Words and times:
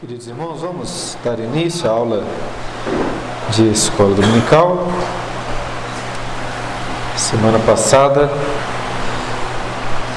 Queridos 0.00 0.28
irmãos, 0.28 0.60
vamos 0.60 1.18
dar 1.24 1.40
início 1.40 1.90
à 1.90 1.92
aula 1.92 2.22
de 3.50 3.68
escola 3.72 4.14
dominical. 4.14 4.86
Semana 7.16 7.58
passada 7.66 8.30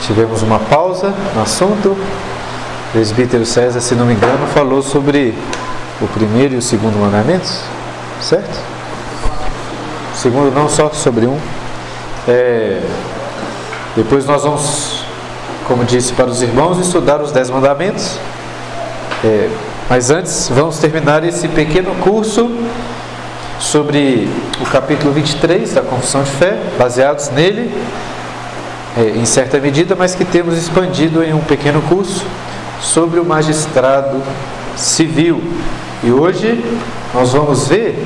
tivemos 0.06 0.44
uma 0.44 0.60
pausa 0.60 1.12
no 1.34 1.42
assunto. 1.42 1.94
O 1.94 2.92
presbítero 2.92 3.44
César, 3.44 3.82
se 3.82 3.96
não 3.96 4.06
me 4.06 4.14
engano, 4.14 4.46
falou 4.54 4.84
sobre 4.84 5.34
o 6.00 6.08
primeiro 6.10 6.54
e 6.54 6.58
o 6.58 6.62
segundo 6.62 7.02
mandamentos, 7.02 7.64
certo? 8.22 8.56
Segundo 10.14 10.54
não 10.54 10.70
só 10.70 10.92
sobre 10.92 11.26
um. 11.26 11.40
É, 12.28 12.84
depois 13.96 14.28
nós 14.28 14.44
vamos, 14.44 15.04
como 15.68 15.84
disse 15.86 16.14
para 16.14 16.28
os 16.28 16.44
irmãos, 16.44 16.78
estudar 16.78 17.20
os 17.20 17.32
dez 17.32 17.50
mandamentos. 17.50 18.20
É, 19.24 19.50
mas 19.92 20.10
antes, 20.10 20.48
vamos 20.48 20.78
terminar 20.78 21.22
esse 21.26 21.50
pequeno 21.50 21.94
curso 21.96 22.50
sobre 23.60 24.26
o 24.62 24.66
capítulo 24.72 25.12
23 25.12 25.74
da 25.74 25.82
Confissão 25.82 26.24
de 26.24 26.32
Fé, 26.32 26.58
baseados 26.80 27.30
nele, 27.32 27.70
é, 28.98 29.20
em 29.20 29.26
certa 29.26 29.60
medida, 29.60 29.94
mas 29.94 30.16
que 30.16 30.24
temos 30.24 30.58
expandido 30.58 31.22
em 31.22 31.34
um 31.34 31.42
pequeno 31.42 31.82
curso 31.90 32.26
sobre 32.80 33.20
o 33.20 33.26
magistrado 33.26 34.24
civil. 34.78 35.44
E 36.02 36.10
hoje 36.10 36.64
nós 37.14 37.34
vamos 37.34 37.68
ver, 37.68 38.02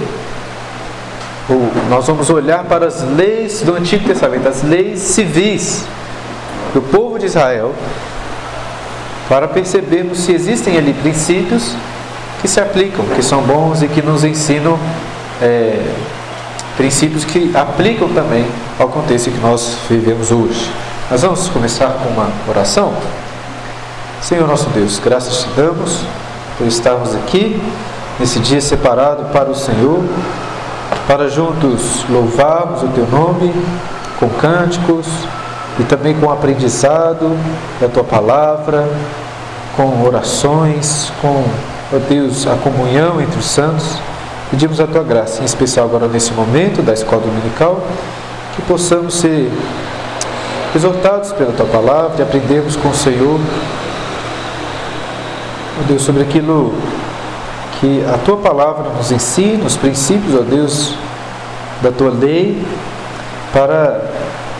ou 1.47 1.71
nós 1.87 2.07
vamos 2.07 2.31
olhar 2.31 2.63
para 2.63 2.87
as 2.87 3.03
leis 3.03 3.61
do 3.61 3.75
Antigo 3.75 4.07
Testamento, 4.07 4.49
as 4.49 4.63
leis 4.63 5.01
civis 5.01 5.85
do 6.73 6.81
povo 6.81 7.19
de 7.19 7.27
Israel, 7.27 7.75
para 9.27 9.47
percebermos 9.47 10.19
se 10.19 10.31
existem 10.31 10.77
ali 10.77 10.93
princípios 10.93 11.75
que 12.41 12.47
se 12.47 12.59
aplicam, 12.59 13.05
que 13.15 13.23
são 13.23 13.41
bons 13.41 13.81
e 13.81 13.87
que 13.87 14.01
nos 14.01 14.23
ensinam 14.23 14.77
é, 15.41 15.81
princípios 16.77 17.25
que 17.25 17.51
aplicam 17.55 18.07
também 18.09 18.45
ao 18.77 18.87
contexto 18.89 19.31
que 19.31 19.39
nós 19.39 19.77
vivemos 19.89 20.31
hoje. 20.31 20.71
Nós 21.09 21.21
vamos 21.21 21.47
começar 21.47 21.87
com 22.03 22.09
uma 22.09 22.29
oração. 22.47 22.93
Senhor 24.21 24.47
nosso 24.47 24.69
Deus, 24.69 24.99
graças 24.99 25.43
te 25.43 25.49
damos 25.55 26.01
por 26.57 26.67
estarmos 26.67 27.15
aqui 27.15 27.61
nesse 28.19 28.39
dia 28.39 28.61
separado 28.61 29.25
para 29.25 29.49
o 29.49 29.55
Senhor, 29.55 30.03
para 31.07 31.29
juntos 31.29 32.05
louvarmos 32.09 32.83
o 32.83 32.87
teu 32.87 33.07
nome 33.07 33.53
com 34.19 34.29
cânticos, 34.29 35.07
e 35.79 35.83
também 35.83 36.13
com 36.13 36.27
o 36.27 36.31
aprendizado 36.31 37.37
da 37.79 37.87
tua 37.87 38.03
palavra, 38.03 38.87
com 39.75 40.03
orações, 40.03 41.11
com, 41.21 41.43
ó 41.93 41.97
Deus, 42.09 42.47
a 42.47 42.55
comunhão 42.55 43.19
entre 43.19 43.39
os 43.39 43.45
santos. 43.45 43.97
Pedimos 44.49 44.79
a 44.79 44.87
tua 44.87 45.03
graça, 45.03 45.41
em 45.41 45.45
especial 45.45 45.85
agora 45.87 46.07
nesse 46.07 46.31
momento 46.33 46.81
da 46.81 46.93
escola 46.93 47.21
dominical, 47.21 47.81
que 48.55 48.61
possamos 48.61 49.15
ser 49.15 49.51
exortados 50.75 51.31
pela 51.33 51.51
tua 51.51 51.65
palavra 51.65 52.15
e 52.19 52.21
aprendermos 52.21 52.75
com 52.75 52.89
o 52.89 52.93
Senhor, 52.93 53.39
ó 55.79 55.87
Deus, 55.87 56.03
sobre 56.03 56.21
aquilo 56.21 56.73
que 57.79 58.05
a 58.05 58.17
tua 58.19 58.37
palavra 58.37 58.89
nos 58.91 59.11
ensina, 59.11 59.65
os 59.65 59.75
princípios, 59.75 60.35
ó 60.35 60.41
Deus, 60.41 60.95
da 61.81 61.91
tua 61.91 62.11
lei, 62.11 62.65
para 63.51 64.04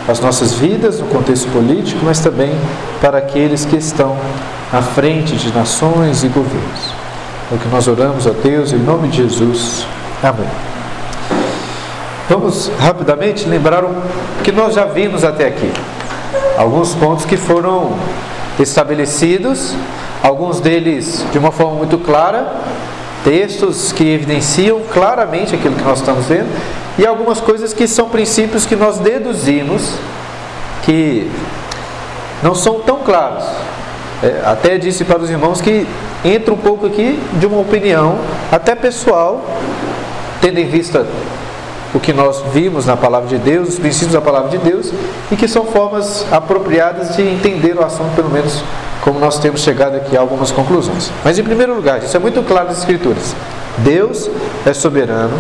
as 0.08 0.20
nossas 0.20 0.54
vidas 0.54 1.00
no 1.00 1.08
contexto 1.08 1.50
político, 1.52 2.00
mas 2.04 2.20
também 2.20 2.52
para 3.02 3.18
aqueles 3.18 3.66
que 3.66 3.76
estão 3.76 4.18
à 4.72 4.82
frente 4.82 5.36
de 5.36 5.52
nações 5.54 6.24
e 6.24 6.28
governos. 6.28 6.94
É 7.52 7.56
o 7.56 7.58
que 7.58 7.68
nós 7.68 7.88
oramos 7.88 8.28
a 8.28 8.32
Deus 8.32 8.72
em 8.72 8.78
nome 8.78 9.08
de 9.08 9.18
Jesus. 9.18 9.86
Amém. 10.22 10.48
Vamos 12.28 12.72
rapidamente 12.80 13.48
lembrar 13.48 13.84
o 13.84 13.96
que 14.44 14.52
nós 14.52 14.74
já 14.74 14.86
vimos 14.86 15.24
até 15.24 15.48
aqui. 15.48 15.72
Alguns 16.58 16.96
pontos 16.96 17.26
que 17.26 17.38
foram 17.38 17.94
estabelecidos, 18.60 19.76
alguns 20.24 20.60
deles 20.60 21.26
de 21.32 21.38
uma 21.38 21.52
forma 21.52 21.76
muito 21.76 21.98
clara, 22.00 22.52
textos 23.24 23.92
que 23.92 24.04
evidenciam 24.04 24.82
claramente 24.92 25.54
aquilo 25.54 25.76
que 25.76 25.84
nós 25.84 26.00
estamos 26.00 26.26
vendo, 26.26 26.50
e 26.98 27.06
algumas 27.06 27.42
coisas 27.42 27.74
que 27.74 27.88
são 27.88 28.10
princípios 28.10 28.66
que 28.66 28.76
nós 28.76 29.00
deduzimos 29.00 29.96
que 30.84 31.30
não 32.42 32.54
são 32.54 32.80
tão 32.82 33.00
claros. 33.00 33.44
É, 34.24 34.42
até 34.46 34.78
disse 34.78 35.04
para 35.04 35.20
os 35.20 35.30
irmãos 35.30 35.60
que 35.60 35.86
entra 36.24 36.54
um 36.54 36.58
pouco 36.58 36.86
aqui 36.86 37.20
de 37.34 37.46
uma 37.46 37.60
opinião, 37.60 38.18
até 38.52 38.76
pessoal, 38.76 39.44
tendo 40.42 40.60
em 40.60 40.68
vista 40.68 41.06
o 41.94 42.00
que 42.00 42.14
nós 42.14 42.44
vimos 42.54 42.86
na 42.86 42.96
palavra 42.96 43.28
de 43.28 43.38
Deus, 43.38 43.70
os 43.70 43.80
princípios 43.80 44.14
da 44.14 44.22
palavra 44.22 44.50
de 44.50 44.58
Deus, 44.58 44.92
e 45.32 45.36
que 45.36 45.48
são 45.48 45.66
formas 45.66 46.26
apropriadas 46.32 47.16
de 47.16 47.22
entender 47.22 47.78
o 47.78 47.84
assunto, 47.84 48.14
pelo 48.16 48.30
menos 48.30 48.64
como 49.02 49.20
nós 49.20 49.40
temos 49.40 49.62
chegado 49.62 49.96
aqui 49.96 50.16
a 50.18 50.20
algumas 50.20 50.52
conclusões. 50.52 51.12
Mas 51.24 51.38
em 51.38 51.44
primeiro 51.44 51.74
lugar, 51.76 52.04
isso 52.04 52.16
é 52.16 52.20
muito 52.20 52.42
claro 52.44 52.68
nas 52.68 52.80
Escrituras: 52.80 53.36
Deus 53.78 54.30
é 54.66 54.74
soberano 54.74 55.34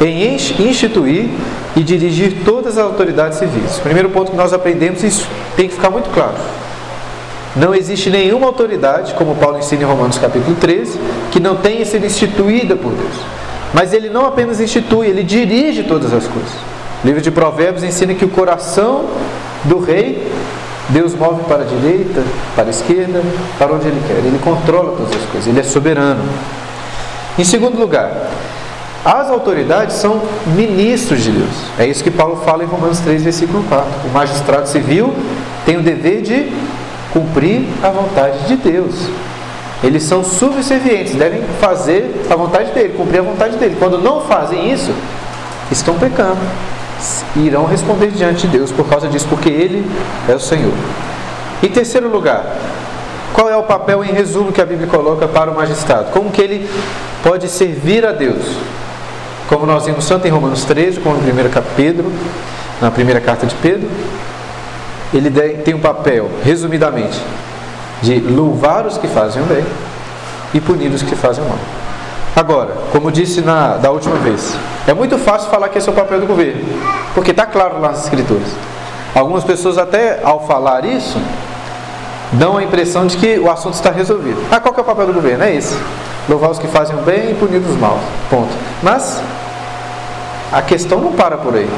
em 0.00 0.34
instituir 0.34 1.28
e 1.76 1.82
dirigir 1.82 2.38
todas 2.44 2.78
as 2.78 2.84
autoridades 2.84 3.38
civis. 3.38 3.78
Primeiro 3.82 4.08
ponto 4.10 4.30
que 4.30 4.36
nós 4.36 4.52
aprendemos, 4.52 5.02
isso 5.04 5.28
tem 5.56 5.68
que 5.68 5.74
ficar 5.74 5.90
muito 5.90 6.10
claro. 6.10 6.34
Não 7.54 7.74
existe 7.74 8.08
nenhuma 8.08 8.46
autoridade, 8.46 9.14
como 9.14 9.34
Paulo 9.34 9.58
ensina 9.58 9.82
em 9.82 9.86
Romanos 9.86 10.18
capítulo 10.18 10.56
13, 10.56 10.98
que 11.32 11.40
não 11.40 11.56
tenha 11.56 11.84
sido 11.84 12.06
instituída 12.06 12.76
por 12.76 12.92
Deus. 12.92 13.14
Mas 13.74 13.92
ele 13.92 14.08
não 14.08 14.24
apenas 14.24 14.60
institui, 14.60 15.08
ele 15.08 15.22
dirige 15.22 15.82
todas 15.82 16.12
as 16.12 16.26
coisas. 16.26 16.52
O 17.02 17.06
livro 17.06 17.20
de 17.20 17.30
Provérbios 17.30 17.82
ensina 17.82 18.14
que 18.14 18.24
o 18.24 18.28
coração 18.28 19.06
do 19.64 19.78
rei, 19.78 20.30
Deus 20.88 21.14
move 21.14 21.42
para 21.44 21.62
a 21.62 21.66
direita, 21.66 22.22
para 22.54 22.66
a 22.66 22.70
esquerda, 22.70 23.22
para 23.58 23.72
onde 23.72 23.86
ele 23.86 24.00
quer. 24.06 24.18
Ele 24.18 24.40
controla 24.42 24.96
todas 24.96 25.14
as 25.14 25.30
coisas, 25.30 25.46
ele 25.46 25.60
é 25.60 25.62
soberano. 25.62 26.22
Em 27.38 27.44
segundo 27.44 27.78
lugar, 27.78 28.12
as 29.04 29.30
autoridades 29.30 29.96
são 29.96 30.20
ministros 30.54 31.22
de 31.22 31.30
Deus. 31.30 31.50
É 31.78 31.86
isso 31.86 32.04
que 32.04 32.10
Paulo 32.10 32.42
fala 32.44 32.62
em 32.62 32.66
Romanos 32.66 33.00
3, 33.00 33.22
versículo 33.22 33.64
4. 33.64 33.86
O 34.06 34.12
magistrado 34.12 34.68
civil 34.68 35.14
tem 35.64 35.78
o 35.78 35.82
dever 35.82 36.22
de 36.22 36.52
cumprir 37.12 37.66
a 37.82 37.90
vontade 37.90 38.46
de 38.46 38.56
Deus. 38.56 38.94
Eles 39.82 40.02
são 40.02 40.22
subservientes, 40.22 41.14
devem 41.14 41.42
fazer 41.58 42.26
a 42.30 42.36
vontade 42.36 42.72
dele, 42.72 42.94
cumprir 42.94 43.20
a 43.20 43.22
vontade 43.22 43.56
dele. 43.56 43.76
Quando 43.78 43.96
não 43.98 44.20
fazem 44.20 44.70
isso, 44.70 44.92
estão 45.72 45.98
pecando. 45.98 46.38
E 47.34 47.46
irão 47.46 47.64
responder 47.64 48.08
diante 48.08 48.46
de 48.46 48.58
Deus 48.58 48.70
por 48.70 48.86
causa 48.86 49.08
disso, 49.08 49.26
porque 49.30 49.48
Ele 49.48 49.90
é 50.28 50.34
o 50.34 50.40
Senhor. 50.40 50.74
Em 51.62 51.68
terceiro 51.68 52.10
lugar, 52.10 52.44
qual 53.32 53.48
é 53.48 53.56
o 53.56 53.62
papel 53.62 54.04
em 54.04 54.12
resumo 54.12 54.52
que 54.52 54.60
a 54.60 54.66
Bíblia 54.66 54.88
coloca 54.88 55.26
para 55.26 55.50
o 55.50 55.54
magistrado? 55.54 56.10
Como 56.10 56.30
que 56.30 56.42
ele 56.42 56.68
pode 57.22 57.48
servir 57.48 58.04
a 58.04 58.12
Deus? 58.12 58.44
Como 59.50 59.66
nós 59.66 59.84
vimos 59.84 60.06
tanto 60.06 60.28
em 60.28 60.30
Romanos 60.30 60.64
13, 60.64 61.00
como 61.00 61.16
no 61.16 61.22
primeiro 61.22 61.50
Pedro, 61.76 62.12
na 62.80 62.88
primeira 62.88 63.20
carta 63.20 63.48
de 63.48 63.54
Pedro, 63.56 63.90
ele 65.12 65.28
tem 65.64 65.74
um 65.74 65.80
papel, 65.80 66.30
resumidamente, 66.44 67.20
de 68.00 68.20
louvar 68.20 68.86
os 68.86 68.96
que 68.96 69.08
fazem 69.08 69.42
o 69.42 69.46
bem 69.46 69.64
e 70.54 70.60
punir 70.60 70.92
os 70.92 71.02
que 71.02 71.16
fazem 71.16 71.42
o 71.42 71.48
mal. 71.48 71.58
Agora, 72.36 72.76
como 72.92 73.10
disse 73.10 73.40
na, 73.40 73.76
da 73.76 73.90
última 73.90 74.14
vez, 74.18 74.56
é 74.86 74.94
muito 74.94 75.18
fácil 75.18 75.50
falar 75.50 75.68
que 75.68 75.78
esse 75.78 75.88
é 75.88 75.92
o 75.92 75.96
papel 75.96 76.20
do 76.20 76.28
governo, 76.28 76.62
porque 77.12 77.32
está 77.32 77.44
claro 77.44 77.80
nas 77.80 78.04
escrituras. 78.04 78.46
Algumas 79.16 79.42
pessoas 79.42 79.78
até 79.78 80.20
ao 80.22 80.46
falar 80.46 80.84
isso 80.84 81.20
dão 82.34 82.56
a 82.56 82.62
impressão 82.62 83.04
de 83.04 83.16
que 83.16 83.36
o 83.40 83.50
assunto 83.50 83.74
está 83.74 83.90
resolvido. 83.90 84.40
Ah, 84.48 84.60
qual 84.60 84.72
que 84.72 84.78
é 84.78 84.82
o 84.84 84.86
papel 84.86 85.08
do 85.08 85.12
governo? 85.12 85.42
É 85.42 85.52
esse. 85.52 85.76
Louvar 86.28 86.52
os 86.52 86.60
que 86.60 86.68
fazem 86.68 86.96
o 86.96 87.02
bem 87.02 87.32
e 87.32 87.34
punir 87.34 87.58
os 87.58 87.76
maus. 87.76 88.00
Ponto. 88.30 88.54
Mas 88.80 89.20
a 90.52 90.62
questão 90.62 91.00
não 91.00 91.12
para 91.12 91.36
por 91.36 91.54
aí. 91.54 91.68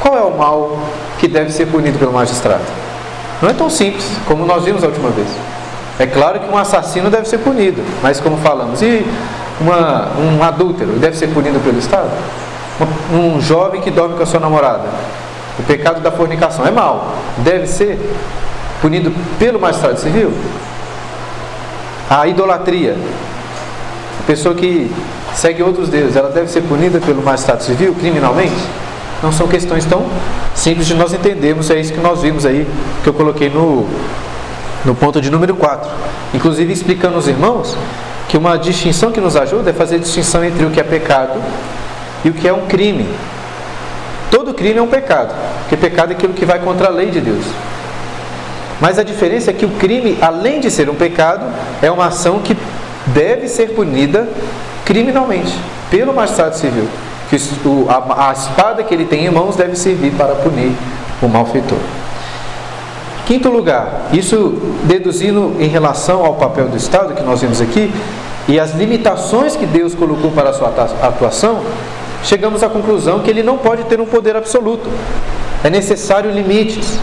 Qual 0.00 0.16
é 0.16 0.22
o 0.22 0.36
mal 0.36 0.78
que 1.18 1.28
deve 1.28 1.52
ser 1.52 1.66
punido 1.66 1.98
pelo 1.98 2.12
magistrado? 2.12 2.64
Não 3.42 3.48
é 3.48 3.52
tão 3.52 3.70
simples 3.70 4.06
como 4.26 4.44
nós 4.44 4.64
vimos 4.64 4.82
a 4.84 4.86
última 4.86 5.10
vez. 5.10 5.28
É 5.98 6.06
claro 6.06 6.40
que 6.40 6.48
um 6.48 6.56
assassino 6.56 7.10
deve 7.10 7.28
ser 7.28 7.38
punido, 7.38 7.82
mas 8.02 8.20
como 8.20 8.38
falamos, 8.38 8.80
e 8.80 9.04
uma, 9.60 10.08
um 10.18 10.42
adúltero 10.42 10.92
deve 10.92 11.16
ser 11.16 11.28
punido 11.28 11.60
pelo 11.60 11.78
Estado? 11.78 12.10
Um, 13.12 13.36
um 13.36 13.40
jovem 13.40 13.82
que 13.82 13.90
dorme 13.90 14.16
com 14.16 14.22
a 14.22 14.26
sua 14.26 14.40
namorada, 14.40 14.88
o 15.58 15.62
pecado 15.64 16.00
da 16.00 16.10
fornicação 16.10 16.66
é 16.66 16.70
mal, 16.70 17.12
deve 17.38 17.66
ser 17.66 17.98
punido 18.80 19.12
pelo 19.38 19.60
magistrado 19.60 20.00
civil? 20.00 20.32
A 22.08 22.26
idolatria, 22.26 22.96
a 24.20 24.26
pessoa 24.26 24.54
que 24.54 24.90
segue 25.34 25.62
outros 25.62 25.88
deuses, 25.88 26.16
ela 26.16 26.30
deve 26.30 26.48
ser 26.48 26.62
punida 26.62 27.00
pelo 27.00 27.22
magistrado 27.22 27.62
civil 27.62 27.94
criminalmente? 27.94 28.56
Não 29.22 29.30
são 29.30 29.46
questões 29.46 29.84
tão 29.84 30.06
simples 30.54 30.86
de 30.86 30.94
nós 30.94 31.12
entendermos, 31.12 31.70
é 31.70 31.78
isso 31.78 31.92
que 31.92 32.00
nós 32.00 32.22
vimos 32.22 32.46
aí, 32.46 32.66
que 33.02 33.08
eu 33.08 33.12
coloquei 33.12 33.50
no, 33.50 33.86
no 34.84 34.94
ponto 34.94 35.20
de 35.20 35.30
número 35.30 35.54
4. 35.54 35.90
Inclusive 36.34 36.72
explicando 36.72 37.16
aos 37.16 37.26
irmãos 37.26 37.76
que 38.28 38.36
uma 38.36 38.56
distinção 38.56 39.12
que 39.12 39.20
nos 39.20 39.36
ajuda 39.36 39.70
é 39.70 39.72
fazer 39.72 39.98
distinção 39.98 40.44
entre 40.44 40.64
o 40.64 40.70
que 40.70 40.80
é 40.80 40.84
pecado 40.84 41.42
e 42.24 42.30
o 42.30 42.32
que 42.32 42.48
é 42.48 42.52
um 42.52 42.66
crime. 42.66 43.08
Todo 44.30 44.54
crime 44.54 44.78
é 44.78 44.82
um 44.82 44.86
pecado, 44.86 45.34
porque 45.60 45.76
pecado 45.76 46.12
é 46.12 46.14
aquilo 46.14 46.32
que 46.32 46.46
vai 46.46 46.60
contra 46.60 46.86
a 46.86 46.90
lei 46.90 47.10
de 47.10 47.20
Deus. 47.20 47.44
Mas 48.80 48.98
a 48.98 49.02
diferença 49.02 49.50
é 49.50 49.52
que 49.52 49.66
o 49.66 49.70
crime, 49.70 50.16
além 50.22 50.60
de 50.60 50.70
ser 50.70 50.88
um 50.88 50.94
pecado, 50.94 51.44
é 51.82 51.90
uma 51.90 52.06
ação 52.06 52.38
que 52.38 52.56
deve 53.08 53.48
ser 53.48 53.70
punida 53.74 54.26
criminalmente 54.84 55.56
pelo 55.90 56.12
magistrado 56.12 56.56
civil. 56.56 56.88
Que 57.28 57.36
o, 57.66 57.86
a, 57.88 58.28
a 58.28 58.32
espada 58.32 58.82
que 58.82 58.92
ele 58.92 59.04
tem 59.04 59.26
em 59.26 59.30
mãos 59.30 59.54
deve 59.56 59.76
servir 59.76 60.12
para 60.12 60.34
punir 60.34 60.72
o 61.22 61.28
malfeitor. 61.28 61.78
Quinto 63.26 63.48
lugar, 63.48 64.08
isso 64.12 64.60
deduzindo 64.84 65.54
em 65.60 65.68
relação 65.68 66.24
ao 66.24 66.34
papel 66.34 66.66
do 66.66 66.76
Estado 66.76 67.14
que 67.14 67.22
nós 67.22 67.40
vimos 67.40 67.60
aqui 67.60 67.92
e 68.48 68.58
as 68.58 68.74
limitações 68.74 69.54
que 69.54 69.64
Deus 69.64 69.94
colocou 69.94 70.32
para 70.32 70.50
a 70.50 70.52
sua 70.52 70.74
atuação, 71.02 71.60
chegamos 72.24 72.64
à 72.64 72.68
conclusão 72.68 73.20
que 73.20 73.30
ele 73.30 73.44
não 73.44 73.56
pode 73.56 73.84
ter 73.84 74.00
um 74.00 74.06
poder 74.06 74.34
absoluto. 74.34 74.90
É 75.62 75.70
necessário 75.70 76.32
limites. 76.32 76.98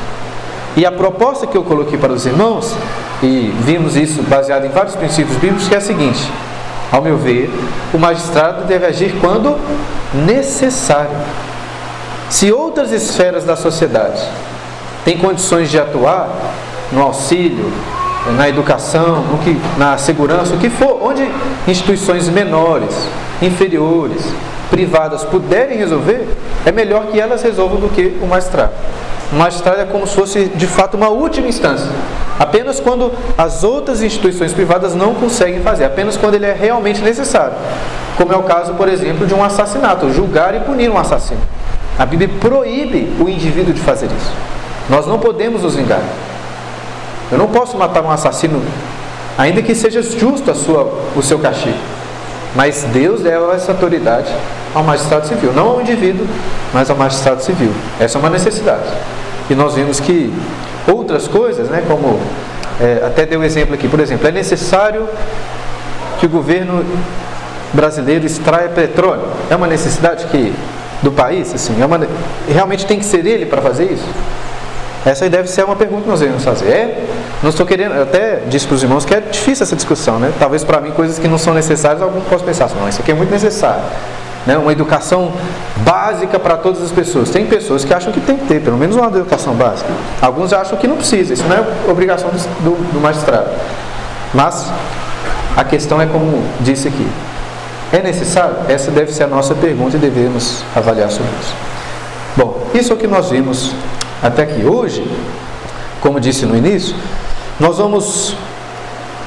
E 0.75 0.85
a 0.85 0.91
proposta 0.91 1.47
que 1.47 1.57
eu 1.57 1.63
coloquei 1.63 1.97
para 1.97 2.11
os 2.11 2.25
irmãos, 2.25 2.75
e 3.23 3.53
vimos 3.61 3.95
isso 3.95 4.21
baseado 4.23 4.65
em 4.65 4.69
vários 4.69 4.95
princípios 4.95 5.37
bíblicos, 5.37 5.69
que 5.69 5.75
é 5.75 5.77
a 5.77 5.81
seguinte: 5.81 6.29
ao 6.91 7.01
meu 7.01 7.17
ver, 7.17 7.49
o 7.93 7.97
magistrado 7.97 8.65
deve 8.65 8.85
agir 8.85 9.15
quando 9.19 9.57
necessário. 10.13 11.17
Se 12.29 12.51
outras 12.51 12.91
esferas 12.91 13.43
da 13.43 13.55
sociedade 13.55 14.21
têm 15.05 15.17
condições 15.17 15.69
de 15.69 15.79
atuar 15.79 16.29
no 16.91 17.01
auxílio, 17.01 17.71
na 18.35 18.49
educação, 18.49 19.21
no 19.23 19.37
que, 19.39 19.57
na 19.77 19.97
segurança, 19.97 20.53
o 20.53 20.57
que 20.57 20.69
for, 20.69 20.99
onde 21.01 21.29
instituições 21.67 22.27
menores, 22.27 23.07
inferiores, 23.41 24.33
privadas 24.69 25.23
puderem 25.23 25.77
resolver, 25.77 26.27
é 26.65 26.71
melhor 26.71 27.07
que 27.07 27.19
elas 27.19 27.41
resolvam 27.41 27.79
do 27.79 27.89
que 27.89 28.17
o 28.21 28.27
magistrado. 28.27 28.73
Magistrado 29.31 29.81
é 29.81 29.85
como 29.85 30.07
se 30.07 30.15
fosse 30.15 30.45
de 30.45 30.65
fato 30.65 30.95
uma 30.95 31.09
última 31.09 31.47
instância. 31.47 31.89
Apenas 32.39 32.79
quando 32.79 33.11
as 33.37 33.63
outras 33.63 34.01
instituições 34.01 34.53
privadas 34.53 34.95
não 34.95 35.13
conseguem 35.15 35.61
fazer, 35.61 35.83
apenas 35.83 36.15
quando 36.15 36.35
ele 36.35 36.45
é 36.45 36.53
realmente 36.53 37.01
necessário. 37.01 37.53
Como 38.15 38.31
é 38.31 38.37
o 38.37 38.43
caso, 38.43 38.73
por 38.75 38.87
exemplo, 38.87 39.27
de 39.27 39.33
um 39.33 39.43
assassinato, 39.43 40.11
julgar 40.11 40.55
e 40.55 40.61
punir 40.61 40.89
um 40.89 40.97
assassino. 40.97 41.41
A 41.99 42.05
Bíblia 42.05 42.29
proíbe 42.39 43.13
o 43.19 43.27
indivíduo 43.27 43.73
de 43.73 43.81
fazer 43.81 44.05
isso. 44.05 44.31
Nós 44.89 45.05
não 45.05 45.19
podemos 45.19 45.63
nos 45.63 45.75
vingar. 45.75 46.01
Eu 47.29 47.37
não 47.37 47.47
posso 47.47 47.77
matar 47.77 48.01
um 48.01 48.09
assassino, 48.09 48.61
ainda 49.37 49.61
que 49.61 49.75
seja 49.75 50.01
justo 50.01 50.49
a 50.49 50.55
sua, 50.55 50.89
o 51.15 51.21
seu 51.21 51.37
castigo. 51.39 51.77
Mas 52.57 52.83
Deus 52.91 53.21
leva 53.21 53.53
essa 53.53 53.71
autoridade 53.71 54.33
ao 54.73 54.83
magistrado 54.83 55.27
civil, 55.27 55.53
não 55.53 55.67
ao 55.67 55.81
indivíduo, 55.81 56.25
mas 56.73 56.89
ao 56.89 56.97
magistrado 56.97 57.43
civil. 57.43 57.71
Essa 57.99 58.17
é 58.17 58.19
uma 58.19 58.31
necessidade. 58.31 58.89
E 59.47 59.53
nós 59.53 59.75
vimos 59.75 59.99
que 59.99 60.33
outras 60.91 61.27
coisas, 61.27 61.69
né, 61.69 61.83
como 61.87 62.19
é, 62.81 63.05
até 63.05 63.27
deu 63.27 63.43
exemplo 63.43 63.75
aqui, 63.75 63.87
por 63.87 63.99
exemplo, 63.99 64.27
é 64.27 64.31
necessário 64.31 65.07
que 66.19 66.25
o 66.25 66.29
governo 66.29 66.83
brasileiro 67.73 68.25
extraia 68.25 68.69
petróleo. 68.69 69.27
É 69.51 69.55
uma 69.55 69.67
necessidade 69.67 70.25
que 70.25 70.51
do 71.03 71.11
país, 71.11 71.53
assim, 71.53 71.79
é 71.79 71.85
uma, 71.85 71.99
realmente 72.49 72.87
tem 72.87 72.97
que 72.97 73.05
ser 73.05 73.23
ele 73.23 73.45
para 73.45 73.61
fazer 73.61 73.91
isso? 73.91 74.07
Essa 75.05 75.29
deve 75.29 75.47
ser 75.47 75.63
uma 75.63 75.75
pergunta 75.75 76.01
que 76.01 76.09
nós 76.09 76.19
devemos 76.19 76.43
fazer. 76.43 76.69
É, 76.69 77.05
não 77.43 77.49
estou 77.49 77.65
querendo, 77.65 77.93
eu 77.93 78.03
até 78.03 78.41
disse 78.47 78.65
para 78.65 78.75
os 78.75 78.83
irmãos 78.83 79.05
que 79.05 79.13
é 79.13 79.21
difícil 79.21 79.63
essa 79.63 79.75
discussão, 79.75 80.17
né? 80.17 80.33
Talvez 80.39 80.63
para 80.63 80.81
mim 80.81 80.91
coisas 80.91 81.19
que 81.19 81.27
não 81.27 81.37
são 81.37 81.53
necessárias, 81.53 82.01
alguns 82.01 82.23
possam 82.23 82.45
pensar, 82.45 82.69
não, 82.79 82.89
isso 82.89 83.01
aqui 83.01 83.11
é 83.11 83.13
muito 83.13 83.29
necessário. 83.29 83.83
Né? 84.45 84.57
Uma 84.57 84.71
educação 84.71 85.33
básica 85.77 86.39
para 86.39 86.57
todas 86.57 86.81
as 86.81 86.91
pessoas. 86.91 87.29
Tem 87.29 87.45
pessoas 87.45 87.83
que 87.83 87.93
acham 87.93 88.11
que 88.11 88.21
tem 88.21 88.37
que 88.37 88.45
ter, 88.47 88.61
pelo 88.61 88.77
menos 88.77 88.95
uma 88.95 89.07
educação 89.07 89.53
básica. 89.53 89.89
Alguns 90.21 90.53
acham 90.53 90.77
que 90.77 90.87
não 90.87 90.95
precisa, 90.95 91.33
isso 91.33 91.43
não 91.43 91.55
é 91.55 91.63
obrigação 91.91 92.29
do, 92.29 92.93
do 92.93 92.99
magistrado. 92.99 93.49
Mas 94.33 94.71
a 95.55 95.63
questão 95.63 96.01
é 96.01 96.05
como 96.07 96.43
disse 96.61 96.87
aqui. 96.87 97.07
É 97.91 98.01
necessário? 98.01 98.55
Essa 98.67 98.89
deve 98.89 99.13
ser 99.13 99.23
a 99.23 99.27
nossa 99.27 99.53
pergunta 99.53 99.95
e 99.95 99.99
devemos 99.99 100.63
avaliar 100.75 101.11
sobre 101.11 101.31
isso. 101.39 101.53
Bom, 102.35 102.67
isso 102.73 102.91
é 102.91 102.95
o 102.95 102.97
que 102.97 103.07
nós 103.07 103.29
vimos 103.29 103.73
até 104.23 104.43
aqui. 104.43 104.65
Hoje, 104.65 105.09
como 106.01 106.19
disse 106.19 106.45
no 106.45 106.55
início, 106.55 106.95
nós 107.59 107.77
vamos 107.77 108.35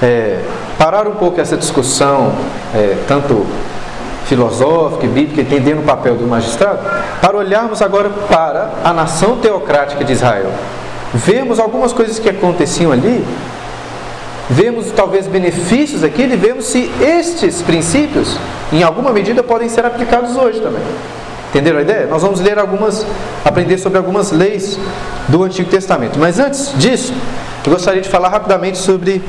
é, 0.01 0.41
parar 0.79 1.09
um 1.09 1.15
pouco 1.15 1.41
essa 1.41 1.57
discussão, 1.57 2.33
é, 2.75 2.97
tanto 3.09 3.45
filosófica 4.27 5.05
e 5.05 5.09
bíblica, 5.09 5.41
entendendo 5.41 5.81
o 5.81 5.83
papel 5.83 6.15
do 6.15 6.27
magistrado, 6.27 6.79
para 7.21 7.37
olharmos 7.37 7.83
agora 7.83 8.09
para 8.31 8.71
a 8.85 8.93
nação 8.93 9.39
teocrática 9.39 10.05
de 10.05 10.13
Israel. 10.13 10.53
Vemos 11.13 11.59
algumas 11.59 11.93
coisas 11.93 12.21
que 12.21 12.29
aconteciam 12.29 12.93
ali, 12.93 13.25
vemos 14.49 14.93
talvez 14.93 15.27
benefícios 15.27 16.05
aqui 16.05 16.23
e 16.23 16.37
vemos 16.37 16.67
se 16.67 16.89
estes 17.01 17.61
princípios, 17.63 18.37
em 18.73 18.85
alguma 18.85 19.11
medida, 19.11 19.43
podem 19.43 19.69
ser 19.69 19.85
aplicados 19.85 20.37
hoje 20.37 20.61
também. 20.61 20.83
Entenderam 21.51 21.81
a 21.81 21.83
ideia? 21.83 22.07
Nós 22.07 22.23
vamos 22.23 22.41
ler 22.41 22.61
algumas, 22.61 23.05
aprender 23.45 23.77
sobre 23.79 23.99
algumas 23.99 24.31
leis 24.31 24.79
do 25.27 25.43
Antigo 25.43 25.69
Testamento. 25.69 26.17
Mas 26.17 26.39
antes 26.39 26.73
disso, 26.79 27.13
eu 27.65 27.73
gostaria 27.73 28.01
de 28.01 28.09
falar 28.09 28.29
rapidamente 28.29 28.79
sobre 28.79 29.23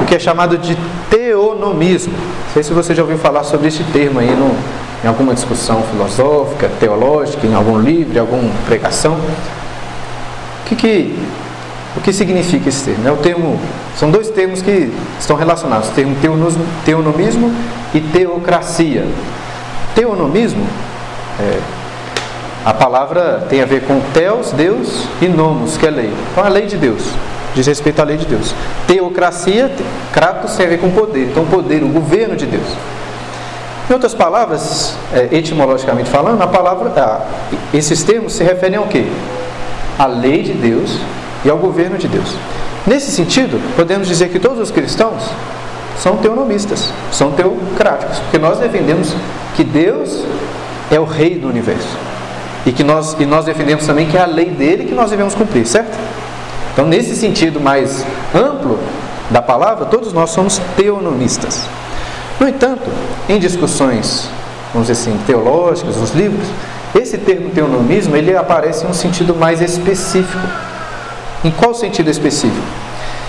o 0.00 0.04
que 0.04 0.14
é 0.14 0.18
chamado 0.18 0.58
de 0.58 0.76
teonomismo. 1.08 2.12
Não 2.12 2.52
sei 2.52 2.62
se 2.62 2.72
você 2.72 2.94
já 2.94 3.02
ouviu 3.02 3.18
falar 3.18 3.44
sobre 3.44 3.68
este 3.68 3.82
termo 3.84 4.18
aí 4.18 4.30
no, 4.30 4.54
em 5.02 5.08
alguma 5.08 5.34
discussão 5.34 5.82
filosófica, 5.82 6.70
teológica, 6.78 7.46
em 7.46 7.54
algum 7.54 7.78
livro, 7.78 8.16
em 8.16 8.20
alguma 8.20 8.50
pregação. 8.66 9.14
O 9.14 10.68
que, 10.68 10.76
que, 10.76 11.18
o 11.96 12.00
que 12.00 12.12
significa 12.12 12.68
esse 12.68 12.84
termo? 12.84 13.08
É 13.08 13.12
o 13.12 13.16
termo, 13.16 13.58
são 13.96 14.10
dois 14.10 14.28
termos 14.30 14.60
que 14.60 14.92
estão 15.18 15.36
relacionados, 15.36 15.88
o 15.88 15.92
termo 15.92 16.16
teonomismo 16.84 17.52
e 17.94 18.00
teocracia. 18.00 19.06
Teonomismo 19.94 20.66
é, 21.40 21.58
a 22.64 22.72
palavra 22.72 23.44
tem 23.48 23.60
a 23.60 23.64
ver 23.64 23.82
com 23.82 23.98
teos, 24.12 24.52
Deus, 24.52 25.06
e 25.20 25.26
nomos, 25.26 25.76
que 25.76 25.86
é 25.86 25.90
lei. 25.90 26.12
Então, 26.30 26.44
a 26.44 26.48
lei 26.48 26.66
de 26.66 26.76
Deus, 26.76 27.02
diz 27.54 27.66
respeito 27.66 28.00
à 28.00 28.04
lei 28.04 28.16
de 28.16 28.26
Deus. 28.26 28.54
Teocracia, 28.86 29.70
kratos, 30.12 30.56
tem 30.56 30.78
com 30.78 30.90
poder. 30.90 31.28
Então, 31.30 31.44
poder, 31.44 31.82
o 31.82 31.88
governo 31.88 32.36
de 32.36 32.46
Deus. 32.46 32.66
Em 33.90 33.92
outras 33.92 34.14
palavras, 34.14 34.96
é, 35.12 35.28
etimologicamente 35.32 36.08
falando, 36.08 36.40
a 36.40 36.46
palavra, 36.46 36.90
a, 36.96 37.20
esses 37.74 38.02
termos 38.02 38.32
se 38.32 38.44
referem 38.44 38.78
ao 38.78 38.86
quê? 38.86 39.04
À 39.98 40.06
lei 40.06 40.42
de 40.42 40.52
Deus 40.52 40.98
e 41.44 41.50
ao 41.50 41.58
governo 41.58 41.98
de 41.98 42.08
Deus. 42.08 42.34
Nesse 42.86 43.10
sentido, 43.10 43.60
podemos 43.76 44.08
dizer 44.08 44.28
que 44.30 44.38
todos 44.38 44.58
os 44.58 44.70
cristãos 44.70 45.22
são 45.98 46.16
teonomistas, 46.16 46.92
são 47.10 47.32
teocráticos, 47.32 48.18
porque 48.20 48.38
nós 48.38 48.58
defendemos 48.58 49.14
que 49.54 49.62
Deus 49.62 50.24
é 50.90 50.98
o 50.98 51.04
rei 51.04 51.36
do 51.36 51.48
universo. 51.48 51.96
E 52.64 52.72
que 52.72 52.84
nós, 52.84 53.16
e 53.18 53.26
nós 53.26 53.44
defendemos 53.44 53.86
também 53.86 54.06
que 54.06 54.16
é 54.16 54.20
a 54.20 54.26
lei 54.26 54.46
dele 54.46 54.84
que 54.84 54.94
nós 54.94 55.10
devemos 55.10 55.34
cumprir, 55.34 55.66
certo? 55.66 55.96
Então, 56.72 56.86
nesse 56.86 57.14
sentido 57.14 57.60
mais 57.60 58.04
amplo 58.34 58.78
da 59.30 59.42
palavra, 59.42 59.84
todos 59.86 60.12
nós 60.12 60.30
somos 60.30 60.60
teonomistas. 60.76 61.64
No 62.40 62.48
entanto, 62.48 62.90
em 63.28 63.38
discussões, 63.38 64.28
vamos 64.72 64.88
dizer 64.88 65.10
assim, 65.10 65.18
teológicas, 65.26 65.96
nos 65.96 66.12
livros, 66.12 66.46
esse 66.94 67.16
termo 67.18 67.50
teonomismo 67.50 68.16
ele 68.16 68.36
aparece 68.36 68.84
em 68.84 68.88
um 68.88 68.94
sentido 68.94 69.34
mais 69.34 69.60
específico. 69.60 70.46
Em 71.44 71.50
qual 71.50 71.74
sentido 71.74 72.10
específico? 72.10 72.66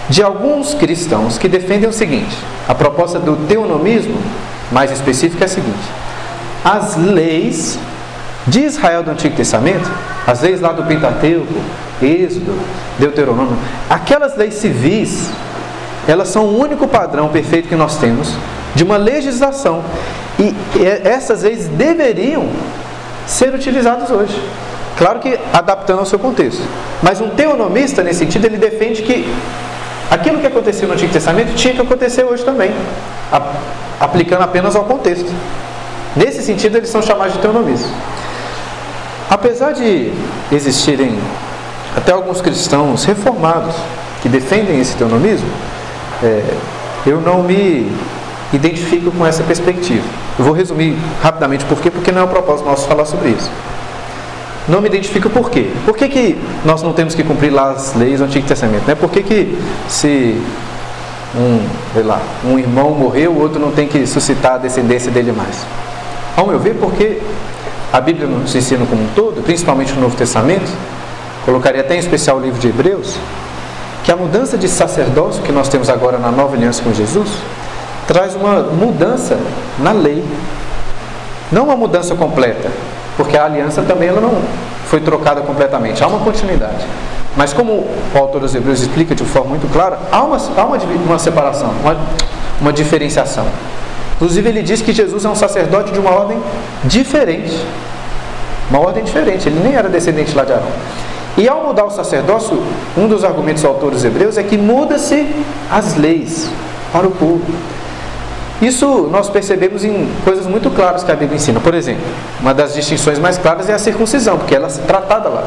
De 0.09 0.21
alguns 0.21 0.73
cristãos 0.73 1.37
que 1.37 1.47
defendem 1.47 1.87
o 1.87 1.93
seguinte: 1.93 2.35
a 2.67 2.75
proposta 2.75 3.19
do 3.19 3.35
teonomismo 3.47 4.17
mais 4.71 4.91
específica 4.91 5.43
é 5.43 5.45
a 5.45 5.49
seguinte: 5.49 5.91
as 6.63 6.97
leis 6.97 7.79
de 8.47 8.61
Israel 8.61 9.03
do 9.03 9.11
Antigo 9.11 9.35
Testamento, 9.35 9.89
as 10.27 10.41
leis 10.41 10.59
lá 10.59 10.71
do 10.71 10.83
Pentateuco, 10.83 11.53
Êxodo, 12.01 12.57
Deuteronômio, 12.99 13.57
aquelas 13.89 14.35
leis 14.35 14.55
civis, 14.55 15.29
elas 16.07 16.27
são 16.27 16.45
o 16.45 16.59
único 16.59 16.87
padrão 16.87 17.29
perfeito 17.29 17.69
que 17.69 17.75
nós 17.75 17.97
temos 17.97 18.33
de 18.75 18.83
uma 18.83 18.97
legislação. 18.97 19.83
E 20.39 20.53
essas 21.05 21.43
leis 21.43 21.67
deveriam 21.67 22.47
ser 23.25 23.53
utilizadas 23.53 24.09
hoje. 24.09 24.41
Claro 24.97 25.19
que 25.19 25.39
adaptando 25.53 25.99
ao 25.99 26.05
seu 26.05 26.19
contexto. 26.19 26.61
Mas 27.01 27.21
um 27.21 27.29
teonomista, 27.29 28.03
nesse 28.03 28.19
sentido, 28.19 28.45
ele 28.45 28.57
defende 28.57 29.01
que 29.01 29.31
aquilo 30.11 30.39
que 30.39 30.47
aconteceu 30.47 30.87
no 30.87 30.93
Antigo 30.93 31.13
Testamento 31.13 31.55
tinha 31.55 31.73
que 31.73 31.81
acontecer 31.81 32.23
hoje 32.23 32.43
também, 32.43 32.71
aplicando 33.99 34.41
apenas 34.41 34.75
ao 34.75 34.83
contexto. 34.83 35.31
Nesse 36.15 36.43
sentido, 36.43 36.77
eles 36.77 36.89
são 36.89 37.01
chamados 37.01 37.33
de 37.33 37.39
teonomistas. 37.39 37.89
Apesar 39.33 39.71
de 39.71 40.11
existirem 40.51 41.17
até 41.97 42.11
alguns 42.11 42.39
cristãos 42.39 43.03
reformados 43.03 43.73
que 44.21 44.29
defendem 44.29 44.79
esse 44.79 44.95
teonomismo, 44.95 45.49
é, 46.21 46.43
eu 47.03 47.19
não 47.19 47.41
me 47.41 47.91
identifico 48.53 49.09
com 49.09 49.25
essa 49.25 49.41
perspectiva. 49.41 50.05
Eu 50.37 50.45
vou 50.45 50.53
resumir 50.53 50.95
rapidamente 51.19 51.65
por 51.65 51.81
quê, 51.81 51.89
porque 51.89 52.11
não 52.11 52.21
é 52.21 52.23
o 52.25 52.27
propósito 52.27 52.69
nosso 52.69 52.87
falar 52.87 53.05
sobre 53.05 53.29
isso. 53.29 53.49
Não 54.69 54.79
me 54.79 54.87
identifico 54.87 55.27
por 55.31 55.49
quê? 55.49 55.71
Por 55.83 55.97
que, 55.97 56.07
que 56.09 56.37
nós 56.63 56.83
não 56.83 56.93
temos 56.93 57.15
que 57.15 57.23
cumprir 57.23 57.51
lá 57.51 57.71
as 57.71 57.95
leis 57.95 58.19
do 58.19 58.25
Antigo 58.25 58.45
Testamento? 58.45 58.87
Né? 58.87 58.93
Por 58.93 59.09
que, 59.09 59.23
que 59.23 59.57
se 59.89 60.39
um, 61.35 61.67
sei 61.91 62.03
lá, 62.03 62.21
um 62.45 62.59
irmão 62.59 62.91
morreu, 62.91 63.31
o 63.31 63.41
outro 63.41 63.59
não 63.59 63.71
tem 63.71 63.87
que 63.87 64.05
suscitar 64.05 64.53
a 64.53 64.57
descendência 64.59 65.11
dele 65.11 65.31
mais? 65.31 65.65
Ao 66.37 66.45
meu 66.45 66.59
ver, 66.59 66.75
porque 66.75 67.19
a 67.93 68.01
Bíblia 68.01 68.25
nos 68.25 68.55
ensina 68.55 68.83
como 68.87 69.03
um 69.03 69.07
todo, 69.13 69.43
principalmente 69.43 69.93
no 69.93 70.01
Novo 70.01 70.15
Testamento, 70.15 70.71
colocaria 71.45 71.81
até 71.81 71.95
em 71.95 71.99
especial 71.99 72.37
o 72.37 72.39
livro 72.41 72.59
de 72.59 72.67
Hebreus, 72.69 73.19
que 74.03 74.11
a 74.11 74.15
mudança 74.15 74.57
de 74.57 74.67
sacerdócio 74.67 75.43
que 75.43 75.51
nós 75.51 75.69
temos 75.69 75.89
agora 75.89 76.17
na 76.17 76.31
nova 76.31 76.55
aliança 76.55 76.81
com 76.81 76.91
Jesus 76.91 77.29
traz 78.07 78.33
uma 78.33 78.63
mudança 78.63 79.37
na 79.77 79.91
lei. 79.91 80.25
Não 81.51 81.65
uma 81.65 81.75
mudança 81.75 82.15
completa, 82.15 82.71
porque 83.15 83.37
a 83.37 83.45
aliança 83.45 83.83
também 83.83 84.09
ela 84.09 84.19
não 84.19 84.41
foi 84.87 84.99
trocada 84.99 85.41
completamente, 85.41 86.03
há 86.03 86.07
uma 86.07 86.19
continuidade. 86.19 86.83
Mas 87.37 87.53
como 87.53 87.73
o 87.73 88.17
autor 88.17 88.41
dos 88.41 88.55
Hebreus 88.55 88.81
explica 88.81 89.13
de 89.13 89.23
forma 89.23 89.49
muito 89.49 89.71
clara, 89.71 89.99
há 90.11 90.23
uma, 90.23 90.37
há 90.37 90.65
uma, 90.65 90.77
uma 90.77 91.19
separação, 91.19 91.69
uma, 91.83 91.95
uma 92.59 92.73
diferenciação. 92.73 93.45
Inclusive 94.15 94.49
ele 94.49 94.61
diz 94.61 94.81
que 94.81 94.93
Jesus 94.93 95.25
é 95.25 95.29
um 95.29 95.35
sacerdote 95.35 95.91
de 95.91 95.99
uma 95.99 96.11
ordem 96.11 96.41
diferente. 96.85 97.57
Uma 98.69 98.79
ordem 98.79 99.03
diferente, 99.03 99.47
ele 99.49 99.59
nem 99.63 99.75
era 99.75 99.89
descendente 99.89 100.35
lá 100.35 100.43
de 100.43 100.53
Arão. 100.53 100.71
E 101.35 101.47
ao 101.47 101.63
mudar 101.63 101.85
o 101.85 101.89
sacerdócio, 101.89 102.61
um 102.97 103.07
dos 103.07 103.23
argumentos 103.23 103.63
dos 103.63 103.69
autores 103.69 104.03
hebreus 104.03 104.37
é 104.37 104.43
que 104.43 104.57
muda-se 104.57 105.27
as 105.71 105.95
leis 105.95 106.49
para 106.91 107.07
o 107.07 107.11
povo. 107.11 107.41
Isso 108.61 109.09
nós 109.11 109.29
percebemos 109.29 109.83
em 109.83 110.07
coisas 110.23 110.45
muito 110.45 110.69
claras 110.69 111.03
que 111.03 111.11
a 111.11 111.15
Bíblia 111.15 111.35
ensina. 111.35 111.59
Por 111.59 111.73
exemplo, 111.73 112.03
uma 112.39 112.53
das 112.53 112.73
distinções 112.73 113.19
mais 113.19 113.37
claras 113.37 113.67
é 113.67 113.73
a 113.73 113.79
circuncisão, 113.79 114.37
porque 114.37 114.55
ela 114.55 114.67
é 114.67 114.71
tratada 114.87 115.27
lá. 115.27 115.43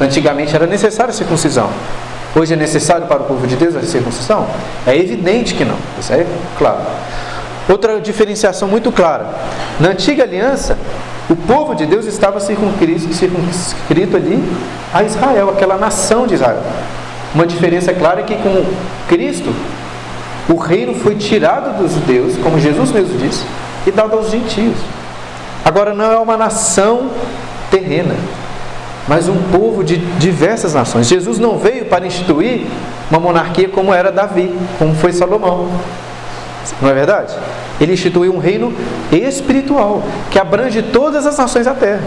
Antigamente 0.00 0.54
era 0.54 0.66
necessária 0.66 1.10
a 1.10 1.14
circuncisão. 1.14 1.68
Hoje 2.34 2.54
é 2.54 2.56
necessário 2.56 3.06
para 3.06 3.22
o 3.22 3.24
povo 3.26 3.46
de 3.46 3.54
Deus 3.54 3.76
a 3.76 3.82
circuncisão? 3.82 4.46
É 4.86 4.96
evidente 4.96 5.54
que 5.54 5.64
não. 5.64 5.76
Isso 6.00 6.12
é 6.12 6.24
claro. 6.56 6.80
Outra 7.68 8.00
diferenciação 8.00 8.68
muito 8.68 8.92
clara. 8.92 9.26
Na 9.80 9.90
antiga 9.90 10.22
aliança, 10.22 10.76
o 11.28 11.34
povo 11.34 11.74
de 11.74 11.86
Deus 11.86 12.04
estava 12.04 12.38
circunscrito 12.38 14.16
ali 14.16 14.42
a 14.92 15.02
Israel, 15.02 15.50
aquela 15.50 15.78
nação 15.78 16.26
de 16.26 16.34
Israel. 16.34 16.62
Uma 17.34 17.46
diferença 17.46 17.92
clara 17.94 18.20
é 18.20 18.24
que 18.24 18.36
com 18.36 18.64
Cristo, 19.08 19.52
o 20.48 20.56
reino 20.56 20.94
foi 20.94 21.16
tirado 21.16 21.78
dos 21.78 21.92
judeus, 21.92 22.36
como 22.36 22.60
Jesus 22.60 22.92
mesmo 22.92 23.16
disse, 23.18 23.44
e 23.86 23.90
dado 23.90 24.14
aos 24.14 24.30
gentios. 24.30 24.76
Agora 25.64 25.94
não 25.94 26.12
é 26.12 26.18
uma 26.18 26.36
nação 26.36 27.10
terrena, 27.70 28.14
mas 29.08 29.28
um 29.28 29.42
povo 29.50 29.82
de 29.82 29.96
diversas 29.96 30.74
nações. 30.74 31.08
Jesus 31.08 31.38
não 31.38 31.58
veio 31.58 31.86
para 31.86 32.06
instituir 32.06 32.66
uma 33.10 33.18
monarquia 33.18 33.68
como 33.68 33.92
era 33.92 34.12
Davi, 34.12 34.54
como 34.78 34.94
foi 34.94 35.12
Salomão. 35.12 35.70
Não 36.80 36.88
é 36.88 36.94
verdade? 36.94 37.34
Ele 37.80 37.92
instituiu 37.92 38.34
um 38.34 38.38
reino 38.38 38.72
espiritual 39.12 40.02
que 40.30 40.38
abrange 40.38 40.82
todas 40.82 41.26
as 41.26 41.36
nações 41.36 41.66
da 41.66 41.74
terra, 41.74 42.02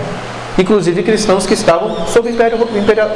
inclusive 0.57 1.03
cristãos 1.03 1.45
que 1.45 1.53
estavam 1.53 2.07
sob 2.07 2.29
o 2.29 2.31
Império, 2.31 2.57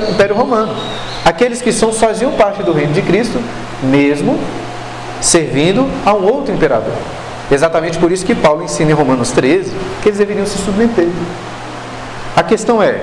Império, 0.10 0.36
Romano. 0.36 0.76
Aqueles 1.24 1.62
que 1.62 1.72
são 1.72 1.92
faziam 1.94 2.32
parte 2.34 2.64
do 2.64 2.74
reino 2.74 2.94
de 2.94 3.02
Cristo, 3.02 3.40
mesmo 3.84 4.40
servindo 5.22 5.88
a 6.06 6.14
um 6.14 6.26
outro 6.26 6.54
imperador. 6.54 6.94
Exatamente 7.52 7.98
por 7.98 8.12
isso 8.12 8.26
que 8.26 8.34
Paulo 8.34 8.64
ensina 8.64 8.92
em 8.92 8.94
Romanos 8.94 9.32
13 9.32 9.72
que 10.02 10.10
eles 10.10 10.20
deveriam 10.20 10.46
se 10.46 10.58
submeter. 10.58 11.10
A 12.36 12.44
questão 12.44 12.82
é: 12.82 13.02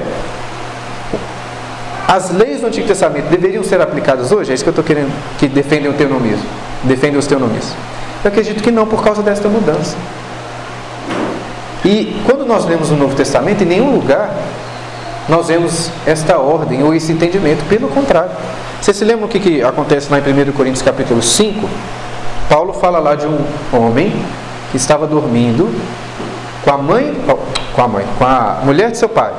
as 2.08 2.30
leis 2.30 2.62
do 2.62 2.66
Antigo 2.66 2.86
Testamento 2.86 3.28
deveriam 3.28 3.62
ser 3.62 3.80
aplicadas 3.80 4.32
hoje? 4.32 4.50
É 4.50 4.54
isso 4.54 4.64
que 4.64 4.68
eu 4.68 4.72
estou 4.72 4.84
querendo 4.84 5.12
que 5.38 5.46
defendem 5.46 5.90
o 5.90 5.92
teonomismo, 5.92 6.46
defendem 6.84 7.18
os 7.18 7.26
teonomistas. 7.26 7.76
Eu 8.24 8.28
acredito 8.28 8.62
que 8.62 8.70
não, 8.70 8.86
por 8.86 9.02
causa 9.02 9.22
desta 9.22 9.48
mudança. 9.48 9.96
E 11.84 12.20
quando 12.26 12.44
nós 12.44 12.64
lemos 12.64 12.90
o 12.90 12.96
Novo 12.96 13.14
Testamento, 13.14 13.62
em 13.62 13.66
nenhum 13.66 13.94
lugar 13.94 14.34
nós 15.28 15.48
vemos 15.48 15.90
esta 16.06 16.38
ordem 16.38 16.82
ou 16.82 16.94
esse 16.94 17.12
entendimento. 17.12 17.62
Pelo 17.68 17.88
contrário. 17.88 18.30
Você 18.80 18.94
se 18.94 19.04
lembra 19.04 19.26
o 19.26 19.28
que, 19.28 19.38
que 19.38 19.62
acontece 19.62 20.10
lá 20.10 20.18
em 20.18 20.22
1 20.22 20.52
Coríntios 20.52 20.82
capítulo 20.82 21.20
5? 21.20 21.68
Paulo 22.48 22.72
fala 22.72 22.98
lá 22.98 23.14
de 23.14 23.26
um 23.26 23.38
homem 23.72 24.14
que 24.70 24.76
estava 24.76 25.06
dormindo 25.06 25.68
com 26.64 26.70
a 26.70 26.78
mãe, 26.78 27.14
com 27.74 27.82
a 27.82 27.88
mãe, 27.88 28.06
com 28.18 28.24
a 28.24 28.60
mulher 28.64 28.90
de 28.90 28.98
seu 28.98 29.08
pai. 29.08 29.32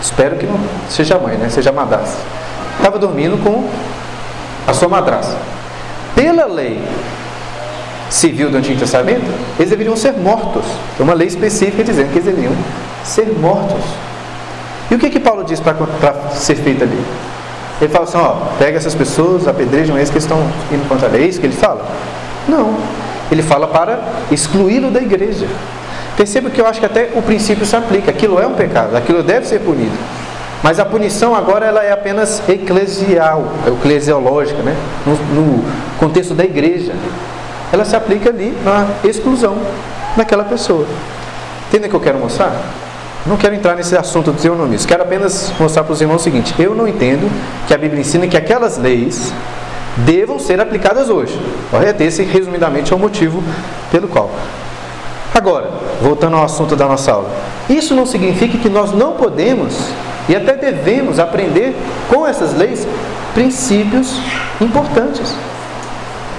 Espero 0.00 0.36
que 0.36 0.46
não 0.46 0.58
seja 0.88 1.18
mãe, 1.18 1.36
né? 1.36 1.48
Seja 1.50 1.72
madrasta. 1.72 2.16
Estava 2.76 2.98
dormindo 2.98 3.42
com 3.42 3.68
a 4.66 4.72
sua 4.72 4.88
madrasta. 4.88 5.36
Pela 6.14 6.46
lei, 6.46 6.80
civil 8.10 8.50
do 8.50 8.56
Antigo 8.56 8.78
Testamento, 8.78 9.24
eles 9.58 9.70
deveriam 9.70 9.96
ser 9.96 10.12
mortos. 10.12 10.64
Tem 10.96 11.04
uma 11.04 11.14
lei 11.14 11.28
específica 11.28 11.82
dizendo 11.82 12.10
que 12.12 12.18
eles 12.18 12.24
deveriam 12.24 12.52
ser 13.04 13.26
mortos. 13.38 13.82
E 14.90 14.94
o 14.94 14.98
que 14.98 15.10
que 15.10 15.20
Paulo 15.20 15.44
diz 15.44 15.60
para 15.60 15.76
ser 16.32 16.54
feito 16.56 16.84
ali? 16.84 17.04
Ele 17.80 17.90
fala 17.90 18.04
assim, 18.04 18.16
ó, 18.16 18.36
pega 18.58 18.78
essas 18.78 18.94
pessoas, 18.94 19.46
apedrejam 19.46 19.96
eles 19.96 20.08
que 20.08 20.18
estão 20.18 20.38
indo 20.72 20.88
contra 20.88 21.08
a 21.08 21.10
lei, 21.10 21.24
é 21.24 21.26
isso 21.26 21.40
que 21.40 21.46
ele 21.46 21.56
fala? 21.56 21.84
Não. 22.48 22.74
Ele 23.30 23.42
fala 23.42 23.66
para 23.66 23.98
excluí-lo 24.30 24.90
da 24.90 25.00
igreja. 25.00 25.46
Perceba 26.16 26.48
que 26.48 26.60
eu 26.60 26.66
acho 26.66 26.80
que 26.80 26.86
até 26.86 27.10
o 27.14 27.20
princípio 27.20 27.66
se 27.66 27.76
aplica. 27.76 28.10
Aquilo 28.10 28.40
é 28.40 28.46
um 28.46 28.54
pecado, 28.54 28.96
aquilo 28.96 29.22
deve 29.22 29.46
ser 29.46 29.60
punido. 29.60 29.96
Mas 30.62 30.80
a 30.80 30.84
punição 30.84 31.34
agora 31.34 31.66
ela 31.66 31.84
é 31.84 31.92
apenas 31.92 32.42
eclesial, 32.48 33.52
é 33.66 33.70
eclesiológica, 33.70 34.62
né? 34.62 34.74
no, 35.04 35.14
no 35.34 35.64
contexto 35.98 36.34
da 36.34 36.44
igreja 36.44 36.92
ela 37.72 37.84
se 37.84 37.96
aplica 37.96 38.30
ali 38.30 38.56
na 38.64 38.86
exclusão 39.04 39.56
daquela 40.16 40.44
pessoa. 40.44 40.86
Entende 41.68 41.86
o 41.86 41.90
que 41.90 41.96
eu 41.96 42.00
quero 42.00 42.18
mostrar? 42.18 42.52
Não 43.26 43.36
quero 43.36 43.54
entrar 43.54 43.74
nesse 43.74 43.96
assunto 43.96 44.30
do 44.30 44.40
teonomismo. 44.40 44.86
Quero 44.86 45.02
apenas 45.02 45.52
mostrar 45.58 45.82
para 45.82 45.92
os 45.92 46.00
irmãos 46.00 46.20
o 46.20 46.24
seguinte: 46.24 46.54
eu 46.58 46.74
não 46.74 46.86
entendo 46.86 47.30
que 47.66 47.74
a 47.74 47.78
Bíblia 47.78 48.00
ensina 48.00 48.26
que 48.28 48.36
aquelas 48.36 48.78
leis 48.78 49.32
devam 49.96 50.38
ser 50.38 50.60
aplicadas 50.60 51.08
hoje. 51.08 51.38
Esse, 51.98 52.22
resumidamente, 52.22 52.92
é 52.92 52.96
o 52.96 52.98
motivo 52.98 53.42
pelo 53.90 54.06
qual. 54.06 54.30
Agora, 55.34 55.68
voltando 56.00 56.36
ao 56.36 56.44
assunto 56.44 56.76
da 56.76 56.86
nossa 56.86 57.12
aula. 57.12 57.30
Isso 57.68 57.94
não 57.94 58.06
significa 58.06 58.56
que 58.58 58.68
nós 58.68 58.92
não 58.92 59.14
podemos 59.14 59.76
e 60.28 60.36
até 60.36 60.54
devemos 60.54 61.18
aprender 61.18 61.76
com 62.08 62.26
essas 62.26 62.54
leis 62.54 62.86
princípios 63.34 64.18
importantes 64.60 65.34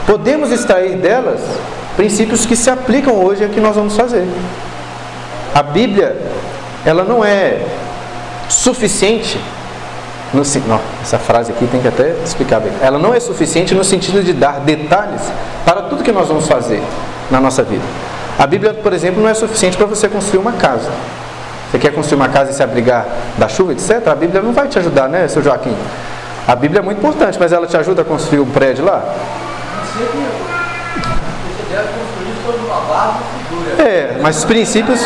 podemos 0.08 0.52
extrair 0.52 0.98
delas 0.98 1.42
princípios 1.96 2.46
que 2.46 2.56
se 2.56 2.70
aplicam 2.70 3.14
hoje 3.14 3.44
a 3.44 3.50
que 3.50 3.60
nós 3.60 3.76
vamos 3.76 3.96
fazer. 3.96 4.28
A 5.54 5.62
Bíblia, 5.62 6.18
ela 6.84 7.04
não 7.04 7.24
é 7.24 7.60
suficiente 8.50 9.40
no, 10.34 10.44
não, 10.68 10.80
essa 11.02 11.18
frase 11.18 11.52
aqui 11.52 11.66
tem 11.68 11.82
que 11.82 11.88
até 11.88 12.16
explicar 12.24 12.60
bem. 12.60 12.72
Ela 12.82 13.00
não 13.00 13.14
é 13.14 13.20
suficiente 13.20 13.74
no 13.74 13.84
sentido 13.84 14.22
de 14.24 14.34
dar 14.34 14.60
detalhes 14.60 15.22
para 15.66 15.84
tudo 15.84 16.04
que 16.04 16.12
nós 16.12 16.28
vamos 16.28 16.48
fazer 16.48 16.82
na 17.32 17.40
nossa 17.40 17.64
vida. 17.64 17.84
A 18.38 18.46
Bíblia, 18.46 18.74
por 18.74 18.94
exemplo, 18.94 19.22
não 19.22 19.30
é 19.30 19.34
suficiente 19.34 19.78
para 19.78 19.86
você 19.86 20.08
construir 20.08 20.40
uma 20.40 20.54
casa. 20.54 20.90
Você 21.72 21.80
quer 21.80 21.94
construir 21.94 22.18
uma 22.18 22.30
casa 22.30 22.52
e 22.52 22.54
se 22.54 22.62
abrigar 22.62 23.06
da 23.38 23.48
chuva, 23.48 23.72
etc. 23.72 24.08
A 24.08 24.16
Bíblia 24.16 24.42
não 24.42 24.54
vai 24.54 24.68
te 24.68 24.78
ajudar, 24.80 25.08
né, 25.08 25.28
seu 25.28 25.42
Joaquim? 25.42 25.76
A 26.48 26.56
Bíblia 26.56 26.80
é 26.80 26.84
muito 26.84 27.00
importante, 27.00 27.38
mas 27.40 27.52
ela 27.52 27.68
te 27.68 27.76
ajuda 27.76 28.04
a 28.04 28.06
construir 28.06 28.40
um 28.40 28.50
prédio 28.50 28.86
lá? 28.86 29.04
É, 33.80 34.18
mas 34.22 34.38
os 34.38 34.46
princípios, 34.46 35.02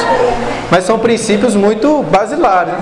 mas 0.70 0.84
são 0.84 1.00
princípios 1.00 1.56
muito 1.56 2.04
basilares. 2.04 2.74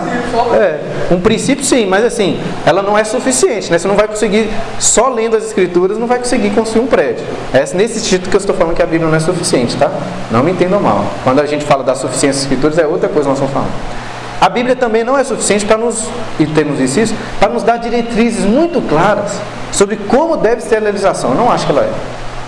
É, 0.53 0.79
um 1.11 1.19
princípio 1.19 1.63
sim, 1.63 1.85
mas 1.85 2.03
assim, 2.03 2.39
ela 2.65 2.81
não 2.81 2.97
é 2.97 3.03
suficiente, 3.03 3.71
né? 3.71 3.77
Você 3.77 3.87
não 3.87 3.95
vai 3.95 4.07
conseguir, 4.07 4.49
só 4.79 5.09
lendo 5.09 5.35
as 5.35 5.45
escrituras, 5.45 5.97
não 5.97 6.07
vai 6.07 6.19
conseguir 6.19 6.49
construir 6.51 6.83
um 6.83 6.87
prédio. 6.87 7.25
É 7.53 7.65
nesse 7.73 8.01
título 8.03 8.29
que 8.29 8.35
eu 8.35 8.39
estou 8.39 8.55
falando 8.55 8.75
que 8.75 8.83
a 8.83 8.85
Bíblia 8.85 9.09
não 9.09 9.15
é 9.15 9.19
suficiente, 9.19 9.77
tá? 9.77 9.89
Não 10.29 10.43
me 10.43 10.51
entendam 10.51 10.79
mal. 10.79 11.05
Quando 11.23 11.39
a 11.39 11.45
gente 11.45 11.65
fala 11.65 11.83
da 11.83 11.95
suficiência 11.95 12.41
das 12.41 12.43
escrituras, 12.43 12.77
é 12.77 12.85
outra 12.85 13.09
coisa 13.09 13.29
que 13.29 13.39
nós 13.39 13.39
estamos 13.39 13.53
falando. 13.53 14.08
A 14.41 14.47
Bíblia 14.47 14.75
também 14.75 15.03
não 15.03 15.17
é 15.17 15.23
suficiente 15.23 15.65
para 15.65 15.77
nos, 15.77 16.07
e 16.39 16.45
temos 16.45 16.79
isso, 16.79 17.13
para 17.39 17.49
nos 17.49 17.61
dar 17.61 17.77
diretrizes 17.77 18.45
muito 18.45 18.81
claras 18.87 19.39
sobre 19.71 19.97
como 19.97 20.37
deve 20.37 20.61
ser 20.61 20.77
a 20.77 20.79
legislação. 20.79 21.31
Eu 21.31 21.37
não 21.37 21.51
acho 21.51 21.65
que 21.65 21.71
ela 21.71 21.81
é. 21.81 21.91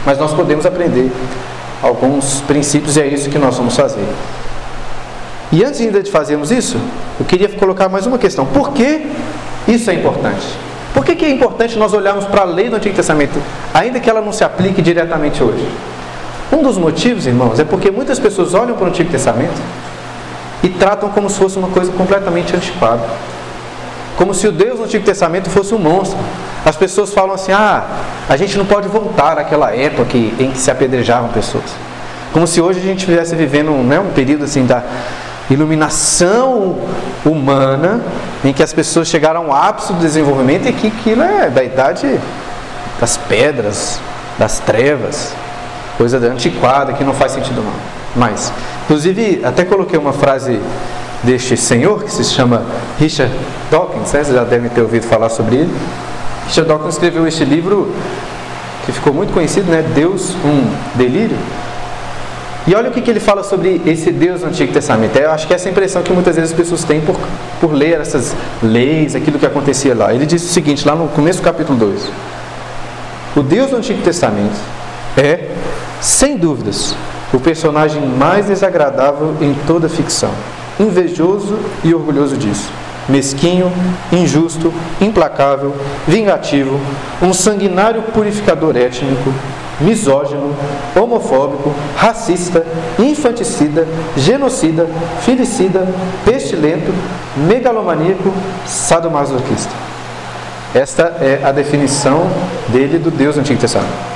Mas 0.06 0.18
nós 0.18 0.34
podemos 0.34 0.66
aprender 0.66 1.12
alguns 1.84 2.42
princípios 2.42 2.96
e 2.96 3.02
é 3.02 3.08
isso 3.08 3.30
que 3.30 3.38
nós 3.38 3.58
vamos 3.58 3.76
fazer. 3.76 4.06
E 5.52 5.66
antes 5.66 5.82
ainda 5.82 6.02
de 6.02 6.10
fazermos 6.10 6.50
isso, 6.50 6.78
eu 7.20 7.26
queria 7.26 7.50
colocar 7.50 7.90
mais 7.90 8.06
uma 8.06 8.18
questão. 8.18 8.46
Por 8.46 8.72
que 8.72 9.06
isso 9.68 9.92
é 9.92 9.94
importante? 9.94 10.48
Por 10.94 11.04
que, 11.04 11.16
que 11.16 11.26
é 11.26 11.30
importante 11.30 11.78
nós 11.78 11.94
olharmos 11.94 12.26
para 12.26 12.42
a 12.42 12.46
lei 12.46 12.70
do 12.70 12.76
Antigo 12.78 12.96
Testamento, 12.96 13.42
ainda 13.74 14.00
que 14.00 14.10
ela 14.10 14.22
não 14.22 14.32
se 14.32 14.44
aplique 14.44 14.82
diretamente 14.82 15.44
hoje? 15.44 15.68
Um 16.52 16.64
dos 16.64 16.78
motivos, 16.78 17.26
irmãos, 17.26 17.60
é 17.60 17.64
porque 17.64 17.92
muitas 17.92 18.20
pessoas 18.20 18.54
olham 18.54 18.76
para 18.76 18.86
o 18.86 18.88
Antigo 18.88 19.10
Testamento 19.10 19.62
e 20.64 20.70
tratam 20.70 21.10
como 21.10 21.30
se 21.30 21.38
fosse 21.38 21.58
uma 21.58 21.70
coisa 21.70 21.92
completamente 21.92 22.56
antiquada. 22.56 23.04
Como 24.18 24.34
se 24.34 24.48
o 24.48 24.52
Deus 24.52 24.78
do 24.78 24.86
Antigo 24.86 25.04
Testamento 25.04 25.50
fosse 25.50 25.74
um 25.74 25.80
monstro. 25.80 26.20
As 26.64 26.76
pessoas 26.76 27.14
falam 27.14 27.34
assim: 27.34 27.52
ah, 27.52 27.84
a 28.30 28.38
gente 28.38 28.58
não 28.58 28.66
pode 28.66 28.88
voltar 28.88 29.38
àquela 29.40 29.76
época 29.76 30.16
em 30.16 30.52
que 30.52 30.58
se 30.58 30.70
apedrejavam 30.70 31.30
pessoas. 31.30 31.66
Como 32.32 32.46
se 32.46 32.62
hoje 32.62 32.80
a 32.80 32.84
gente 32.84 33.00
estivesse 33.00 33.36
vivendo 33.36 33.72
né, 33.72 34.00
um 34.00 34.12
período 34.12 34.44
assim 34.44 34.66
da 34.66 34.84
iluminação 35.50 36.78
humana, 37.26 38.02
em 38.44 38.54
que 38.54 38.64
as 38.64 38.72
pessoas 38.72 39.08
chegaram 39.08 39.52
ao 39.52 39.54
ápice 39.54 39.92
do 39.94 40.00
desenvolvimento 40.00 40.68
e 40.68 40.74
que 40.74 40.88
aquilo 40.88 41.24
é 41.24 41.50
da 41.50 41.64
idade 41.64 42.20
das 43.00 43.18
pedras, 43.18 44.00
das 44.38 44.60
trevas, 44.60 45.34
coisa 45.98 46.18
antiquada 46.20 46.94
que 46.94 47.04
não 47.04 47.14
faz 47.14 47.34
sentido 47.34 47.62
não. 47.62 48.22
Inclusive, 48.84 49.42
até 49.44 49.64
coloquei 49.64 49.98
uma 49.98 50.14
frase 50.14 50.60
deste 51.24 51.56
senhor 51.56 52.04
que 52.04 52.12
se 52.12 52.24
chama 52.24 52.64
Richard 53.00 53.34
Dawkins, 53.70 54.00
né? 54.00 54.24
vocês 54.24 54.28
já 54.28 54.44
devem 54.44 54.70
ter 54.70 54.82
ouvido 54.82 55.06
falar 55.06 55.30
sobre 55.30 55.58
ele. 55.58 55.74
Richard 56.48 56.68
Dawkins 56.68 56.96
escreveu 56.96 57.28
este 57.28 57.46
livro 57.46 57.94
que 58.86 58.92
ficou 58.92 59.14
muito 59.14 59.32
conhecido, 59.32 59.72
né? 59.72 59.84
Deus, 59.94 60.36
um 60.44 60.98
delírio. 60.98 61.38
E 62.68 62.76
olha 62.76 62.90
o 62.90 62.94
que, 62.94 63.02
que 63.02 63.10
ele 63.10 63.20
fala 63.20 63.44
sobre 63.44 63.82
esse 63.86 64.12
Deus 64.12 64.42
no 64.42 64.50
Antigo 64.50 64.72
Testamento. 64.72 65.16
Eu 65.18 65.32
acho 65.32 65.48
que 65.48 65.54
é 65.54 65.56
essa 65.56 65.70
impressão 65.70 66.04
que 66.04 66.14
muitas 66.14 66.36
vezes 66.36 66.52
as 66.52 66.58
pessoas 66.58 66.84
têm 66.84 67.02
por, 67.02 67.18
por 67.60 67.74
ler 67.74 68.00
essas 68.00 68.36
leis, 68.62 69.16
aquilo 69.16 69.40
que 69.40 69.46
acontecia 69.46 69.96
lá. 69.96 70.14
Ele 70.14 70.26
diz 70.26 70.44
o 70.44 70.48
seguinte, 70.48 70.88
lá 70.88 70.96
no 70.96 71.08
começo 71.08 71.40
do 71.40 71.44
capítulo 71.44 71.78
2. 71.78 72.12
O 73.36 73.42
Deus 73.42 73.72
do 73.72 73.78
Antigo 73.78 74.02
Testamento 74.04 74.60
é, 75.18 75.50
sem 76.00 76.38
dúvidas, 76.38 76.96
o 77.34 77.40
personagem 77.40 78.06
mais 78.06 78.48
desagradável 78.48 79.36
em 79.42 79.54
toda 79.66 79.88
a 79.88 79.90
ficção. 79.90 80.32
Invejoso 80.80 81.58
e 81.84 81.94
orgulhoso 81.94 82.38
disso. 82.38 82.72
Mesquinho, 83.08 83.72
injusto, 84.12 84.74
implacável, 85.00 85.74
vingativo, 86.08 86.80
um 87.22 87.34
sanguinário 87.34 88.02
purificador 88.14 88.76
étnico, 88.78 89.34
misógino, 89.80 90.56
homofóbico, 90.96 91.74
racista, 91.96 92.66
infanticida, 93.00 93.88
genocida, 94.16 94.88
filicida, 95.22 95.88
pestilento, 96.24 96.94
megalomaníaco, 97.36 98.32
sadomasoquista. 98.66 99.74
Esta 100.74 101.04
é 101.20 101.42
a 101.44 101.52
definição 101.52 102.30
dele 102.70 102.98
do 102.98 103.12
Deus 103.12 103.36
do 103.36 103.42
Antigo 103.42 103.60
Testamento. 103.60 104.11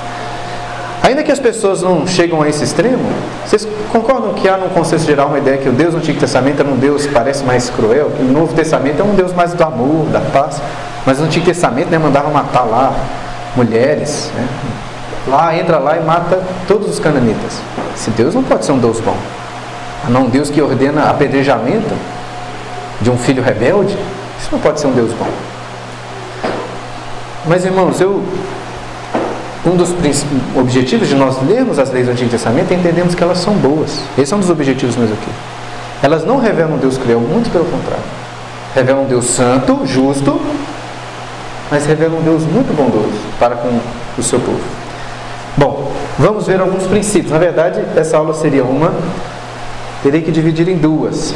Ainda 1.05 1.21
que 1.21 1.31
as 1.31 1.37
pessoas 1.37 1.83
não 1.83 2.07
chegam 2.07 2.41
a 2.41 2.49
esse 2.49 2.63
extremo, 2.63 3.05
vocês 3.45 3.67
concordam 3.91 4.33
que 4.33 4.49
há 4.49 4.57
no 4.57 4.69
consenso 4.69 5.05
geral 5.05 5.27
uma 5.27 5.37
ideia 5.37 5.59
que 5.59 5.69
o 5.69 5.71
Deus 5.71 5.91
do 5.91 5.99
Antigo 5.99 6.19
Testamento 6.19 6.61
era 6.61 6.67
um 6.67 6.77
Deus 6.77 7.05
que 7.05 7.13
parece 7.13 7.43
mais 7.43 7.69
cruel, 7.69 8.09
que 8.09 8.23
o 8.23 8.25
Novo 8.25 8.55
Testamento 8.55 9.01
é 9.01 9.03
um 9.03 9.13
Deus 9.13 9.31
mais 9.31 9.53
do 9.53 9.63
amor, 9.63 10.07
da 10.07 10.19
paz, 10.19 10.59
mas 11.05 11.19
no 11.19 11.25
Antigo 11.25 11.45
Testamento 11.45 11.89
né, 11.89 11.99
mandava 11.99 12.31
matar 12.31 12.63
lá 12.63 12.91
mulheres, 13.55 14.31
né? 14.35 14.47
lá 15.27 15.55
entra 15.55 15.77
lá 15.77 15.95
e 15.95 16.01
mata 16.01 16.41
todos 16.67 16.89
os 16.89 16.97
cananitas. 16.97 17.61
Esse 17.95 18.09
Deus 18.09 18.33
não 18.33 18.41
pode 18.41 18.65
ser 18.65 18.71
um 18.71 18.79
Deus 18.79 18.99
bom. 18.99 19.15
Não 20.09 20.23
um 20.23 20.29
Deus 20.29 20.49
que 20.49 20.59
ordena 20.59 21.07
apedrejamento 21.07 21.93
de 22.99 23.11
um 23.11 23.17
filho 23.17 23.43
rebelde, 23.43 23.95
isso 24.39 24.49
não 24.51 24.59
pode 24.59 24.79
ser 24.79 24.87
um 24.87 24.93
Deus 24.93 25.13
bom. 25.13 25.29
Mas 27.45 27.63
irmãos, 27.63 28.01
eu 28.01 28.23
um 29.65 29.75
dos 29.75 29.93
objetivos 30.55 31.07
de 31.07 31.15
nós 31.15 31.41
lermos 31.41 31.79
as 31.79 31.91
leis 31.91 32.05
do 32.05 32.11
Antigo 32.11 32.29
Testamento 32.29 32.71
é 32.71 32.75
entendermos 32.75 33.15
que 33.15 33.23
elas 33.23 33.39
são 33.39 33.53
boas. 33.55 33.99
Esse 34.17 34.33
é 34.33 34.37
um 34.37 34.39
dos 34.39 34.49
objetivos 34.49 34.95
meus 34.95 35.11
aqui. 35.11 35.29
Elas 36.03 36.23
não 36.23 36.37
revelam 36.37 36.77
Deus 36.77 36.97
cruel, 36.97 37.19
muito 37.19 37.51
pelo 37.51 37.65
contrário. 37.65 38.03
Revelam 38.75 39.05
Deus 39.05 39.25
santo, 39.25 39.81
justo, 39.85 40.39
mas 41.71 41.85
revelam 41.85 42.21
Deus 42.21 42.43
muito 42.43 42.75
bondoso 42.75 43.17
para 43.39 43.55
com 43.55 43.79
o 44.17 44.23
seu 44.23 44.39
povo. 44.39 44.61
Bom, 45.57 45.91
vamos 46.19 46.45
ver 46.45 46.59
alguns 46.59 46.85
princípios. 46.85 47.31
Na 47.31 47.39
verdade, 47.39 47.81
essa 47.95 48.17
aula 48.17 48.33
seria 48.33 48.63
uma, 48.63 48.93
terei 50.03 50.21
que 50.21 50.31
dividir 50.31 50.67
em 50.67 50.77
duas. 50.77 51.33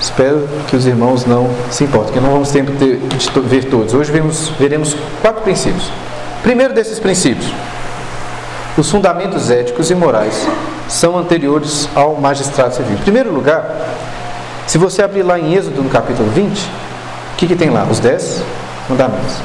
Espero 0.00 0.48
que 0.66 0.74
os 0.74 0.86
irmãos 0.86 1.26
não 1.26 1.50
se 1.70 1.84
importem, 1.84 2.14
que 2.14 2.20
não 2.20 2.30
vamos 2.30 2.50
tempo 2.50 2.72
de 2.72 2.98
ver 3.42 3.64
todos. 3.66 3.94
Hoje 3.94 4.10
vemos, 4.10 4.48
veremos 4.58 4.96
quatro 5.20 5.42
princípios. 5.42 5.90
Primeiro 6.42 6.72
desses 6.72 6.98
princípios, 6.98 7.52
os 8.78 8.90
fundamentos 8.90 9.50
éticos 9.50 9.90
e 9.90 9.94
morais 9.94 10.46
são 10.88 11.18
anteriores 11.18 11.88
ao 11.94 12.14
magistrado 12.14 12.74
civil. 12.74 12.94
Em 12.94 13.02
primeiro 13.02 13.32
lugar, 13.32 13.64
se 14.66 14.78
você 14.78 15.02
abrir 15.02 15.22
lá 15.22 15.38
em 15.38 15.54
Êxodo 15.54 15.82
no 15.82 15.90
capítulo 15.90 16.30
20, 16.30 16.60
o 16.60 17.36
que, 17.36 17.48
que 17.48 17.56
tem 17.56 17.70
lá? 17.70 17.86
Os 17.90 17.98
dez 17.98 18.42
fundamentos. 18.86 19.36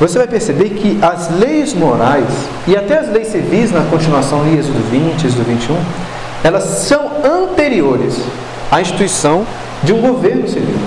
Você 0.00 0.18
vai 0.18 0.26
perceber 0.26 0.70
que 0.70 0.98
as 1.02 1.30
leis 1.30 1.74
morais 1.74 2.24
e 2.66 2.76
até 2.76 2.98
as 2.98 3.08
leis 3.08 3.28
civis 3.28 3.70
na 3.70 3.82
continuação 3.82 4.42
de 4.44 4.56
Êxodo 4.56 4.80
20, 4.90 5.24
Êxodo 5.24 5.44
21, 5.44 5.76
elas 6.42 6.64
são 6.64 7.10
anteriores 7.22 8.18
à 8.70 8.80
instituição 8.80 9.46
de 9.82 9.92
um 9.92 10.00
governo 10.00 10.48
civil. 10.48 10.78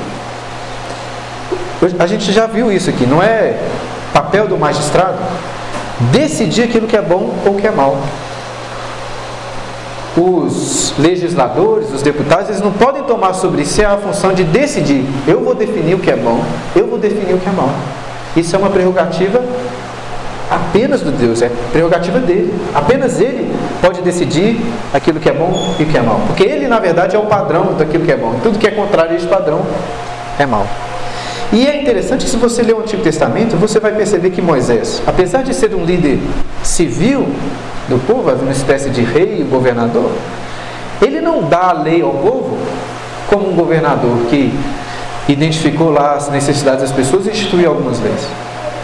A 2.00 2.08
gente 2.08 2.32
já 2.34 2.48
viu 2.48 2.72
isso 2.72 2.90
aqui, 2.90 3.06
não 3.06 3.22
é 3.22 3.60
papel 4.12 4.48
do 4.48 4.58
magistrado 4.58 5.20
decidir 6.12 6.64
aquilo 6.64 6.88
que 6.88 6.96
é 6.96 7.02
bom 7.02 7.34
ou 7.46 7.56
que 7.56 7.68
é 7.68 7.72
mal. 7.72 7.98
Os 10.16 10.94
legisladores, 10.98 11.94
os 11.94 12.02
deputados, 12.02 12.50
eles 12.50 12.62
não 12.62 12.72
podem 12.72 13.04
tomar 13.04 13.34
sobre 13.34 13.64
si 13.66 13.84
a 13.84 13.98
função 13.98 14.34
de 14.34 14.44
decidir. 14.44 15.06
Eu 15.28 15.42
vou 15.42 15.54
definir 15.54 15.94
o 15.94 16.00
que 16.00 16.10
é 16.10 16.16
bom, 16.16 16.44
eu 16.76 16.88
vou 16.88 16.98
definir 16.98 17.36
o 17.36 17.38
que 17.38 17.48
é 17.48 17.52
mal. 17.52 17.70
Isso 18.36 18.56
é 18.56 18.60
uma 18.60 18.70
prerrogativa 18.70 19.44
apenas 20.50 21.02
do 21.02 21.12
Deus, 21.12 21.42
é 21.42 21.52
prerrogativa 21.72 22.20
dele. 22.20 22.54
Apenas 22.74 23.20
ele 23.20 23.54
pode 23.82 24.02
decidir 24.02 24.60
aquilo 24.94 25.20
que 25.20 25.30
é 25.30 25.34
bom 25.34 25.54
e 25.80 25.84
o 25.84 25.86
que 25.86 25.98
é 25.98 26.02
mal. 26.02 26.20
Porque 26.28 26.44
ele, 26.44 26.68
na 26.68 26.80
verdade, 26.80 27.16
é 27.16 27.20
o 27.20 27.26
padrão 27.26 27.74
daquilo 27.78 28.06
que 28.06 28.12
é 28.12 28.18
bom. 28.18 28.40
Tudo 28.42 28.58
que 28.58 28.68
é 28.68 28.72
contrário 28.72 29.12
a 29.12 29.16
esse 29.16 29.28
padrão 29.28 29.62
é 30.40 30.46
mal. 30.46 30.66
E 31.52 31.66
é 31.66 31.82
interessante 31.82 32.26
que 32.26 32.32
se 32.32 32.38
você 32.38 32.62
ler 32.62 32.76
o 32.76 32.80
Antigo 32.80 33.02
Testamento, 33.02 33.56
você 33.56 33.80
vai 33.80 33.94
perceber 33.94 34.32
que 34.32 34.42
Moisés, 34.42 35.02
apesar 35.08 35.44
de 35.44 35.54
ser 35.54 35.74
um 35.74 35.86
líder 35.86 36.20
civil 36.62 37.28
do 37.88 37.98
povo, 38.06 38.30
uma 38.32 38.52
espécie 38.52 38.90
de 38.90 39.02
rei 39.02 39.40
e 39.40 39.44
governador, 39.44 40.12
ele 41.02 41.22
não 41.22 41.44
dá 41.44 41.70
a 41.70 41.74
lei 41.74 42.02
ao 42.02 42.12
povo 42.12 42.58
como 43.30 43.50
um 43.50 43.56
governador 43.56 44.18
que 44.30 44.54
identificou 45.30 45.92
lá 45.92 46.16
as 46.16 46.30
necessidades 46.30 46.82
das 46.82 46.92
pessoas 46.92 47.26
e 47.28 47.30
instituiu 47.30 47.70
algumas 47.70 48.00
leis. 48.00 48.28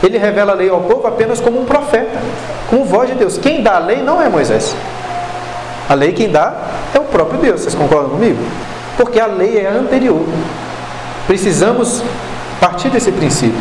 Ele 0.01 0.17
revela 0.17 0.53
a 0.53 0.55
lei 0.55 0.69
ao 0.69 0.81
povo 0.81 1.07
apenas 1.07 1.39
como 1.39 1.61
um 1.61 1.65
profeta, 1.65 2.19
como 2.69 2.85
voz 2.85 3.09
de 3.09 3.15
Deus. 3.15 3.37
Quem 3.37 3.61
dá 3.61 3.75
a 3.75 3.79
lei 3.79 4.01
não 4.01 4.21
é 4.21 4.29
Moisés. 4.29 4.75
A 5.87 5.93
lei 5.93 6.13
quem 6.13 6.29
dá 6.29 6.53
é 6.93 6.99
o 6.99 7.03
próprio 7.03 7.39
Deus. 7.39 7.61
Vocês 7.61 7.75
concordam 7.75 8.11
comigo? 8.11 8.37
Porque 8.97 9.19
a 9.19 9.27
lei 9.27 9.59
é 9.59 9.69
anterior. 9.69 10.25
Precisamos 11.25 12.03
partir 12.63 12.87
desse 12.87 13.11
princípio, 13.11 13.59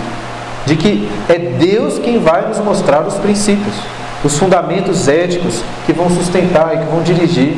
de 0.64 0.76
que 0.76 1.08
é 1.28 1.36
Deus 1.36 1.98
quem 1.98 2.20
vai 2.20 2.46
nos 2.46 2.58
mostrar 2.58 3.00
os 3.00 3.14
princípios, 3.14 3.74
os 4.22 4.38
fundamentos 4.38 5.08
éticos 5.08 5.60
que 5.84 5.92
vão 5.92 6.08
sustentar 6.08 6.72
e 6.76 6.78
que 6.78 6.84
vão 6.84 7.02
dirigir 7.02 7.56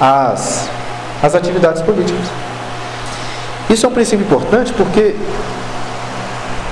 as, 0.00 0.68
as 1.20 1.34
atividades 1.34 1.82
políticas. 1.82 2.24
Isso 3.68 3.84
é 3.84 3.88
um 3.88 3.92
princípio 3.92 4.24
importante 4.24 4.72
porque, 4.72 5.16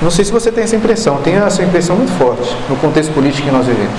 não 0.01 0.13
sei 0.13 0.25
se 0.25 0.31
você 0.31 0.53
tem 0.53 0.63
essa 0.63 0.77
impressão, 0.77 1.17
tem 1.17 1.35
essa 1.35 1.65
impressão 1.65 1.97
muito 1.97 2.13
forte 2.13 2.57
no 2.69 2.77
contexto 2.77 3.13
político 3.13 3.49
que 3.49 3.53
nós 3.53 3.67
vivemos. 3.67 3.99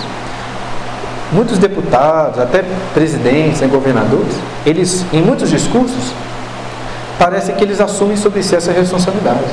Muitos 1.33 1.57
deputados, 1.57 2.39
até 2.39 2.63
presidentes 2.93 3.61
e 3.61 3.65
governadores, 3.65 4.33
eles, 4.65 5.05
em 5.11 5.21
muitos 5.21 5.49
discursos, 5.49 6.13
parece 7.19 7.51
que 7.51 7.61
eles 7.61 7.81
assumem 7.81 8.15
sobre 8.15 8.41
si 8.41 8.55
essa 8.55 8.71
responsabilidade 8.71 9.43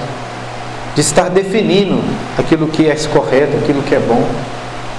de 0.97 1.03
estar 1.03 1.29
definindo 1.29 2.03
aquilo 2.39 2.67
que 2.67 2.89
é 2.89 2.97
correto, 3.13 3.55
aquilo 3.59 3.83
que 3.83 3.95
é 3.95 4.01
bom, 4.01 4.27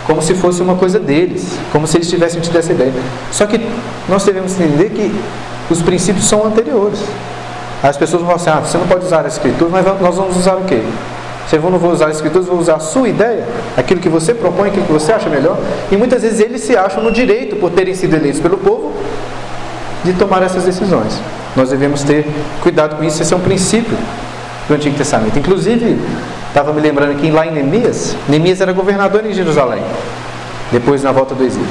como 0.05 0.21
se 0.21 0.35
fosse 0.35 0.61
uma 0.61 0.75
coisa 0.75 0.99
deles, 0.99 1.57
como 1.71 1.87
se 1.87 1.97
eles 1.97 2.07
tivessem 2.07 2.39
tido 2.39 2.55
essa 2.55 2.71
ideia. 2.71 2.93
Só 3.31 3.47
que 3.47 3.59
nós 4.07 4.23
devemos 4.23 4.53
entender 4.53 4.91
que 4.91 5.11
os 5.71 5.81
princípios 5.81 6.25
são 6.25 6.45
anteriores. 6.45 6.99
As 7.81 7.97
pessoas 7.97 8.21
vão 8.21 8.37
falar 8.37 8.59
assim, 8.59 8.63
ah, 8.63 8.69
você 8.69 8.77
não 8.77 8.87
pode 8.87 9.05
usar 9.05 9.25
a 9.25 9.27
escritura, 9.27 9.71
mas 9.71 9.85
nós 9.99 10.15
vamos 10.15 10.37
usar 10.37 10.53
o 10.53 10.65
quê? 10.65 10.81
Você 11.47 11.57
não 11.57 11.79
vai 11.79 11.91
usar 11.91 12.07
a 12.07 12.11
escritura, 12.11 12.43
vou 12.43 12.59
usar 12.59 12.75
a 12.75 12.79
sua 12.79 13.09
ideia, 13.09 13.47
aquilo 13.75 13.99
que 13.99 14.09
você 14.09 14.33
propõe, 14.33 14.67
aquilo 14.67 14.85
que 14.85 14.93
você 14.93 15.11
acha 15.11 15.29
melhor. 15.29 15.57
E 15.91 15.97
muitas 15.97 16.21
vezes 16.21 16.39
eles 16.39 16.61
se 16.61 16.77
acham 16.77 17.01
no 17.01 17.11
direito, 17.11 17.55
por 17.55 17.71
terem 17.71 17.95
sido 17.95 18.15
eleitos 18.15 18.39
pelo 18.39 18.57
povo, 18.57 18.93
de 20.03 20.13
tomar 20.13 20.43
essas 20.43 20.63
decisões. 20.63 21.19
Nós 21.55 21.69
devemos 21.69 22.03
ter 22.03 22.27
cuidado 22.61 22.97
com 22.97 23.03
isso, 23.03 23.21
esse 23.21 23.33
é 23.33 23.37
um 23.37 23.41
princípio 23.41 23.97
do 24.67 24.73
Antigo 24.73 24.97
Testamento. 24.97 25.37
Inclusive, 25.37 25.99
estava 26.47 26.73
me 26.73 26.81
lembrando 26.81 27.15
que 27.15 27.29
lá 27.31 27.45
em 27.45 27.51
Neemias, 27.51 28.15
Neemias 28.27 28.61
era 28.61 28.73
governador 28.73 29.25
em 29.25 29.33
Jerusalém, 29.33 29.83
depois 30.71 31.03
na 31.03 31.11
volta 31.11 31.33
do 31.33 31.43
exílio. 31.43 31.67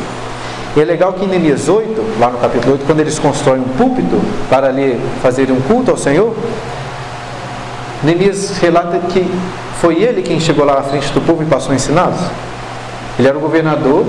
E 0.76 0.80
é 0.80 0.84
legal 0.84 1.12
que 1.12 1.24
em 1.24 1.28
Neemias 1.28 1.68
8, 1.68 2.18
lá 2.20 2.30
no 2.30 2.38
capítulo 2.38 2.72
8, 2.72 2.84
quando 2.84 3.00
eles 3.00 3.18
constroem 3.18 3.60
um 3.60 3.68
púlpito 3.76 4.20
para 4.48 4.68
ali 4.68 5.00
fazer 5.22 5.50
um 5.50 5.60
culto 5.62 5.90
ao 5.90 5.96
Senhor, 5.96 6.34
Neemias 8.02 8.58
relata 8.58 8.98
que 9.08 9.26
foi 9.80 10.02
ele 10.02 10.22
quem 10.22 10.38
chegou 10.38 10.64
lá 10.64 10.78
à 10.78 10.82
frente 10.82 11.10
do 11.12 11.20
povo 11.20 11.42
e 11.42 11.46
passou 11.46 11.72
a 11.72 11.74
ensiná-los. 11.74 12.20
Ele 13.18 13.28
era 13.28 13.36
o 13.36 13.40
governador, 13.40 14.04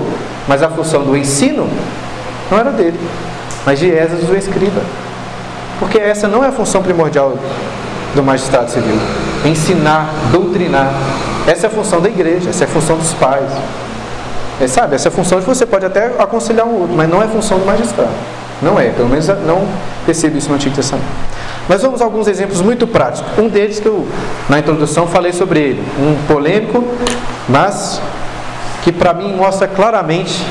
mas 0.46 0.62
a 0.62 0.68
função 0.68 1.02
do 1.02 1.16
ensino 1.16 1.68
não 2.50 2.58
era 2.58 2.70
dele, 2.70 2.98
mas 3.64 3.78
de 3.78 3.90
Esdras, 3.90 4.28
o 4.28 4.34
escriba. 4.34 4.82
Porque 5.78 5.98
essa 5.98 6.28
não 6.28 6.44
é 6.44 6.48
a 6.48 6.52
função 6.52 6.82
primordial 6.82 7.34
do 8.14 8.22
magistrado 8.22 8.70
civil. 8.70 8.96
Ensinar, 9.44 10.10
doutrinar. 10.32 10.92
Essa 11.46 11.66
é 11.66 11.68
a 11.68 11.70
função 11.70 12.00
da 12.00 12.08
igreja, 12.08 12.50
essa 12.50 12.64
é 12.64 12.66
a 12.66 12.70
função 12.70 12.96
dos 12.96 13.12
pais. 13.14 13.50
É, 14.60 14.66
sabe, 14.66 14.96
essa 14.96 15.08
é 15.08 15.10
a 15.10 15.12
função 15.12 15.38
de 15.38 15.46
você 15.46 15.64
pode 15.64 15.86
até 15.86 16.06
aconselhar 16.18 16.66
um 16.66 16.80
outro, 16.80 16.96
mas 16.96 17.08
não 17.08 17.22
é 17.22 17.28
função 17.28 17.58
do 17.58 17.64
magistrado. 17.64 18.10
Não 18.60 18.78
é, 18.78 18.88
pelo 18.90 19.08
menos 19.08 19.28
não 19.46 19.66
percebo 20.04 20.36
isso 20.36 20.48
no 20.48 20.56
Antigo 20.56 20.74
Testamento. 20.74 21.06
Mas 21.68 21.82
vamos 21.82 22.00
a 22.00 22.04
alguns 22.04 22.26
exemplos 22.26 22.60
muito 22.60 22.86
práticos. 22.86 23.30
Um 23.38 23.48
deles 23.48 23.78
que 23.78 23.86
eu, 23.86 24.06
na 24.48 24.58
introdução, 24.58 25.06
falei 25.06 25.32
sobre 25.32 25.60
ele. 25.60 25.84
Um 26.00 26.16
polêmico, 26.26 26.82
mas 27.48 28.00
que 28.82 28.90
para 28.90 29.12
mim 29.12 29.34
mostra 29.34 29.68
claramente 29.68 30.44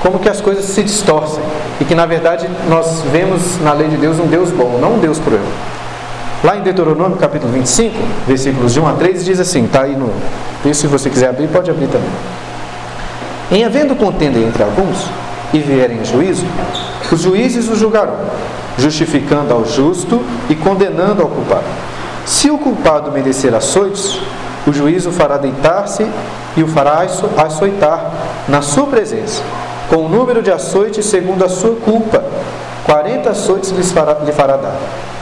como 0.00 0.18
que 0.18 0.28
as 0.28 0.40
coisas 0.40 0.64
se 0.66 0.82
distorcem 0.82 1.42
e 1.80 1.84
que 1.84 1.94
na 1.94 2.06
verdade 2.06 2.48
nós 2.68 3.02
vemos 3.10 3.58
na 3.62 3.72
lei 3.72 3.88
de 3.88 3.96
Deus 3.96 4.18
um 4.20 4.26
Deus 4.26 4.50
bom, 4.50 4.78
não 4.80 4.94
um 4.94 4.98
Deus 4.98 5.18
cruel. 5.18 5.40
Lá 6.44 6.58
em 6.58 6.60
Deuteronômio 6.60 7.16
capítulo 7.16 7.50
25, 7.50 7.96
versículos 8.26 8.74
de 8.74 8.78
1 8.78 8.86
a 8.86 8.92
3, 8.92 9.24
diz 9.24 9.40
assim, 9.40 9.64
está 9.64 9.84
aí 9.84 9.96
no 9.96 10.12
se 10.74 10.86
você 10.86 11.08
quiser 11.08 11.30
abrir, 11.30 11.48
pode 11.48 11.70
abrir 11.70 11.86
também. 11.86 12.10
Em 13.50 13.64
havendo 13.64 13.96
contenda 13.96 14.38
entre 14.38 14.62
alguns, 14.62 15.08
e 15.54 15.58
vierem 15.58 16.04
juízo, 16.04 16.44
os 17.10 17.22
juízes 17.22 17.70
o 17.70 17.74
julgarão, 17.74 18.16
justificando 18.76 19.54
ao 19.54 19.64
justo 19.64 20.22
e 20.50 20.54
condenando 20.54 21.22
ao 21.22 21.28
culpado. 21.28 21.64
Se 22.26 22.50
o 22.50 22.58
culpado 22.58 23.10
merecer 23.10 23.54
açoites, 23.54 24.20
o 24.66 24.72
juiz 24.72 25.06
o 25.06 25.12
fará 25.12 25.38
deitar-se 25.38 26.06
e 26.58 26.62
o 26.62 26.68
fará 26.68 27.06
açoitar 27.38 28.10
na 28.48 28.60
sua 28.60 28.86
presença, 28.86 29.42
com 29.88 29.96
o 29.96 30.08
número 30.10 30.42
de 30.42 30.50
açoites 30.50 31.06
segundo 31.06 31.42
a 31.42 31.48
sua 31.48 31.74
culpa. 31.76 32.22
Quarenta 32.84 33.30
açoites 33.30 33.70
lhe 33.70 33.82
fará, 33.82 34.18
lhe 34.22 34.32
fará 34.32 34.56
dar, 34.56 34.76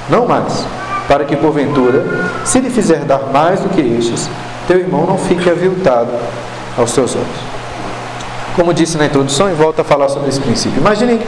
não 0.08 0.26
mais, 0.26 0.64
para 1.08 1.24
que 1.24 1.36
porventura, 1.36 2.04
se 2.44 2.60
lhe 2.60 2.70
fizer 2.70 3.04
dar 3.04 3.30
mais 3.32 3.60
do 3.60 3.68
que 3.68 3.80
estes, 3.80 4.28
teu 4.66 4.78
irmão 4.78 5.06
não 5.06 5.18
fique 5.18 5.48
aviltado 5.48 6.10
aos 6.78 6.90
seus 6.90 7.14
olhos. 7.14 7.52
Como 8.56 8.72
disse 8.72 8.96
na 8.96 9.06
introdução, 9.06 9.50
e 9.50 9.54
volto 9.54 9.80
a 9.80 9.84
falar 9.84 10.08
sobre 10.08 10.28
esse 10.28 10.40
princípio. 10.40 10.78
Imaginem 10.78 11.20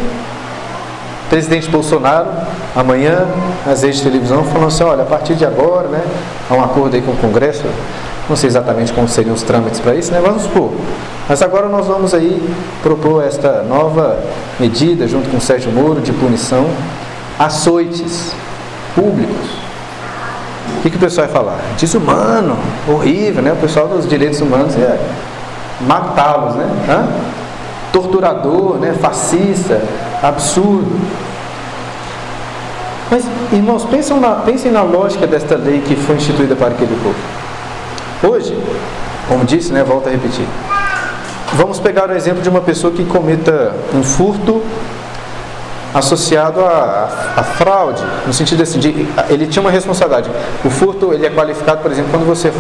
presidente 1.29 1.69
Bolsonaro, 1.69 2.29
amanhã, 2.77 3.27
nas 3.67 3.83
redes 3.83 3.99
de 3.99 4.05
televisão, 4.05 4.45
falando 4.45 4.69
assim, 4.69 4.85
olha, 4.85 5.03
a 5.03 5.07
partir 5.07 5.35
de 5.35 5.45
agora, 5.45 5.89
né, 5.89 6.05
há 6.51 6.55
um 6.55 6.63
acordo 6.63 6.95
aí 6.95 7.03
com 7.03 7.13
o 7.13 7.17
Congresso, 7.17 7.65
não 8.29 8.37
sei 8.37 8.49
exatamente 8.49 8.93
como 8.93 9.09
seriam 9.09 9.35
os 9.35 9.43
trâmites 9.43 9.81
para 9.81 9.95
isso, 9.95 10.13
né, 10.13 10.21
vamos 10.23 10.43
supor. 10.43 10.73
Mas 11.29 11.41
agora 11.41 11.69
nós 11.69 11.87
vamos 11.87 12.13
aí 12.13 12.43
propor 12.83 13.25
esta 13.25 13.63
nova 13.63 14.19
medida, 14.61 15.09
junto 15.09 15.29
com 15.31 15.39
o 15.39 15.41
Sérgio 15.41 15.73
Moro, 15.73 16.01
de 16.01 16.13
punição, 16.13 16.67
açoites 17.39 18.33
públicos. 18.95 19.64
Que, 20.85 20.91
que 20.91 20.97
o 20.99 21.01
pessoal 21.01 21.27
vai 21.27 21.35
falar? 21.35 21.59
Desumano, 21.79 22.59
horrível, 22.87 23.43
né? 23.43 23.53
O 23.53 23.57
pessoal 23.57 23.89
dos 23.89 24.07
direitos 24.07 24.39
humanos 24.43 24.77
é 24.77 25.01
matá-los, 25.81 26.57
né? 26.57 26.69
Hã? 26.87 27.09
Torturador, 27.91 28.77
né? 28.77 28.95
fascista, 29.01 29.81
absurdo. 30.23 30.95
Mas, 33.11 33.25
irmãos, 33.51 33.87
pensem 33.87 34.21
na, 34.21 34.33
pensem 34.35 34.71
na 34.71 34.83
lógica 34.83 35.27
desta 35.27 35.57
lei 35.57 35.81
que 35.81 35.97
foi 35.97 36.17
instituída 36.17 36.55
para 36.55 36.75
aquele 36.75 36.95
povo. 37.03 37.17
Hoje, 38.23 38.55
como 39.27 39.43
disse, 39.47 39.73
né, 39.73 39.83
volto 39.83 40.09
a 40.09 40.11
repetir, 40.11 40.47
vamos 41.55 41.81
pegar 41.81 42.11
o 42.11 42.13
exemplo 42.13 42.43
de 42.43 42.49
uma 42.51 42.61
pessoa 42.61 42.93
que 42.93 43.07
cometa 43.07 43.75
um 43.95 44.03
furto 44.03 44.63
associado 45.95 46.61
a, 46.61 47.43
fraude, 47.57 48.03
no 48.27 48.33
sentido 48.33 48.63
assim, 48.63 48.81
de, 48.81 49.07
ele 49.31 49.47
tinha 49.47 49.61
uma 49.61 49.71
responsabilidade. 49.71 50.29
O 50.65 50.71
furto 50.71 51.15
ele 51.15 51.25
é 51.25 51.31
qualificado, 51.31 51.81
por 51.81 51.91
exemplo, 51.93 52.11
quando 52.11 52.27
você 52.27 52.53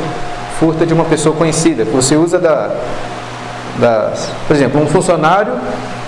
furta 0.61 0.87
de 0.87 0.95
uma 0.95 1.05
pessoa 1.05 1.35
conhecida, 1.35 1.85
você 1.85 2.17
usa 2.17 2.39
da, 2.39 2.71
por 4.47 4.55
exemplo, 4.55 4.81
um 4.81 4.87
funcionário 4.87 5.53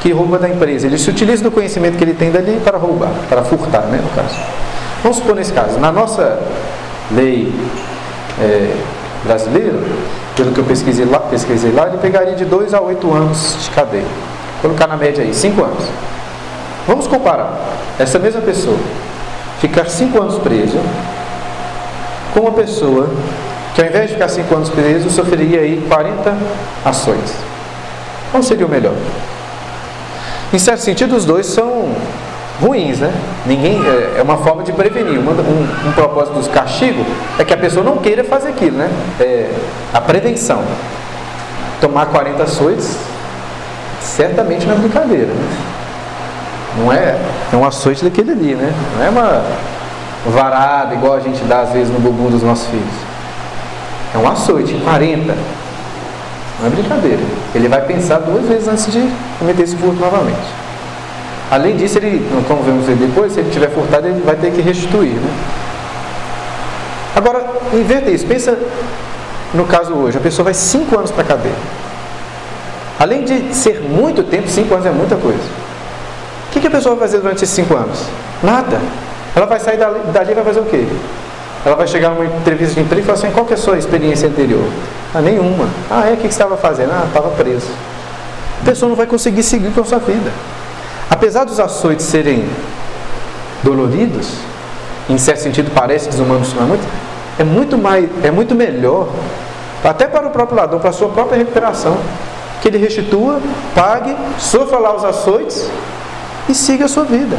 que 0.00 0.12
rouba 0.12 0.38
da 0.38 0.48
empresa, 0.48 0.86
ele 0.86 0.98
se 0.98 1.10
utiliza 1.10 1.42
do 1.42 1.50
conhecimento 1.50 1.98
que 1.98 2.04
ele 2.04 2.14
tem 2.14 2.30
dali 2.30 2.60
para 2.62 2.78
roubar, 2.78 3.10
para 3.28 3.42
furtar, 3.42 3.82
né, 3.82 4.00
no 4.02 4.10
caso. 4.10 4.36
Vamos 5.02 5.18
supor 5.18 5.34
nesse 5.34 5.52
caso, 5.52 5.80
na 5.80 5.90
nossa 5.90 6.38
lei 7.10 7.52
é, 8.40 8.76
brasileira, 9.24 9.78
pelo 10.36 10.52
que 10.52 10.60
eu 10.60 10.64
pesquisei 10.64 11.06
lá, 11.06 11.18
pesquisei 11.18 11.72
lá, 11.72 11.88
ele 11.88 11.98
pegaria 11.98 12.36
de 12.36 12.44
2 12.44 12.72
a 12.72 12.80
8 12.80 13.12
anos 13.12 13.56
de 13.64 13.70
cadeia. 13.70 14.04
Vou 14.62 14.70
colocar 14.70 14.86
na 14.86 14.96
média 14.96 15.24
aí, 15.24 15.34
5 15.34 15.62
anos. 15.62 15.84
Vamos 16.86 17.06
comparar 17.06 17.52
essa 17.98 18.18
mesma 18.18 18.40
pessoa 18.40 18.78
ficar 19.60 19.86
5 19.86 20.20
anos 20.20 20.38
preso 20.38 20.78
com 22.32 22.40
uma 22.40 22.52
pessoa 22.52 23.10
que 23.74 23.82
ao 23.82 23.88
invés 23.88 24.08
de 24.08 24.14
ficar 24.14 24.28
5 24.28 24.54
anos 24.54 24.70
preso, 24.70 25.10
sofreria 25.10 25.60
aí 25.60 25.84
40 25.86 26.34
ações. 26.84 27.34
Qual 28.30 28.42
seria 28.42 28.64
o 28.64 28.68
melhor? 28.68 28.94
Em 30.52 30.58
certo 30.58 30.80
sentido, 30.80 31.14
os 31.14 31.26
dois 31.26 31.44
são 31.44 31.94
ruins, 32.60 33.00
né? 33.00 33.12
Ninguém 33.44 33.78
é, 33.86 34.18
é 34.18 34.22
uma 34.22 34.38
forma 34.38 34.62
de 34.62 34.72
prevenir. 34.72 35.18
Um, 35.18 35.28
um, 35.28 35.88
um, 35.88 35.92
propósito 35.92 36.34
dos 36.34 36.48
castigos 36.48 37.04
é 37.38 37.44
que 37.44 37.52
a 37.52 37.56
pessoa 37.56 37.84
não 37.84 37.98
queira 37.98 38.24
fazer 38.24 38.48
aquilo, 38.48 38.78
né? 38.78 38.90
É 39.20 39.50
a 39.92 40.00
prevenção. 40.00 40.62
Tomar 41.80 42.06
40 42.06 42.44
açoites 42.44 42.96
certamente 44.00 44.66
não 44.66 44.74
é 44.74 44.78
brincadeira, 44.78 45.26
né? 45.26 45.75
Não 46.78 46.92
é, 46.92 47.16
é 47.52 47.56
um 47.56 47.64
açoite 47.64 48.04
daquele 48.04 48.32
ali, 48.32 48.54
né? 48.54 48.72
Não 48.96 49.04
é 49.04 49.10
uma 49.10 49.42
varada 50.30 50.94
igual 50.94 51.14
a 51.14 51.20
gente 51.20 51.42
dá 51.44 51.60
às 51.60 51.70
vezes 51.70 51.92
no 51.92 51.98
bumbum 51.98 52.30
dos 52.30 52.42
nossos 52.42 52.66
filhos. 52.66 52.94
É 54.14 54.18
um 54.18 54.28
açoite, 54.28 54.74
40. 54.84 55.34
Não 56.60 56.66
é 56.66 56.70
brincadeira. 56.70 57.22
Ele 57.54 57.68
vai 57.68 57.82
pensar 57.82 58.18
duas 58.18 58.46
vezes 58.46 58.68
antes 58.68 58.90
de 58.90 59.08
cometer 59.38 59.62
esse 59.62 59.76
furto 59.76 60.00
novamente. 60.00 60.66
Além 61.50 61.76
disso, 61.76 61.98
ele, 61.98 62.26
como 62.48 62.62
vamos 62.62 62.86
ver 62.86 62.96
depois, 62.96 63.32
se 63.32 63.40
ele 63.40 63.50
tiver 63.50 63.70
furtado, 63.70 64.08
ele 64.08 64.22
vai 64.22 64.34
ter 64.36 64.50
que 64.50 64.60
restituir. 64.60 65.12
Né? 65.12 65.30
Agora, 67.14 67.44
inverta 67.72 68.10
isso. 68.10 68.26
Pensa 68.26 68.58
no 69.54 69.64
caso 69.64 69.94
hoje. 69.94 70.18
A 70.18 70.20
pessoa 70.20 70.44
vai 70.44 70.54
cinco 70.54 70.98
anos 70.98 71.10
para 71.10 71.22
a 71.22 71.26
cadeia. 71.26 71.54
Além 72.98 73.24
de 73.24 73.54
ser 73.54 73.80
muito 73.80 74.22
tempo, 74.22 74.48
cinco 74.48 74.74
anos 74.74 74.86
é 74.86 74.90
muita 74.90 75.16
coisa. 75.16 75.65
Que, 76.56 76.60
que 76.60 76.68
a 76.68 76.70
pessoa 76.70 76.94
vai 76.94 77.06
fazer 77.06 77.20
durante 77.20 77.44
esses 77.44 77.54
cinco 77.54 77.76
anos? 77.76 78.02
Nada. 78.42 78.80
Ela 79.34 79.44
vai 79.44 79.60
sair 79.60 79.76
dali, 79.76 80.00
dali 80.10 80.30
e 80.30 80.34
vai 80.34 80.42
fazer 80.42 80.60
o 80.60 80.64
quê? 80.64 80.86
Ela 81.66 81.76
vai 81.76 81.86
chegar 81.86 82.08
numa 82.08 82.24
entrevista 82.24 82.76
de 82.76 82.80
emprego 82.80 83.02
e 83.02 83.04
falar 83.04 83.18
assim, 83.18 83.30
qual 83.30 83.44
que 83.44 83.52
é 83.52 83.56
a 83.56 83.58
sua 83.58 83.76
experiência 83.76 84.26
anterior? 84.26 84.64
Ah, 85.14 85.20
nenhuma. 85.20 85.68
Ah, 85.90 86.08
é? 86.08 86.14
O 86.14 86.16
que 86.16 86.22
você 86.22 86.28
estava 86.28 86.56
fazendo? 86.56 86.92
Ah, 86.92 87.04
estava 87.06 87.28
preso. 87.32 87.68
A 88.62 88.64
pessoa 88.64 88.88
não 88.88 88.96
vai 88.96 89.06
conseguir 89.06 89.42
seguir 89.42 89.70
com 89.70 89.82
a 89.82 89.84
sua 89.84 89.98
vida. 89.98 90.32
Apesar 91.10 91.44
dos 91.44 91.60
açoites 91.60 92.06
serem 92.06 92.48
doloridos, 93.62 94.30
em 95.10 95.18
certo 95.18 95.40
sentido 95.40 95.70
parece 95.74 96.08
desumano, 96.08 96.40
não 96.56 96.62
é 96.62 96.66
muito, 96.66 96.88
é 97.38 97.44
muito, 97.44 97.76
mais, 97.76 98.08
é 98.24 98.30
muito 98.30 98.54
melhor, 98.54 99.08
até 99.84 100.06
para 100.06 100.26
o 100.26 100.30
próprio 100.30 100.56
ladrão, 100.56 100.80
para 100.80 100.88
a 100.88 100.94
sua 100.94 101.10
própria 101.10 101.36
recuperação, 101.36 101.98
que 102.62 102.68
ele 102.68 102.78
restitua, 102.78 103.42
pague, 103.74 104.16
sofra 104.38 104.78
lá 104.78 104.96
os 104.96 105.04
açoites 105.04 105.70
e 106.48 106.54
siga 106.54 106.84
a 106.84 106.88
sua 106.88 107.04
vida. 107.04 107.36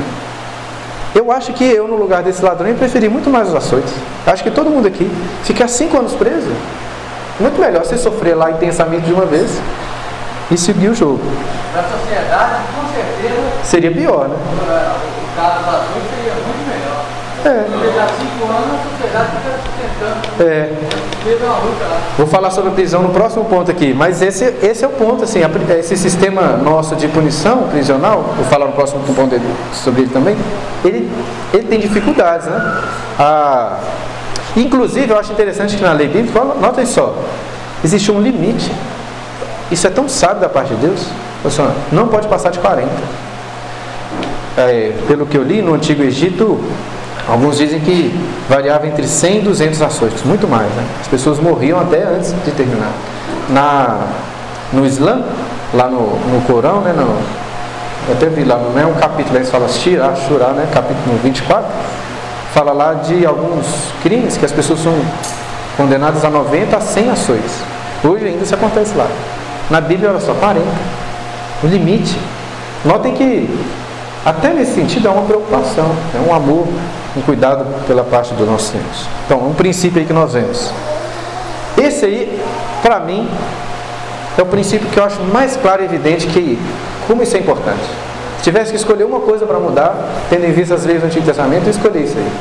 Eu 1.16 1.32
acho 1.32 1.54
que 1.54 1.64
eu, 1.64 1.88
no 1.88 1.96
lugar 1.96 2.22
desse 2.22 2.44
ladrão, 2.44 2.74
preferi 2.76 3.10
muito 3.10 3.30
mais 3.30 3.48
os 3.48 3.56
açoites. 3.56 3.94
Acho 4.26 4.44
que 4.44 4.52
todo 4.52 4.70
mundo 4.70 4.88
aqui 4.88 5.10
ficar 5.44 5.68
cinco 5.68 5.98
anos 5.98 6.14
preso, 6.14 6.52
muito 7.40 7.60
melhor 7.60 7.84
você 7.84 7.98
sofrer 7.98 8.36
lá 8.36 8.52
intensamente 8.52 9.06
de 9.06 9.14
uma 9.14 9.26
vez 9.26 9.60
e 10.52 10.58
seguir 10.58 10.90
o 10.90 10.96
jogo. 10.96 11.22
Para 11.72 11.82
a 11.82 11.86
sociedade, 11.86 12.62
com 12.76 12.94
certeza. 12.94 13.42
Seria 13.64 13.92
pior, 13.92 14.30
né? 14.30 14.36
O 14.36 15.36
caso 15.36 15.64
É. 20.40 20.70
Vou 22.18 22.28
falar 22.28 22.52
sobre 22.52 22.70
a 22.70 22.74
prisão 22.74 23.02
no 23.02 23.10
próximo 23.10 23.46
ponto 23.46 23.72
aqui, 23.72 23.94
mas 23.94 24.22
esse, 24.22 24.46
esse 24.62 24.84
é 24.84 24.88
o 24.88 24.92
ponto, 24.92 25.24
assim, 25.24 25.40
esse 25.78 25.98
sistema 25.98 26.58
nosso 26.58 26.96
de 26.96 27.08
punição 27.08 27.64
prisional, 27.70 28.34
vou 28.36 28.46
falar 28.46 28.66
no 28.68 28.74
próximo 28.74 29.02
ponto 29.04 29.30
dele, 29.30 29.46
sobre 29.74 30.02
ele 30.04 30.12
também, 30.12 30.38
ele, 30.84 31.10
ele 31.54 31.64
tem 31.64 31.80
dificuldades, 31.80 32.48
né? 32.48 32.84
Ah, 33.20 33.80
inclusive, 34.56 35.12
eu 35.12 35.18
acho 35.18 35.32
interessante 35.32 35.76
que 35.76 35.84
na 35.84 35.94
lei 35.94 36.08
bíblica, 36.08 36.44
notem 36.44 36.86
só, 36.86 37.16
existe 37.84 38.12
um 38.12 38.22
limite. 38.22 38.72
Isso 39.70 39.86
é 39.86 39.90
tão 39.90 40.08
sábio 40.08 40.40
da 40.40 40.50
parte 40.50 40.74
de 40.74 40.88
Deus. 40.88 41.08
Não 41.92 42.08
pode 42.08 42.28
passar 42.28 42.52
de 42.52 42.60
40. 42.60 42.90
É, 44.58 44.94
pelo 45.08 45.26
que 45.26 45.38
eu 45.38 45.44
li, 45.44 45.62
no 45.62 45.74
Antigo 45.74 46.04
Egito, 46.04 46.60
alguns 47.28 47.58
dizem 47.58 47.80
que 47.80 48.14
variava 48.50 48.88
entre 48.88 49.08
100 49.08 49.38
e 49.38 49.42
200 49.42 49.82
açoites, 49.82 50.24
muito 50.24 50.48
mais. 50.48 50.68
Né? 50.68 50.86
As 51.02 51.08
pessoas 51.08 51.40
morriam 51.40 51.80
até 51.80 52.04
antes 52.04 52.34
de 52.44 52.52
terminar. 52.52 52.92
Na, 53.50 54.08
no 54.74 54.86
Islã, 54.86 55.24
lá 55.74 55.88
no, 55.88 56.02
no 56.02 56.42
Corão, 56.46 56.82
né, 56.82 56.94
no, 56.94 57.18
eu 58.08 58.14
até 58.14 58.28
vi 58.28 58.44
lá, 58.44 58.58
não 58.58 58.80
é 58.80 58.86
um 58.86 58.94
capítulo, 58.94 59.38
eles 59.38 59.50
falam 59.50 59.68
Shira, 59.68 60.16
Shura, 60.16 60.48
né, 60.50 60.68
capítulo 60.74 61.18
24, 61.24 61.70
fala 62.54 62.72
lá 62.72 62.94
de 62.94 63.26
alguns 63.26 63.66
crimes 64.02 64.38
que 64.38 64.46
as 64.46 64.52
pessoas 64.52 64.80
são 64.80 64.94
condenadas 65.76 66.24
a 66.24 66.30
90 66.30 66.78
a 66.78 66.82
100 66.82 67.10
ações. 67.10 67.64
Hoje 68.04 68.26
ainda 68.26 68.44
isso 68.44 68.56
acontece 68.56 68.96
lá. 68.96 69.08
Na 69.70 69.82
Bíblia, 69.82 70.10
olha 70.10 70.20
só, 70.20 70.34
40. 70.34 70.66
O 71.64 71.68
limite. 71.68 72.18
Notem 72.86 73.14
que 73.14 73.50
até 74.28 74.50
nesse 74.50 74.74
sentido 74.74 75.08
é 75.08 75.12
uma 75.12 75.22
preocupação, 75.22 75.90
é 76.14 76.30
um 76.30 76.36
amor, 76.36 76.68
um 77.16 77.22
cuidado 77.22 77.66
pela 77.88 78.04
parte 78.04 78.34
dos 78.34 78.46
nossos 78.46 78.72
Deus. 78.72 79.08
Então, 79.26 79.40
um 79.48 79.54
princípio 79.54 80.02
aí 80.02 80.06
que 80.06 80.12
nós 80.12 80.34
vemos. 80.34 80.70
Esse 81.78 82.04
aí, 82.04 82.42
para 82.82 83.00
mim, 83.00 83.26
é 84.38 84.42
o 84.42 84.46
princípio 84.46 84.90
que 84.90 85.00
eu 85.00 85.06
acho 85.06 85.22
mais 85.22 85.56
claro 85.56 85.82
e 85.82 85.86
evidente 85.86 86.28
que 86.28 86.60
como 87.08 87.24
isso 87.24 87.38
é 87.38 87.40
importante. 87.40 87.86
Se 88.40 88.44
tivesse 88.44 88.72
que 88.72 88.76
escolher 88.76 89.06
uma 89.06 89.22
coisa 89.22 89.46
para 89.46 89.60
mudar, 89.60 89.96
tendo 90.30 90.46
em 90.46 90.52
vista 90.52 90.76
as 90.76 90.84
leis 90.84 91.00
do 91.00 91.06
Antigo 91.06 91.26
Testamento, 91.26 91.64
eu 91.64 91.72
escolhi 91.72 92.04
isso 92.04 92.18
aí. 92.18 92.32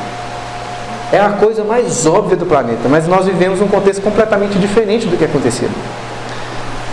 É 1.13 1.21
a 1.21 1.29
coisa 1.29 1.63
mais 1.63 2.05
óbvia 2.05 2.35
do 2.35 2.45
planeta, 2.45 2.89
mas 2.89 3.07
nós 3.07 3.25
vivemos 3.25 3.61
um 3.61 3.67
contexto 3.67 4.01
completamente 4.01 4.59
diferente 4.59 5.07
do 5.07 5.15
que 5.15 5.23
acontecia. 5.23 5.69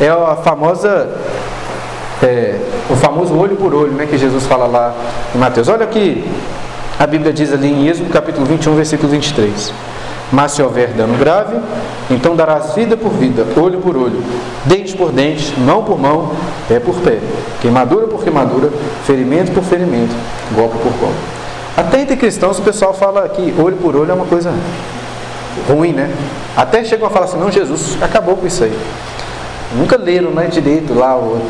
É 0.00 0.08
a 0.08 0.36
famosa, 0.36 1.08
é, 2.24 2.58
o 2.90 2.96
famoso 2.96 3.36
olho 3.36 3.56
por 3.56 3.74
olho, 3.74 3.92
né, 3.92 4.06
que 4.06 4.16
Jesus 4.16 4.46
fala 4.46 4.66
lá 4.66 4.94
em 5.34 5.38
Mateus. 5.38 5.68
Olha 5.68 5.86
que 5.86 6.24
a 6.98 7.06
Bíblia 7.06 7.32
diz 7.32 7.52
ali 7.52 7.70
em 7.70 7.86
Êxodo 7.86 8.08
capítulo 8.10 8.46
21, 8.46 8.74
versículo 8.74 9.08
23. 9.10 9.72
Mas 10.32 10.52
se 10.52 10.62
houver 10.62 10.88
dano 10.88 11.16
grave, 11.18 11.56
então 12.10 12.34
darás 12.34 12.74
vida 12.74 12.96
por 12.96 13.10
vida, 13.10 13.46
olho 13.56 13.78
por 13.78 13.96
olho, 13.96 14.22
dente 14.64 14.96
por 14.96 15.12
dente, 15.12 15.54
mão 15.60 15.84
por 15.84 15.98
mão, 15.98 16.32
pé 16.66 16.80
por 16.80 16.94
pé, 16.96 17.18
queimadura 17.60 18.06
por 18.06 18.24
queimadura, 18.24 18.70
ferimento 19.04 19.52
por 19.52 19.62
ferimento, 19.62 20.14
golpe 20.54 20.78
por 20.78 20.92
golpe. 20.92 21.14
Até 21.76 22.00
entre 22.00 22.16
cristãos 22.16 22.58
o 22.58 22.62
pessoal 22.62 22.94
fala 22.94 23.28
que 23.28 23.54
olho 23.58 23.76
por 23.76 23.94
olho 23.94 24.10
é 24.10 24.14
uma 24.14 24.24
coisa 24.24 24.52
ruim, 25.68 25.92
né? 25.92 26.10
Até 26.56 26.82
chegam 26.84 27.06
a 27.06 27.10
falar 27.10 27.26
assim, 27.26 27.38
não, 27.38 27.50
Jesus 27.50 27.98
acabou 28.00 28.36
com 28.36 28.46
isso 28.46 28.64
aí. 28.64 28.76
Nunca 29.76 29.96
leram 29.96 30.30
né, 30.30 30.46
direito 30.46 30.94
lá 30.94 31.16
o 31.16 31.40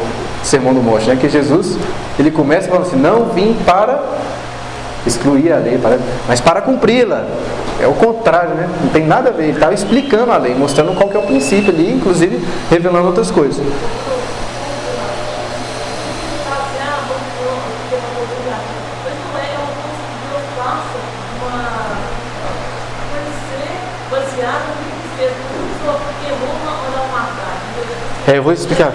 Sermão 0.43 0.73
do 0.73 0.83
Monte, 0.83 1.07
né? 1.09 1.17
Que 1.17 1.29
Jesus, 1.29 1.77
ele 2.19 2.31
começa 2.31 2.69
falando 2.69 2.87
assim, 2.87 2.97
não 2.97 3.27
vim 3.27 3.55
para 3.67 4.03
excluir 5.07 5.53
a 5.53 5.59
lei, 5.59 5.79
para, 5.79 5.99
mas 6.27 6.41
para 6.41 6.61
cumpri-la. 6.61 7.25
É 7.81 7.87
o 7.87 7.93
contrário, 7.93 8.55
né? 8.55 8.69
Não 8.83 8.89
tem 8.91 9.05
nada 9.05 9.31
a 9.31 9.33
ver. 9.33 9.45
Ele 9.45 9.53
estava 9.53 9.75
explicando 9.75 10.31
a 10.31 10.37
lei, 10.37 10.55
mostrando 10.55 10.95
qual 10.97 11.09
que 11.09 11.17
é 11.17 11.21
o 11.21 11.25
princípio 11.25 11.71
ali, 11.71 11.93
inclusive 11.93 12.41
revelando 12.71 13.09
outras 13.09 13.31
coisas. 13.31 13.61
É, 28.27 28.39
eu 28.39 28.43
vou 28.43 28.53
explicar. 28.53 28.93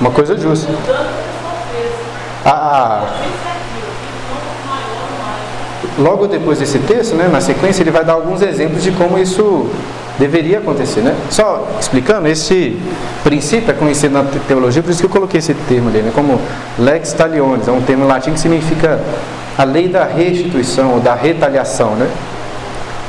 Uma 0.00 0.10
coisa 0.10 0.36
justa. 0.36 0.72
Ah, 2.44 3.04
ah 3.04 3.32
logo 5.98 6.26
depois 6.26 6.58
desse 6.58 6.78
texto, 6.80 7.14
né, 7.14 7.28
na 7.30 7.40
sequência, 7.40 7.82
ele 7.82 7.90
vai 7.90 8.04
dar 8.04 8.14
alguns 8.14 8.42
exemplos 8.42 8.82
de 8.82 8.92
como 8.92 9.18
isso 9.18 9.68
deveria 10.18 10.58
acontecer. 10.58 11.00
Né? 11.00 11.14
Só 11.30 11.66
explicando, 11.78 12.28
esse 12.28 12.78
princípio 13.24 13.70
é 13.70 13.74
conhecido 13.74 14.14
na 14.14 14.24
teologia, 14.46 14.82
por 14.82 14.90
isso 14.90 15.00
que 15.00 15.06
eu 15.06 15.10
coloquei 15.10 15.38
esse 15.38 15.54
termo 15.54 15.88
ali, 15.88 16.00
né, 16.00 16.12
como 16.14 16.40
lex 16.78 17.12
talionis, 17.12 17.68
é 17.68 17.72
um 17.72 17.82
termo 17.82 18.06
latim 18.06 18.32
que 18.32 18.40
significa 18.40 19.00
a 19.56 19.64
lei 19.64 19.88
da 19.88 20.04
restituição 20.04 20.94
ou 20.94 21.00
da 21.00 21.14
retaliação. 21.14 21.90
Né? 21.94 22.08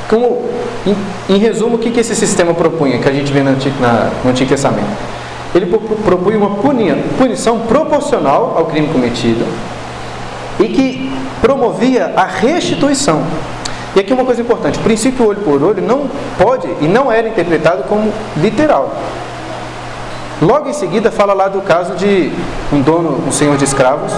Como, 0.08 0.48
em, 0.86 1.34
em 1.34 1.38
resumo, 1.38 1.76
o 1.76 1.78
que, 1.78 1.90
que 1.90 2.00
esse 2.00 2.14
sistema 2.14 2.52
propunha, 2.52 2.98
que 2.98 3.08
a 3.08 3.12
gente 3.12 3.32
vê 3.32 3.42
no 3.42 3.50
Antigo, 3.50 3.80
na, 3.80 4.10
no 4.22 4.30
Antigo 4.30 4.50
Testamento? 4.50 4.88
Ele 5.54 5.66
propunha 5.66 6.36
uma 6.36 6.50
punição 7.16 7.60
proporcional 7.60 8.54
ao 8.56 8.66
crime 8.66 8.88
cometido 8.88 9.44
e 10.58 10.68
que 10.68 11.12
promovia 11.40 12.12
a 12.16 12.24
restituição. 12.24 13.22
E 13.94 14.00
aqui 14.00 14.12
uma 14.12 14.24
coisa 14.24 14.40
importante: 14.40 14.78
o 14.78 14.82
princípio 14.82 15.26
olho 15.26 15.40
por 15.40 15.62
olho 15.62 15.80
não 15.80 16.08
pode 16.38 16.66
e 16.80 16.88
não 16.88 17.10
era 17.10 17.28
interpretado 17.28 17.84
como 17.84 18.12
literal. 18.36 18.96
Logo 20.42 20.68
em 20.68 20.72
seguida, 20.72 21.12
fala 21.12 21.32
lá 21.32 21.46
do 21.48 21.60
caso 21.62 21.94
de 21.94 22.32
um 22.72 22.80
dono, 22.80 23.22
um 23.26 23.30
senhor 23.30 23.56
de 23.56 23.64
escravos, 23.64 24.12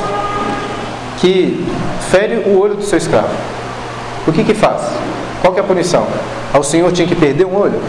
que 1.18 1.64
fere 2.10 2.36
o 2.46 2.58
olho 2.58 2.74
do 2.74 2.82
seu 2.82 2.96
escravo. 2.96 3.28
O 4.26 4.32
que 4.32 4.42
que 4.42 4.54
faz? 4.54 4.80
Qual 5.40 5.52
que 5.52 5.60
é 5.60 5.62
a 5.62 5.66
punição? 5.66 6.06
O 6.58 6.62
senhor 6.62 6.90
tinha 6.92 7.06
que 7.06 7.14
perder 7.14 7.44
um 7.44 7.56
olho? 7.56 7.80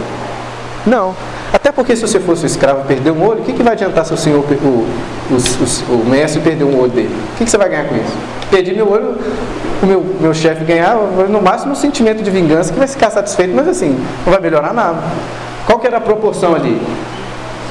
Não. 0.86 1.14
Até 1.54 1.72
porque 1.72 1.96
se 1.96 2.02
você 2.02 2.20
fosse 2.20 2.44
um 2.44 2.46
escravo 2.46 2.82
e 2.82 2.88
perder 2.88 3.12
um 3.12 3.26
olho, 3.26 3.42
o 3.42 3.44
que, 3.44 3.54
que 3.54 3.64
vai 3.64 3.74
adiantar 3.74 4.06
se 4.06 4.14
o 4.14 4.18
senhor, 4.18 4.40
o, 4.40 4.64
o, 4.64 4.88
o, 5.32 5.94
o 5.94 6.06
mestre 6.06 6.42
perder 6.42 6.66
um 6.66 6.80
olho 6.80 6.92
dele? 6.92 7.16
O 7.34 7.38
que, 7.38 7.46
que 7.46 7.50
você 7.50 7.58
vai 7.58 7.70
ganhar 7.70 7.86
com 7.86 7.96
isso? 7.96 8.14
Perdi 8.50 8.74
meu 8.74 8.90
olho, 8.90 9.16
o 9.82 9.86
meu, 9.86 10.06
meu 10.20 10.34
chefe 10.34 10.64
ganhar, 10.66 10.96
no 11.30 11.42
máximo 11.42 11.72
um 11.72 11.76
sentimento 11.76 12.22
de 12.22 12.30
vingança 12.30 12.72
que 12.72 12.80
vai 12.80 12.88
ficar 12.88 13.10
satisfeito, 13.12 13.54
mas 13.56 13.68
assim, 13.68 13.98
não 14.26 14.32
vai 14.32 14.42
melhorar 14.42 14.74
nada. 14.74 15.00
Qual 15.66 15.80
que 15.80 15.88
era 15.88 15.98
a 15.98 16.02
proporção 16.02 16.56
ali? 16.56 16.82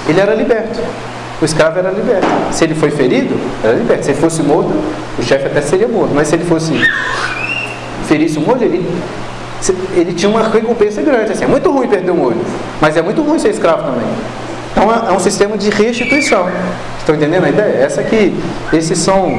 Ele 0.08 0.20
era 0.20 0.34
liberto. 0.34 0.80
O 1.40 1.44
escravo 1.44 1.78
era 1.78 1.90
liberto. 1.90 2.26
Se 2.50 2.64
ele 2.64 2.74
foi 2.74 2.90
ferido, 2.90 3.38
era 3.62 3.74
liberto. 3.74 4.04
Se 4.04 4.10
ele 4.12 4.20
fosse 4.20 4.42
morto, 4.42 4.70
o 5.18 5.22
chefe 5.22 5.46
até 5.46 5.60
seria 5.60 5.88
morto. 5.88 6.12
Mas 6.14 6.28
se 6.28 6.34
ele 6.34 6.44
fosse 6.44 6.72
ferisse 8.06 8.38
um 8.38 8.48
olho, 8.48 8.62
ele 8.62 8.88
ele 9.94 10.12
tinha 10.12 10.30
uma 10.30 10.42
recompensa 10.42 11.02
grande. 11.02 11.32
Assim, 11.32 11.44
é 11.44 11.46
muito 11.46 11.70
ruim 11.70 11.88
perder 11.88 12.10
um 12.10 12.22
olho, 12.22 12.40
mas 12.80 12.96
é 12.96 13.02
muito 13.02 13.22
ruim 13.22 13.38
ser 13.38 13.50
escravo 13.50 13.84
também. 13.84 14.06
Então 14.72 14.92
é, 14.92 15.10
é 15.10 15.12
um 15.12 15.18
sistema 15.18 15.56
de 15.56 15.70
restituição. 15.70 16.46
Estão 16.98 17.14
entendendo 17.14 17.44
a 17.44 17.48
ideia? 17.48 17.84
Essa 17.84 18.02
que 18.02 18.34
esses 18.72 18.98
são 18.98 19.38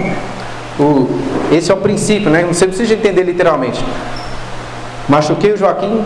o, 0.79 1.07
esse 1.51 1.71
é 1.71 1.73
o 1.73 1.77
princípio, 1.77 2.29
né? 2.29 2.43
Você 2.43 2.67
precisa 2.67 2.93
entender 2.93 3.23
literalmente. 3.23 3.83
Machuquei 5.09 5.53
o 5.53 5.57
Joaquim, 5.57 6.03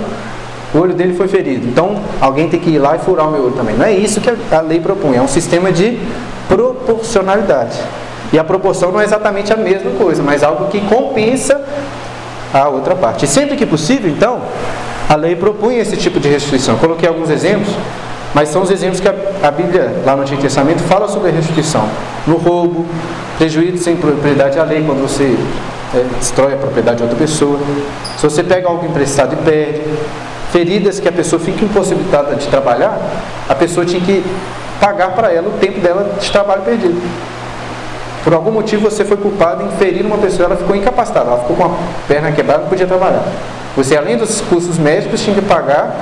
o 0.74 0.78
olho 0.78 0.94
dele 0.94 1.14
foi 1.14 1.28
ferido. 1.28 1.68
Então 1.68 2.02
alguém 2.20 2.50
tem 2.50 2.60
que 2.60 2.70
ir 2.72 2.80
lá 2.80 2.96
e 2.96 3.00
furar 3.00 3.28
o 3.28 3.32
meu 3.32 3.46
olho 3.46 3.54
também. 3.54 3.76
Não 3.76 3.86
é 3.86 3.92
isso 3.92 4.22
que 4.22 4.30
a 4.30 4.62
lei 4.62 4.80
propõe. 4.80 5.18
É 5.18 5.22
um 5.22 5.28
sistema 5.28 5.72
de 5.72 6.00
proporcionalidade. 6.48 7.80
E 8.34 8.40
a 8.40 8.44
proporção 8.44 8.92
não 8.92 9.02
é 9.02 9.04
exatamente 9.04 9.52
a 9.52 9.58
mesma 9.58 9.92
coisa, 9.92 10.24
mas 10.24 10.42
algo 10.42 10.68
que 10.68 10.80
compensa 10.82 11.62
a 12.54 12.68
outra 12.68 12.96
parte. 12.96 13.26
E 13.26 13.28
sempre 13.28 13.56
que 13.56 13.66
possível, 13.66 14.10
então, 14.10 14.42
a 15.10 15.16
lei 15.16 15.36
propunha 15.36 15.80
esse 15.80 15.98
tipo 15.98 16.20
de 16.20 16.30
restituição. 16.30 16.78
Coloquei 16.78 17.08
alguns 17.08 17.30
exemplos, 17.30 17.74
mas 18.34 18.50
são 18.50 18.62
os 18.62 18.72
exemplos 18.72 19.00
que 19.00 19.08
a, 19.08 19.16
a 19.44 19.52
Bíblia, 19.52 20.02
lá 20.06 20.16
no 20.16 20.22
Antigo 20.22 20.42
Testamento, 20.42 20.80
fala 20.84 21.08
sobre 21.08 21.30
a 21.30 21.32
restituição. 21.32 21.88
No 22.26 22.38
roubo, 22.38 22.86
prejuízo 23.38 23.84
sem 23.84 23.96
propriedade 23.96 24.60
à 24.60 24.64
lei, 24.64 24.84
quando 24.86 25.02
você 25.02 25.38
é, 25.94 26.06
destrói 26.18 26.54
a 26.54 26.58
propriedade 26.58 26.98
de 26.98 27.04
outra 27.04 27.18
pessoa. 27.18 27.60
Se 28.18 28.24
você 28.24 28.44
pega 28.44 28.68
algo 28.68 28.86
emprestado 28.86 29.34
e 29.34 29.38
perde, 29.38 29.82
feridas 30.52 31.00
que 31.00 31.08
a 31.08 31.12
pessoa 31.12 31.40
fica 31.40 31.64
impossibilitada 31.64 32.36
de 32.36 32.48
trabalhar, 32.48 33.00
a 33.48 33.56
pessoa 33.56 33.86
tinha 33.86 34.02
que 34.02 34.24
pagar 34.80 35.12
para 35.12 35.32
ela 35.32 35.48
o 35.48 35.60
tempo 35.60 35.80
dela 35.80 36.16
de 36.20 36.32
trabalho 36.32 36.62
perdido. 36.64 37.02
Por 38.24 38.34
algum 38.34 38.52
motivo 38.52 38.90
você 38.90 39.04
foi 39.04 39.18
culpado 39.18 39.64
em 39.64 39.72
ferir 39.78 40.06
uma 40.06 40.18
pessoa, 40.18 40.46
ela 40.46 40.56
ficou 40.56 40.76
incapacitada, 40.76 41.32
ela 41.32 41.40
ficou 41.40 41.56
com 41.56 41.66
a 41.66 41.72
perna 42.08 42.32
quebrada, 42.32 42.64
não 42.64 42.70
podia 42.70 42.86
trabalhar. 42.86 43.24
Você, 43.76 43.98
além 43.98 44.18
dos 44.18 44.42
custos 44.42 44.78
médicos, 44.78 45.22
tinha 45.22 45.36
que 45.36 45.42
pagar 45.42 45.96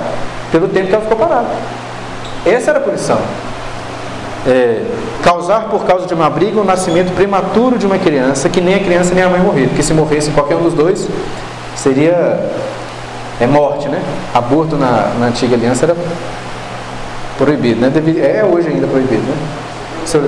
pelo 0.52 0.68
tempo 0.68 0.88
que 0.88 0.94
ela 0.94 1.02
ficou 1.02 1.16
parada. 1.16 1.48
Essa 2.44 2.70
era 2.70 2.78
a 2.78 2.82
punição. 2.82 3.18
É, 4.46 4.82
causar 5.22 5.68
por 5.68 5.84
causa 5.84 6.06
de 6.06 6.14
uma 6.14 6.28
briga 6.28 6.60
o 6.60 6.64
nascimento 6.64 7.14
prematuro 7.14 7.78
de 7.78 7.86
uma 7.86 7.98
criança, 7.98 8.48
que 8.48 8.60
nem 8.60 8.74
a 8.74 8.80
criança 8.80 9.14
nem 9.14 9.22
a 9.22 9.28
mãe 9.28 9.40
morrer, 9.40 9.68
porque 9.68 9.82
se 9.82 9.92
morresse 9.92 10.30
qualquer 10.30 10.56
um 10.56 10.62
dos 10.62 10.74
dois, 10.74 11.08
seria 11.76 12.38
é 13.40 13.46
morte, 13.46 13.88
né? 13.88 14.02
Aborto 14.34 14.76
na, 14.76 15.12
na 15.18 15.26
antiga 15.26 15.56
aliança 15.56 15.86
era 15.86 15.96
proibido, 17.38 17.80
né? 17.80 17.90
é 18.22 18.44
hoje 18.44 18.68
ainda 18.68 18.86
proibido, 18.86 19.22
né? 19.22 19.34
Senhor, 20.04 20.26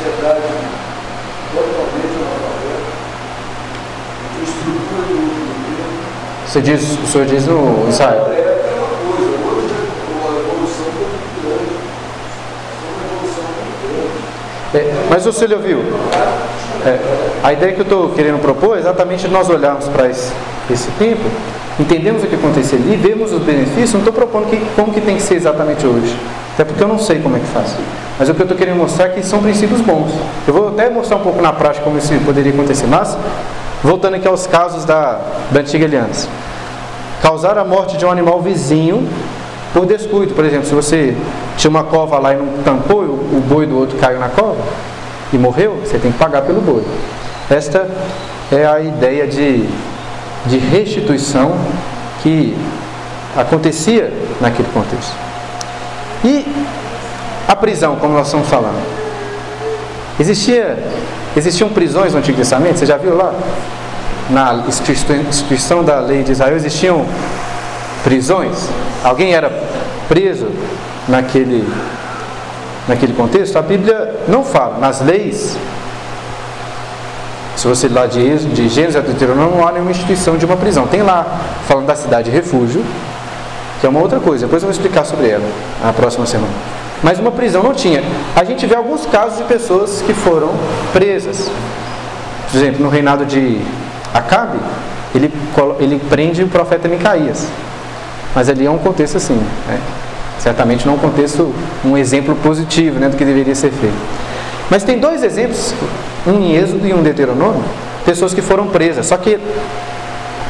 sociedade 0.00 0.40
totalmente 1.52 2.16
analfabeta, 2.16 2.90
que 4.34 4.42
estrutura 4.44 5.02
do 5.06 5.14
governo. 5.14 6.00
Você 6.46 6.60
diz, 6.62 6.98
o 6.98 7.06
senhor 7.06 7.26
diz 7.26 7.46
no 7.46 7.86
ensaio? 7.88 8.20
É, 8.32 8.40
é 8.40 8.78
uma 8.78 8.88
coisa, 9.12 9.30
hoje 9.30 9.74
a 10.24 10.38
evolução 10.40 10.86
muito 10.96 11.36
grande. 11.44 11.74
Uma 12.88 13.02
evolução 13.12 13.44
muito 13.44 13.84
grande. 13.92 14.74
É 14.74 14.78
é, 14.78 15.06
mas 15.10 15.26
o 15.26 15.32
Cílio 15.32 15.56
ouviu? 15.58 15.80
É, 16.86 16.98
a 17.42 17.52
ideia 17.52 17.72
que 17.74 17.80
eu 17.80 17.84
estou 17.84 18.08
querendo 18.10 18.40
propor 18.40 18.76
é 18.76 18.80
exatamente 18.80 19.28
nós 19.28 19.50
olharmos 19.50 19.86
para 19.88 20.08
esse, 20.08 20.32
esse 20.70 20.90
tempo, 20.92 21.28
entendemos 21.78 22.24
o 22.24 22.26
que 22.26 22.36
aconteceu 22.36 22.78
ali, 22.78 22.96
vemos 22.96 23.32
os 23.32 23.42
benefícios, 23.42 23.92
não 23.92 24.00
estou 24.00 24.14
propondo 24.14 24.48
que, 24.48 24.56
como 24.74 24.94
que 24.94 25.00
tem 25.00 25.16
que 25.16 25.22
ser 25.22 25.34
exatamente 25.34 25.86
hoje. 25.86 26.16
Até 26.60 26.66
porque 26.66 26.84
eu 26.84 26.88
não 26.88 26.98
sei 26.98 27.20
como 27.20 27.38
é 27.38 27.40
que 27.40 27.46
faz. 27.46 27.74
Mas 28.18 28.28
o 28.28 28.34
que 28.34 28.42
eu 28.42 28.44
estou 28.44 28.58
querendo 28.58 28.76
mostrar 28.76 29.06
é 29.06 29.08
que 29.08 29.22
são 29.22 29.40
princípios 29.40 29.80
bons. 29.80 30.12
Eu 30.46 30.52
vou 30.52 30.68
até 30.68 30.90
mostrar 30.90 31.16
um 31.16 31.22
pouco 31.22 31.40
na 31.40 31.54
prática 31.54 31.82
como 31.82 31.96
isso 31.96 32.12
poderia 32.22 32.52
acontecer. 32.52 32.86
Mas, 32.86 33.16
voltando 33.82 34.16
aqui 34.16 34.28
aos 34.28 34.46
casos 34.46 34.84
da, 34.84 35.20
da 35.50 35.60
antiga 35.60 35.86
aliança. 35.86 36.28
Causar 37.22 37.56
a 37.56 37.64
morte 37.64 37.96
de 37.96 38.04
um 38.04 38.10
animal 38.10 38.42
vizinho 38.42 39.08
por 39.72 39.86
descuido. 39.86 40.34
Por 40.34 40.44
exemplo, 40.44 40.66
se 40.66 40.74
você 40.74 41.16
tinha 41.56 41.70
uma 41.70 41.82
cova 41.82 42.18
lá 42.18 42.34
e 42.34 42.36
não 42.36 42.62
tampou, 42.62 43.04
o, 43.04 43.42
boi 43.48 43.64
do 43.64 43.78
outro 43.78 43.96
caiu 43.96 44.20
na 44.20 44.28
cova 44.28 44.60
e 45.32 45.38
morreu, 45.38 45.78
você 45.82 45.98
tem 45.98 46.12
que 46.12 46.18
pagar 46.18 46.42
pelo 46.42 46.60
boi. 46.60 46.84
Esta 47.48 47.88
é 48.52 48.66
a 48.66 48.80
ideia 48.80 49.26
de, 49.26 49.66
de 50.44 50.58
restituição 50.58 51.52
que 52.22 52.54
acontecia 53.34 54.12
naquele 54.42 54.68
contexto. 54.74 55.29
A 57.50 57.56
prisão, 57.56 57.96
como 57.96 58.14
nós 58.14 58.28
estamos 58.28 58.48
falando. 58.48 58.80
Existia, 60.20 60.78
existiam 61.36 61.68
prisões 61.68 62.12
no 62.12 62.20
Antigo 62.20 62.38
Testamento, 62.38 62.78
você 62.78 62.86
já 62.86 62.96
viu 62.96 63.16
lá? 63.16 63.34
Na 64.30 64.62
instituição 65.28 65.82
da 65.82 65.98
lei 65.98 66.22
de 66.22 66.30
Israel 66.30 66.54
existiam 66.54 67.04
prisões? 68.04 68.68
Alguém 69.02 69.34
era 69.34 69.50
preso 70.08 70.46
naquele, 71.08 71.68
naquele 72.86 73.14
contexto? 73.14 73.56
A 73.56 73.62
Bíblia 73.62 74.14
não 74.28 74.44
fala. 74.44 74.78
Nas 74.78 75.00
leis, 75.00 75.58
se 77.56 77.66
você 77.66 77.88
lá 77.88 78.06
de, 78.06 78.46
de 78.54 78.68
Gênesis 78.68 78.94
a 78.94 79.00
Deuteronômio, 79.00 79.56
não 79.56 79.66
há 79.66 79.72
nenhuma 79.72 79.90
instituição 79.90 80.38
de 80.38 80.44
uma 80.44 80.56
prisão. 80.56 80.86
Tem 80.86 81.02
lá, 81.02 81.26
falando 81.66 81.86
da 81.86 81.96
cidade 81.96 82.30
de 82.30 82.36
refúgio, 82.36 82.84
que 83.80 83.86
é 83.86 83.88
uma 83.90 83.98
outra 83.98 84.20
coisa. 84.20 84.46
Depois 84.46 84.62
eu 84.62 84.68
vou 84.68 84.72
explicar 84.72 85.04
sobre 85.04 85.28
ela 85.28 85.50
na 85.82 85.92
próxima 85.92 86.26
semana. 86.26 86.79
Mas 87.02 87.18
uma 87.18 87.30
prisão 87.30 87.62
não 87.62 87.72
tinha. 87.72 88.02
A 88.36 88.44
gente 88.44 88.66
vê 88.66 88.74
alguns 88.74 89.06
casos 89.06 89.38
de 89.38 89.44
pessoas 89.44 90.02
que 90.02 90.12
foram 90.12 90.50
presas. 90.92 91.50
Por 92.50 92.56
exemplo, 92.56 92.82
no 92.82 92.88
reinado 92.88 93.24
de 93.24 93.60
Acabe, 94.12 94.58
ele, 95.14 95.32
ele 95.78 96.00
prende 96.08 96.42
o 96.42 96.48
profeta 96.48 96.88
Micaías. 96.88 97.46
Mas 98.34 98.48
ali 98.48 98.66
é 98.66 98.70
um 98.70 98.78
contexto 98.78 99.16
assim, 99.16 99.40
né? 99.66 99.80
certamente 100.40 100.86
não 100.86 100.94
um 100.94 100.98
contexto, 100.98 101.54
um 101.84 101.96
exemplo 101.96 102.34
positivo 102.36 102.98
né, 102.98 103.08
do 103.08 103.16
que 103.16 103.24
deveria 103.24 103.54
ser 103.54 103.70
feito. 103.70 103.96
Mas 104.70 104.82
tem 104.82 104.98
dois 104.98 105.22
exemplos, 105.22 105.74
um 106.26 106.38
em 106.40 106.54
Êxodo 106.54 106.86
e 106.86 106.94
um 106.94 107.00
em 107.00 107.02
Deuteronômio, 107.02 107.62
pessoas 108.04 108.32
que 108.32 108.40
foram 108.40 108.68
presas. 108.68 109.06
Só 109.06 109.16
que, 109.16 109.38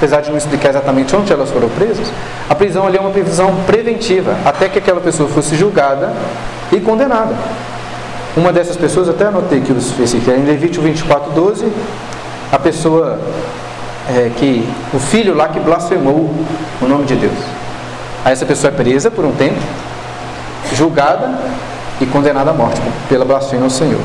apesar 0.00 0.22
de 0.22 0.30
não 0.30 0.38
explicar 0.38 0.70
exatamente 0.70 1.14
onde 1.14 1.30
elas 1.30 1.50
foram 1.50 1.68
presas, 1.68 2.10
a 2.48 2.54
prisão 2.54 2.86
ali 2.86 2.96
é 2.96 3.00
uma 3.00 3.10
prisão 3.10 3.54
preventiva, 3.66 4.34
até 4.46 4.66
que 4.66 4.78
aquela 4.78 4.98
pessoa 4.98 5.28
fosse 5.28 5.54
julgada 5.54 6.10
e 6.72 6.80
condenada. 6.80 7.34
Uma 8.34 8.50
dessas 8.50 8.78
pessoas, 8.78 9.10
até 9.10 9.26
anotei 9.26 9.60
que 9.60 9.70
os 9.70 9.90
versículos, 9.90 10.38
em 10.38 10.44
Levítico 10.46 10.82
24, 10.82 11.32
12, 11.32 11.70
a 12.50 12.58
pessoa 12.58 13.18
é, 14.08 14.30
que, 14.34 14.66
o 14.94 14.98
filho 14.98 15.34
lá 15.34 15.48
que 15.48 15.60
blasfemou 15.60 16.34
o 16.80 16.86
nome 16.86 17.04
de 17.04 17.16
Deus. 17.16 17.38
Aí 18.24 18.32
essa 18.32 18.46
pessoa 18.46 18.72
é 18.72 18.74
presa 18.74 19.10
por 19.10 19.26
um 19.26 19.32
tempo, 19.32 19.60
julgada 20.72 21.38
e 22.00 22.06
condenada 22.06 22.52
à 22.52 22.54
morte 22.54 22.80
pela 23.06 23.26
blasfêmia 23.26 23.64
ao 23.64 23.70
Senhor. 23.70 24.00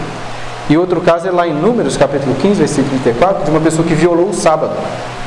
E 0.70 0.78
outro 0.78 1.00
caso 1.02 1.28
é 1.28 1.32
lá 1.32 1.48
em 1.48 1.54
Números, 1.54 1.96
capítulo 1.96 2.36
15, 2.36 2.56
versículo 2.56 2.90
34, 3.04 3.46
de 3.46 3.52
uma 3.52 3.60
pessoa 3.60 3.88
que 3.88 3.94
violou 3.94 4.30
o 4.30 4.34
sábado. 4.34 4.74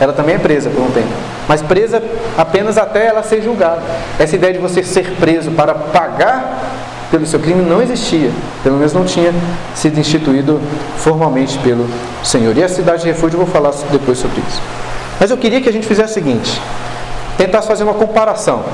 Ela 0.00 0.12
também 0.12 0.34
é 0.34 0.38
presa 0.38 0.68
por 0.68 0.82
um 0.82 0.90
tempo. 0.90 1.08
Mas 1.46 1.62
presa 1.62 2.02
apenas 2.36 2.76
até 2.76 3.06
ela 3.06 3.22
ser 3.22 3.42
julgada. 3.42 3.80
Essa 4.18 4.34
ideia 4.34 4.52
de 4.52 4.58
você 4.58 4.82
ser 4.82 5.14
preso 5.18 5.52
para 5.52 5.74
pagar 5.74 6.58
pelo 7.10 7.24
seu 7.24 7.38
crime 7.38 7.62
não 7.62 7.80
existia. 7.80 8.30
Pelo 8.62 8.76
menos 8.76 8.92
não 8.92 9.04
tinha 9.04 9.32
sido 9.74 9.98
instituído 9.98 10.60
formalmente 10.96 11.56
pelo 11.58 11.88
Senhor. 12.22 12.56
E 12.56 12.62
a 12.62 12.68
cidade 12.68 13.02
de 13.02 13.08
refúgio 13.08 13.36
eu 13.38 13.44
vou 13.44 13.52
falar 13.52 13.70
depois 13.90 14.18
sobre 14.18 14.42
isso. 14.48 14.60
Mas 15.20 15.30
eu 15.30 15.36
queria 15.36 15.60
que 15.60 15.68
a 15.68 15.72
gente 15.72 15.86
fizesse 15.86 16.12
o 16.12 16.14
seguinte: 16.14 16.60
tentasse 17.36 17.66
fazer 17.66 17.84
uma 17.84 17.94
comparação. 17.94 18.64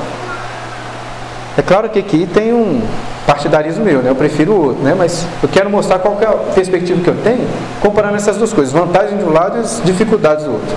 É 1.57 1.63
claro 1.63 1.89
que 1.89 1.99
aqui 1.99 2.27
tem 2.27 2.53
um 2.53 2.83
partidarismo 3.27 3.85
meu, 3.85 4.03
né? 4.03 4.11
eu 4.11 4.15
prefiro 4.15 4.53
o 4.53 4.65
outro, 4.67 4.83
né? 4.83 4.95
mas 4.97 5.27
eu 5.43 5.49
quero 5.49 5.71
mostrar 5.71 5.99
qual 5.99 6.19
é 6.21 6.27
a 6.27 6.33
perspectiva 6.53 7.01
que 7.01 7.09
eu 7.09 7.17
tenho 7.23 7.47
comparando 7.81 8.17
essas 8.17 8.37
duas 8.37 8.53
coisas, 8.53 8.73
vantagens 8.73 9.19
de 9.19 9.25
um 9.25 9.33
lado 9.33 9.59
e 9.59 9.61
as 9.61 9.81
dificuldades 9.85 10.45
do 10.45 10.53
outro. 10.53 10.77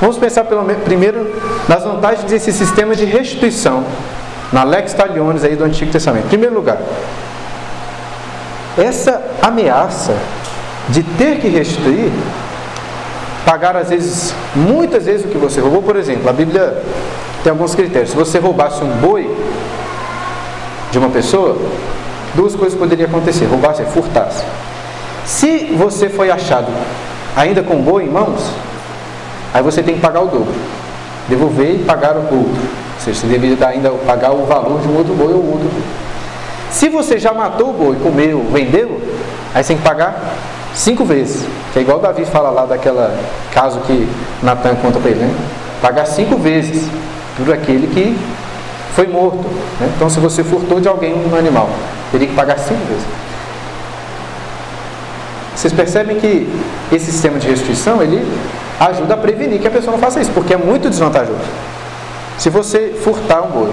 Vamos 0.00 0.16
pensar 0.16 0.44
pelo, 0.44 0.64
primeiro 0.84 1.34
nas 1.68 1.82
vantagens 1.82 2.24
desse 2.24 2.52
sistema 2.52 2.94
de 2.94 3.04
restituição 3.04 3.84
na 4.52 4.62
Lex 4.64 4.94
Taliones 4.94 5.42
aí 5.44 5.56
do 5.56 5.64
Antigo 5.64 5.90
Testamento. 5.90 6.26
Em 6.26 6.28
primeiro 6.28 6.54
lugar, 6.54 6.78
essa 8.76 9.22
ameaça 9.42 10.14
de 10.90 11.02
ter 11.02 11.38
que 11.40 11.48
restituir 11.48 12.12
pagar 13.44 13.76
às 13.76 13.88
vezes, 13.88 14.34
muitas 14.54 15.06
vezes 15.06 15.24
o 15.24 15.28
que 15.28 15.38
você 15.38 15.58
roubou, 15.58 15.82
por 15.82 15.96
exemplo, 15.96 16.28
a 16.28 16.32
Bíblia 16.32 16.82
tem 17.42 17.50
alguns 17.50 17.74
critérios. 17.74 18.10
Se 18.10 18.16
você 18.16 18.38
roubasse 18.38 18.84
um 18.84 18.90
boi 18.98 19.34
de 20.90 20.98
uma 20.98 21.08
pessoa, 21.10 21.56
duas 22.34 22.54
coisas 22.54 22.78
poderiam 22.78 23.08
acontecer: 23.08 23.46
roubasse, 23.46 23.84
furtasse. 23.84 24.44
Se 25.24 25.74
você 25.76 26.08
foi 26.08 26.30
achado 26.30 26.68
ainda 27.36 27.62
com 27.62 27.80
boi 27.82 28.04
em 28.04 28.08
mãos, 28.08 28.50
aí 29.52 29.62
você 29.62 29.82
tem 29.82 29.94
que 29.94 30.00
pagar 30.00 30.22
o 30.22 30.26
dobro, 30.26 30.54
devolver 31.28 31.74
e 31.74 31.84
pagar 31.84 32.16
o 32.16 32.20
outro. 32.20 32.38
Ou 32.38 33.00
seja, 33.00 33.20
você 33.20 33.26
deveria 33.26 33.68
ainda 33.68 33.90
pagar 34.06 34.32
o 34.32 34.44
valor 34.46 34.80
de 34.80 34.88
um 34.88 34.96
outro 34.96 35.14
boi 35.14 35.32
ou 35.32 35.44
outro 35.44 35.68
boi. 35.68 35.82
Se 36.70 36.88
você 36.88 37.18
já 37.18 37.32
matou 37.32 37.70
o 37.70 37.72
boi, 37.72 37.96
comeu, 38.02 38.44
vendeu, 38.52 39.00
aí 39.54 39.62
você 39.62 39.68
tem 39.68 39.76
que 39.78 39.82
pagar 39.82 40.34
cinco 40.74 41.04
vezes. 41.04 41.46
Que 41.72 41.78
é 41.78 41.82
igual 41.82 41.98
Davi 41.98 42.24
fala 42.24 42.50
lá 42.50 42.66
daquela 42.66 43.14
caso 43.52 43.80
que 43.80 44.08
Natan 44.42 44.74
conta 44.76 44.98
para 44.98 45.10
ele, 45.10 45.20
né? 45.20 45.34
Pagar 45.80 46.06
cinco 46.06 46.36
vezes 46.36 46.88
por 47.36 47.52
aquele 47.52 47.86
que 47.88 48.18
foi 48.94 49.06
morto. 49.06 49.46
Né? 49.80 49.90
Então, 49.96 50.08
se 50.08 50.20
você 50.20 50.42
furtou 50.42 50.80
de 50.80 50.88
alguém 50.88 51.14
um 51.14 51.36
animal, 51.36 51.68
teria 52.10 52.26
que 52.26 52.34
pagar 52.34 52.58
cinco 52.58 52.84
vezes. 52.86 53.06
Vocês 55.54 55.72
percebem 55.72 56.18
que 56.20 56.48
esse 56.92 57.10
sistema 57.10 57.38
de 57.38 57.48
restituição 57.48 58.00
ele 58.00 58.24
ajuda 58.78 59.14
a 59.14 59.16
prevenir 59.16 59.60
que 59.60 59.66
a 59.66 59.70
pessoa 59.70 59.92
não 59.92 59.98
faça 59.98 60.20
isso, 60.20 60.30
porque 60.30 60.54
é 60.54 60.56
muito 60.56 60.88
desvantajoso. 60.88 61.40
Se 62.38 62.48
você 62.48 62.94
furtar 63.02 63.42
um 63.42 63.50
boi 63.50 63.72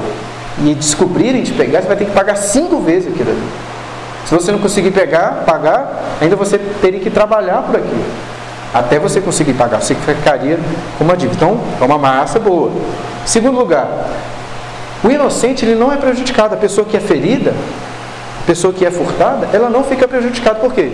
e 0.64 0.74
descobrirem 0.74 1.44
te 1.44 1.54
pegar, 1.54 1.82
você 1.82 1.88
vai 1.88 1.98
ter 1.98 2.06
que 2.06 2.12
pagar 2.12 2.36
cinco 2.36 2.80
vezes 2.80 3.14
aquilo 3.14 3.30
ali. 3.30 3.44
Se 4.26 4.34
você 4.34 4.52
não 4.52 4.58
conseguir 4.58 4.90
pegar, 4.90 5.44
pagar, 5.46 6.18
ainda 6.20 6.36
você 6.36 6.58
teria 6.58 7.00
que 7.00 7.12
trabalhar 7.12 7.62
por 7.62 7.76
aquilo. 7.76 8.04
Até 8.74 8.98
você 8.98 9.22
conseguir 9.22 9.54
pagar, 9.54 9.80
você 9.80 9.94
ficaria 9.94 10.60
com 10.98 11.04
uma 11.04 11.16
dívida. 11.16 11.36
Então, 11.36 11.62
é 11.80 11.84
uma 11.86 12.00
massa 12.00 12.40
boa. 12.40 12.72
Segundo 13.26 13.60
lugar, 13.60 13.88
o 15.04 15.10
inocente 15.10 15.66
ele 15.66 15.76
não 15.76 15.92
é 15.92 15.98
prejudicado. 15.98 16.54
A 16.54 16.58
pessoa 16.58 16.86
que 16.86 16.98
é 16.98 17.00
ferida, 17.00 17.54
a 18.44 18.46
pessoa 18.46 18.74
que 18.74 18.86
é 18.86 18.92
furtada, 18.92 19.48
ela 19.54 19.70
não 19.70 19.84
fica 19.84 20.08
prejudicada. 20.08 20.60
Por 20.60 20.74
quê? 20.74 20.92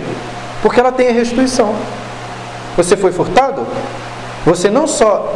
Porque 0.62 0.80
ela 0.80 0.92
tem 0.92 1.08
a 1.08 1.12
restituição. 1.12 1.74
Você 2.76 2.96
foi 2.96 3.12
furtado? 3.12 3.66
Você 4.44 4.68
não 4.68 4.88
só 4.88 5.32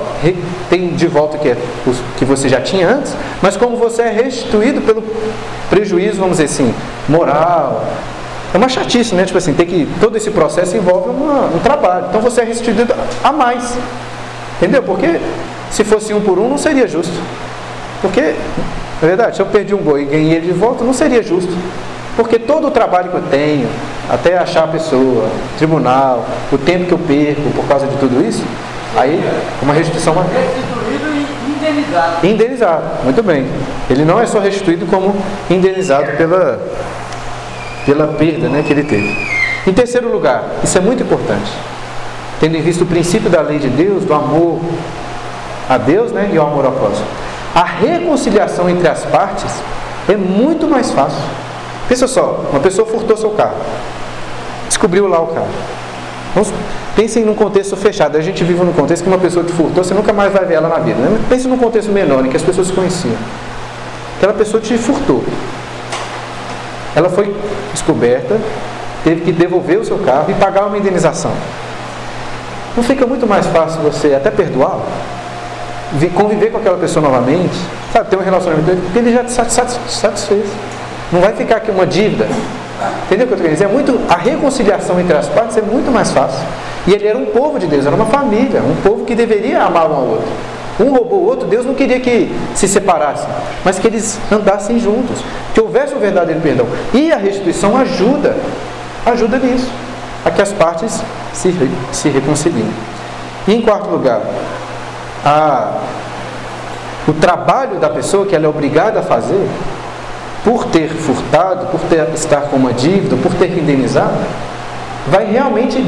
tem 0.68 0.88
de 0.94 1.06
volta 1.06 1.36
o 1.36 1.40
que, 1.40 1.50
é, 1.50 1.56
que 2.18 2.24
você 2.24 2.48
já 2.48 2.60
tinha 2.60 2.88
antes, 2.88 3.14
mas 3.40 3.56
como 3.56 3.76
você 3.76 4.02
é 4.02 4.10
restituído 4.10 4.80
pelo 4.80 5.02
prejuízo, 5.70 6.18
vamos 6.18 6.38
dizer 6.38 6.44
assim, 6.44 6.74
moral. 7.08 7.84
É 8.52 8.58
uma 8.58 8.68
chatice, 8.68 9.14
né? 9.14 9.24
Tipo 9.24 9.38
assim, 9.38 9.52
tem 9.52 9.66
que. 9.66 9.88
Todo 10.00 10.16
esse 10.16 10.30
processo 10.30 10.76
envolve 10.76 11.10
uma, 11.10 11.46
um 11.54 11.58
trabalho. 11.58 12.06
Então 12.08 12.20
você 12.20 12.40
é 12.40 12.44
restituído 12.44 12.94
a 13.22 13.32
mais. 13.32 13.76
Entendeu? 14.56 14.82
Porque 14.82 15.20
se 15.70 15.84
fosse 15.84 16.14
um 16.14 16.20
por 16.20 16.38
um, 16.38 16.48
não 16.48 16.58
seria 16.58 16.88
justo. 16.88 17.12
Porque, 18.06 18.36
na 19.02 19.08
verdade, 19.08 19.34
se 19.34 19.42
eu 19.42 19.46
perdi 19.46 19.74
um 19.74 19.78
boi 19.78 20.02
e 20.02 20.04
ganhei 20.04 20.34
ele 20.34 20.46
de 20.46 20.52
volta, 20.52 20.84
não 20.84 20.92
seria 20.92 21.20
justo. 21.24 21.52
Porque 22.16 22.38
todo 22.38 22.68
o 22.68 22.70
trabalho 22.70 23.10
que 23.10 23.16
eu 23.16 23.22
tenho, 23.22 23.68
até 24.08 24.38
achar 24.38 24.62
a 24.62 24.68
pessoa, 24.68 25.28
tribunal, 25.58 26.24
o 26.52 26.56
tempo 26.56 26.86
que 26.86 26.92
eu 26.92 26.98
perco 26.98 27.50
por 27.50 27.66
causa 27.66 27.86
de 27.86 27.96
tudo 27.96 28.24
isso, 28.24 28.44
aí 28.96 29.20
uma 29.60 29.74
restituição 29.74 30.14
maior. 30.14 30.30
Restituído 30.30 31.04
e 31.14 31.52
indenizado. 31.56 32.26
Indenizado, 32.26 32.84
muito 33.02 33.22
bem. 33.24 33.44
Ele 33.90 34.04
não 34.04 34.20
é 34.20 34.26
só 34.26 34.38
restituído 34.38 34.86
como 34.86 35.14
indenizado 35.50 36.12
pela, 36.16 36.60
pela 37.84 38.06
perda 38.06 38.48
né, 38.48 38.62
que 38.64 38.72
ele 38.72 38.84
teve. 38.84 39.36
Em 39.66 39.72
terceiro 39.72 40.08
lugar, 40.08 40.44
isso 40.62 40.78
é 40.78 40.80
muito 40.80 41.02
importante, 41.02 41.50
tendo 42.38 42.56
em 42.56 42.62
vista 42.62 42.84
o 42.84 42.86
princípio 42.86 43.28
da 43.28 43.40
lei 43.40 43.58
de 43.58 43.68
Deus, 43.68 44.04
do 44.04 44.14
amor 44.14 44.60
a 45.68 45.76
Deus 45.76 46.12
né, 46.12 46.30
e 46.32 46.38
ao 46.38 46.46
amor 46.46 46.66
ao 46.66 46.72
próximo. 46.72 47.06
A 47.56 47.64
reconciliação 47.64 48.68
entre 48.68 48.86
as 48.86 49.02
partes 49.06 49.50
é 50.06 50.14
muito 50.14 50.68
mais 50.68 50.90
fácil. 50.90 51.22
Pensa 51.88 52.06
só, 52.06 52.44
uma 52.50 52.60
pessoa 52.60 52.86
furtou 52.86 53.16
seu 53.16 53.30
carro. 53.30 53.56
descobriu 54.68 55.08
lá 55.08 55.22
o 55.22 55.28
cara. 55.28 55.48
Vamos, 56.34 56.52
pensem 56.94 57.24
num 57.24 57.34
contexto 57.34 57.74
fechado. 57.74 58.18
A 58.18 58.20
gente 58.20 58.44
vive 58.44 58.62
num 58.62 58.74
contexto 58.74 59.04
que 59.04 59.08
uma 59.08 59.16
pessoa 59.16 59.42
te 59.42 59.52
furtou, 59.52 59.82
você 59.82 59.94
nunca 59.94 60.12
mais 60.12 60.30
vai 60.34 60.44
ver 60.44 60.56
ela 60.56 60.68
na 60.68 60.80
vida. 60.80 61.00
Né? 61.00 61.18
Pense 61.30 61.48
num 61.48 61.56
contexto 61.56 61.90
menor, 61.90 62.26
em 62.26 62.28
que 62.28 62.36
as 62.36 62.42
pessoas 62.42 62.66
se 62.66 62.74
conheciam. 62.74 63.16
Aquela 64.18 64.34
pessoa 64.34 64.60
te 64.60 64.76
furtou. 64.76 65.24
Ela 66.94 67.08
foi 67.08 67.34
descoberta, 67.72 68.38
teve 69.02 69.22
que 69.22 69.32
devolver 69.32 69.78
o 69.78 69.84
seu 69.84 69.96
carro 70.00 70.30
e 70.30 70.34
pagar 70.34 70.66
uma 70.66 70.76
indenização. 70.76 71.32
Não 72.76 72.84
fica 72.84 73.06
muito 73.06 73.26
mais 73.26 73.46
fácil 73.46 73.80
você 73.80 74.14
até 74.14 74.30
perdoá-lo? 74.30 74.82
Conviver 76.14 76.50
com 76.50 76.58
aquela 76.58 76.78
pessoa 76.78 77.06
novamente? 77.06 77.56
Sabe, 77.92 78.10
ter 78.10 78.16
um 78.16 78.22
relacionamento 78.22 78.82
porque 78.82 78.98
ele 78.98 79.12
já 79.12 79.22
te 79.24 79.32
satisfez. 79.32 80.46
Não 81.12 81.20
vai 81.20 81.32
ficar 81.32 81.56
aqui 81.56 81.70
uma 81.70 81.86
dívida. 81.86 82.26
Entendeu 83.06 83.24
o 83.24 83.28
que 83.28 83.34
eu 83.34 83.36
estou 83.36 83.38
querendo 83.38 83.52
dizer? 83.52 83.64
É 83.64 83.68
muito, 83.68 84.00
a 84.08 84.16
reconciliação 84.16 85.00
entre 85.00 85.16
as 85.16 85.28
partes 85.28 85.56
é 85.56 85.62
muito 85.62 85.90
mais 85.90 86.10
fácil. 86.10 86.44
E 86.86 86.92
ele 86.92 87.06
era 87.06 87.16
um 87.16 87.26
povo 87.26 87.58
de 87.58 87.66
Deus, 87.66 87.86
era 87.86 87.94
uma 87.94 88.06
família, 88.06 88.60
um 88.60 88.76
povo 88.82 89.04
que 89.04 89.14
deveria 89.14 89.62
amar 89.62 89.90
um 89.90 89.94
ao 89.94 90.02
outro. 90.02 90.28
Um 90.78 90.90
roubou 90.90 91.20
o 91.20 91.26
outro, 91.26 91.48
Deus 91.48 91.64
não 91.64 91.74
queria 91.74 91.98
que 92.00 92.30
se 92.54 92.68
separassem, 92.68 93.26
mas 93.64 93.78
que 93.78 93.86
eles 93.86 94.18
andassem 94.30 94.78
juntos, 94.78 95.24
que 95.54 95.60
houvesse 95.60 95.94
o 95.94 95.96
um 95.96 96.00
verdadeiro 96.00 96.40
perdão. 96.40 96.66
E 96.92 97.10
a 97.10 97.16
restituição 97.16 97.76
ajuda, 97.78 98.36
ajuda 99.06 99.38
nisso, 99.38 99.70
a 100.24 100.30
que 100.30 100.42
as 100.42 100.52
partes 100.52 101.02
se, 101.32 101.54
se 101.92 102.08
reconciliem. 102.10 102.68
E 103.48 103.54
em 103.54 103.62
quarto 103.62 103.88
lugar, 103.88 104.20
a, 105.26 105.72
o 107.08 107.12
trabalho 107.14 107.80
da 107.80 107.90
pessoa 107.90 108.24
que 108.24 108.34
ela 108.34 108.46
é 108.46 108.48
obrigada 108.48 109.00
a 109.00 109.02
fazer 109.02 109.48
por 110.44 110.66
ter 110.66 110.88
furtado, 110.88 111.66
por 111.66 111.80
ter, 111.80 112.08
estar 112.14 112.42
com 112.42 112.56
uma 112.56 112.72
dívida, 112.72 113.16
por 113.16 113.34
ter 113.34 113.48
que 113.48 113.58
indenizar, 113.58 114.08
vai 115.08 115.24
realmente 115.24 115.84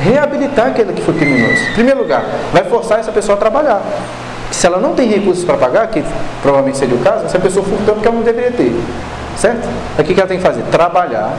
reabilitar 0.00 0.68
aquele 0.68 0.92
que 0.92 1.02
foi 1.02 1.14
criminoso. 1.14 1.60
Em 1.70 1.74
primeiro 1.74 2.00
lugar, 2.00 2.24
vai 2.52 2.62
forçar 2.62 3.00
essa 3.00 3.10
pessoa 3.10 3.36
a 3.36 3.40
trabalhar. 3.40 3.82
Se 4.52 4.66
ela 4.66 4.78
não 4.78 4.94
tem 4.94 5.08
recursos 5.08 5.44
para 5.44 5.56
pagar, 5.56 5.88
que 5.88 6.04
provavelmente 6.40 6.78
seria 6.78 6.94
o 6.94 7.00
caso, 7.00 7.24
essa 7.24 7.40
pessoa 7.40 7.64
furtou 7.64 7.94
porque 7.94 8.06
ela 8.06 8.16
não 8.16 8.24
deveria 8.24 8.52
ter. 8.52 8.72
Certo? 9.36 9.68
O 9.98 10.04
que 10.04 10.12
ela 10.12 10.28
tem 10.28 10.36
que 10.36 10.44
fazer? 10.44 10.62
Trabalhar 10.70 11.32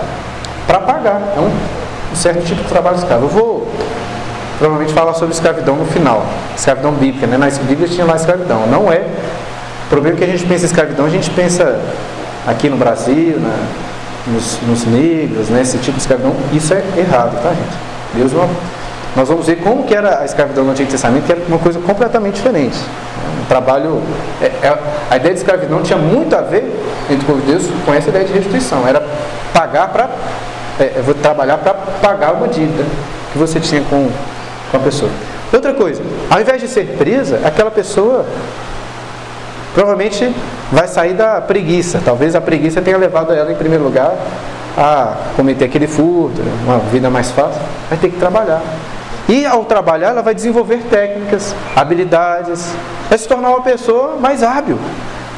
para 0.68 0.80
pagar. 0.80 1.22
É 1.38 1.40
um 1.40 2.16
certo 2.16 2.44
tipo 2.44 2.62
de 2.62 2.68
trabalho 2.68 2.98
escravo. 2.98 3.26
Eu 3.26 3.30
vou 3.30 3.68
provavelmente 4.58 4.94
falar 4.94 5.14
sobre 5.14 5.34
escravidão 5.34 5.76
no 5.76 5.86
final. 5.86 6.26
Escravidão 6.56 6.92
bíblica, 6.94 7.28
né? 7.28 7.38
Na 7.38 7.48
Bíblia 7.50 7.88
tinha 7.88 8.06
lá 8.06 8.16
escravidão. 8.16 8.68
Não 8.68 8.92
é. 8.92 9.08
O 9.86 9.90
problema 9.90 10.16
é 10.16 10.20
que 10.20 10.24
a 10.24 10.28
gente 10.28 10.46
pensa 10.46 10.64
em 10.64 10.68
escravidão, 10.68 11.06
a 11.06 11.10
gente 11.10 11.30
pensa 11.32 11.80
aqui 12.48 12.70
no 12.70 12.78
Brasil, 12.78 13.40
na, 13.40 13.56
nos, 14.28 14.60
nos 14.62 14.86
negros, 14.86 15.50
né, 15.50 15.62
esse 15.62 15.78
tipo 15.78 15.94
de 15.94 16.00
escravidão, 16.00 16.36
isso 16.52 16.74
é 16.74 16.84
errado, 16.98 17.42
tá 17.42 17.50
gente? 17.50 17.78
Deus 18.16 18.34
não, 18.34 18.50
nós 19.16 19.28
vamos 19.28 19.46
ver 19.46 19.58
como 19.58 19.84
que 19.84 19.94
era 19.94 20.20
a 20.22 20.26
escravidão 20.26 20.64
no 20.64 20.72
Antigo 20.72 20.90
Testamento, 20.90 21.26
que 21.26 21.32
era 21.32 21.42
uma 21.48 21.60
coisa 21.60 21.80
completamente 21.80 22.36
diferente. 22.36 22.78
Um 23.42 23.46
trabalho, 23.46 24.02
é, 24.42 24.46
é, 24.46 24.78
a 25.10 25.18
ideia 25.18 25.34
de 25.34 25.40
escravidão 25.40 25.82
tinha 25.82 25.98
muito 25.98 26.36
a 26.36 26.42
ver 26.42 26.64
entre 27.10 27.24
o 27.24 27.28
povo 27.28 27.42
de 27.42 27.48
Deus 27.48 27.64
com 27.86 27.94
essa 27.94 28.10
ideia 28.10 28.26
de 28.26 28.34
restituição, 28.34 28.88
era 28.88 29.04
pagar 29.54 29.90
para, 29.90 30.10
é, 30.80 30.84
é 30.84 31.14
trabalhar 31.22 31.58
para 31.58 31.74
pagar 31.74 32.34
uma 32.34 32.48
dívida 32.48 32.84
que 33.32 33.38
você 33.38 33.60
tinha 33.60 33.82
com, 33.84 34.10
com 34.74 34.78
a 34.78 34.80
pessoa. 34.80 35.12
Outra 35.54 35.72
coisa, 35.72 36.02
ao 36.32 36.42
invés 36.42 36.60
de 36.60 36.68
ser 36.68 36.96
presa, 36.98 37.40
aquela 37.46 37.70
pessoa 37.70 38.26
provavelmente 39.76 40.36
vai 40.72 40.88
sair 40.88 41.14
da 41.14 41.40
preguiça. 41.40 42.02
Talvez 42.04 42.36
a 42.36 42.42
preguiça 42.42 42.82
tenha 42.82 42.98
levado 42.98 43.32
ela, 43.32 43.52
em 43.52 43.56
primeiro 43.56 43.84
lugar, 43.84 44.16
a 44.76 45.14
cometer 45.36 45.66
aquele 45.66 45.86
furto, 45.86 46.42
uma 46.66 46.80
vida 46.80 47.08
mais 47.12 47.30
fácil. 47.30 47.62
Vai 47.88 48.00
ter 48.00 48.10
que 48.10 48.18
trabalhar. 48.18 48.62
E 49.30 49.46
ao 49.46 49.64
trabalhar, 49.66 50.10
ela 50.10 50.24
vai 50.24 50.34
desenvolver 50.34 50.82
técnicas, 50.90 51.56
habilidades, 51.76 52.74
vai 53.08 53.18
se 53.18 53.28
tornar 53.28 53.50
uma 53.50 53.62
pessoa 53.62 54.18
mais 54.20 54.42
hábil. 54.42 54.80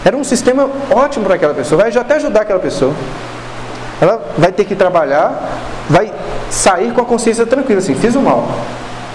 Era 0.06 0.16
um 0.16 0.24
sistema 0.24 0.70
ótimo 0.90 1.26
para 1.26 1.36
aquela 1.36 1.54
pessoa, 1.54 1.82
vai 1.82 1.92
até 1.92 2.16
ajudar 2.16 2.42
aquela 2.42 2.60
pessoa. 2.60 2.94
Ela 4.00 4.22
vai 4.38 4.52
ter 4.52 4.64
que 4.64 4.76
trabalhar, 4.76 5.60
vai 5.90 6.14
sair 6.50 6.94
com 6.94 7.02
a 7.02 7.06
consciência 7.06 7.46
tranquila, 7.46 7.80
assim, 7.80 7.96
fiz 7.96 8.16
o 8.16 8.22
mal, 8.22 8.48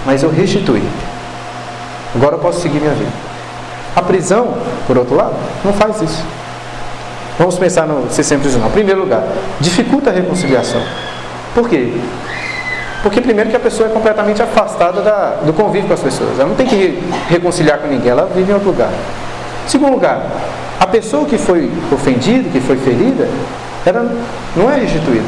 mas 0.05 0.23
eu 0.23 0.31
restituí. 0.31 0.83
Agora 2.15 2.37
eu 2.37 2.39
posso 2.39 2.61
seguir 2.61 2.81
minha 2.81 2.95
vida. 2.95 3.11
A 3.95 4.03
prisão, 4.03 4.55
por 4.87 4.97
outro 4.97 5.15
lado, 5.15 5.35
não 5.65 5.73
faz 5.73 6.01
isso. 6.03 6.25
Vamos 7.39 7.59
pensar 7.59 7.87
no 7.87 8.11
sistema 8.11 8.41
prisional. 8.41 8.69
Em 8.69 8.73
primeiro 8.73 9.01
lugar, 9.01 9.23
dificulta 9.61 10.11
a 10.11 10.13
reconciliação. 10.13 10.83
Por 11.55 11.69
quê? 11.69 11.93
Porque 13.03 13.21
primeiro 13.21 13.49
que 13.49 13.57
a 13.57 13.61
pessoa 13.61 13.89
é 13.89 13.93
completamente 13.93 14.43
afastada 14.43 15.01
da, 15.01 15.37
do 15.45 15.53
convívio 15.53 15.89
com 15.89 15.95
as 15.95 16.01
pessoas. 16.01 16.39
Ela 16.39 16.49
não 16.49 16.55
tem 16.55 16.67
que 16.67 17.03
reconciliar 17.29 17.79
com 17.79 17.89
ninguém, 17.89 18.11
ela 18.11 18.29
vive 18.35 18.51
em 18.51 18.55
outro 18.55 18.69
lugar. 18.69 18.91
Segundo 19.67 19.93
lugar, 19.93 20.23
a 20.79 20.87
pessoa 20.87 21.25
que 21.25 21.39
foi 21.39 21.71
ofendida, 21.91 22.51
que 22.51 22.61
foi 22.61 22.77
ferida, 22.77 23.27
ela 23.87 24.11
não 24.55 24.71
é 24.71 24.79
restituída. 24.79 25.25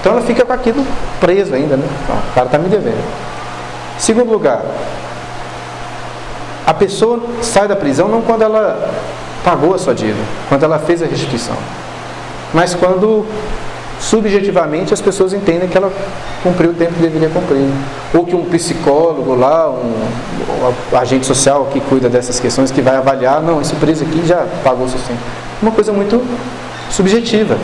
Então 0.00 0.12
ela 0.12 0.22
fica 0.22 0.44
com 0.44 0.52
aquilo 0.52 0.84
preso 1.20 1.54
ainda, 1.54 1.76
né? 1.76 1.86
o 2.08 2.34
cara 2.34 2.46
está 2.46 2.58
me 2.58 2.68
devendo. 2.68 3.31
Segundo 3.98 4.30
lugar, 4.30 4.62
a 6.66 6.74
pessoa 6.74 7.20
sai 7.40 7.68
da 7.68 7.76
prisão 7.76 8.08
não 8.08 8.22
quando 8.22 8.42
ela 8.42 8.90
pagou 9.44 9.74
a 9.74 9.78
sua 9.78 9.94
dívida, 9.94 10.22
quando 10.48 10.62
ela 10.62 10.78
fez 10.78 11.02
a 11.02 11.06
restituição, 11.06 11.56
mas 12.54 12.74
quando 12.74 13.26
subjetivamente 14.02 14.92
as 14.92 15.00
pessoas 15.00 15.32
entendem 15.32 15.68
que 15.68 15.76
ela 15.76 15.90
cumpriu 16.42 16.70
o 16.70 16.74
tempo 16.74 16.94
que 16.94 17.00
deveria 17.00 17.28
cumprir. 17.28 17.68
Ou 18.12 18.26
que 18.26 18.34
um 18.34 18.44
psicólogo 18.46 19.34
lá, 19.34 19.70
um, 19.70 19.94
um 20.92 20.98
agente 20.98 21.24
social 21.24 21.68
que 21.72 21.80
cuida 21.80 22.08
dessas 22.08 22.40
questões, 22.40 22.70
que 22.70 22.82
vai 22.82 22.96
avaliar, 22.96 23.40
não, 23.40 23.60
esse 23.60 23.74
preso 23.76 24.04
aqui 24.04 24.26
já 24.26 24.44
pagou 24.64 24.86
o 24.86 24.88
seu 24.88 24.98
tempo. 25.00 25.20
Uma 25.62 25.70
coisa 25.70 25.92
muito 25.92 26.20
subjetiva. 26.90 27.56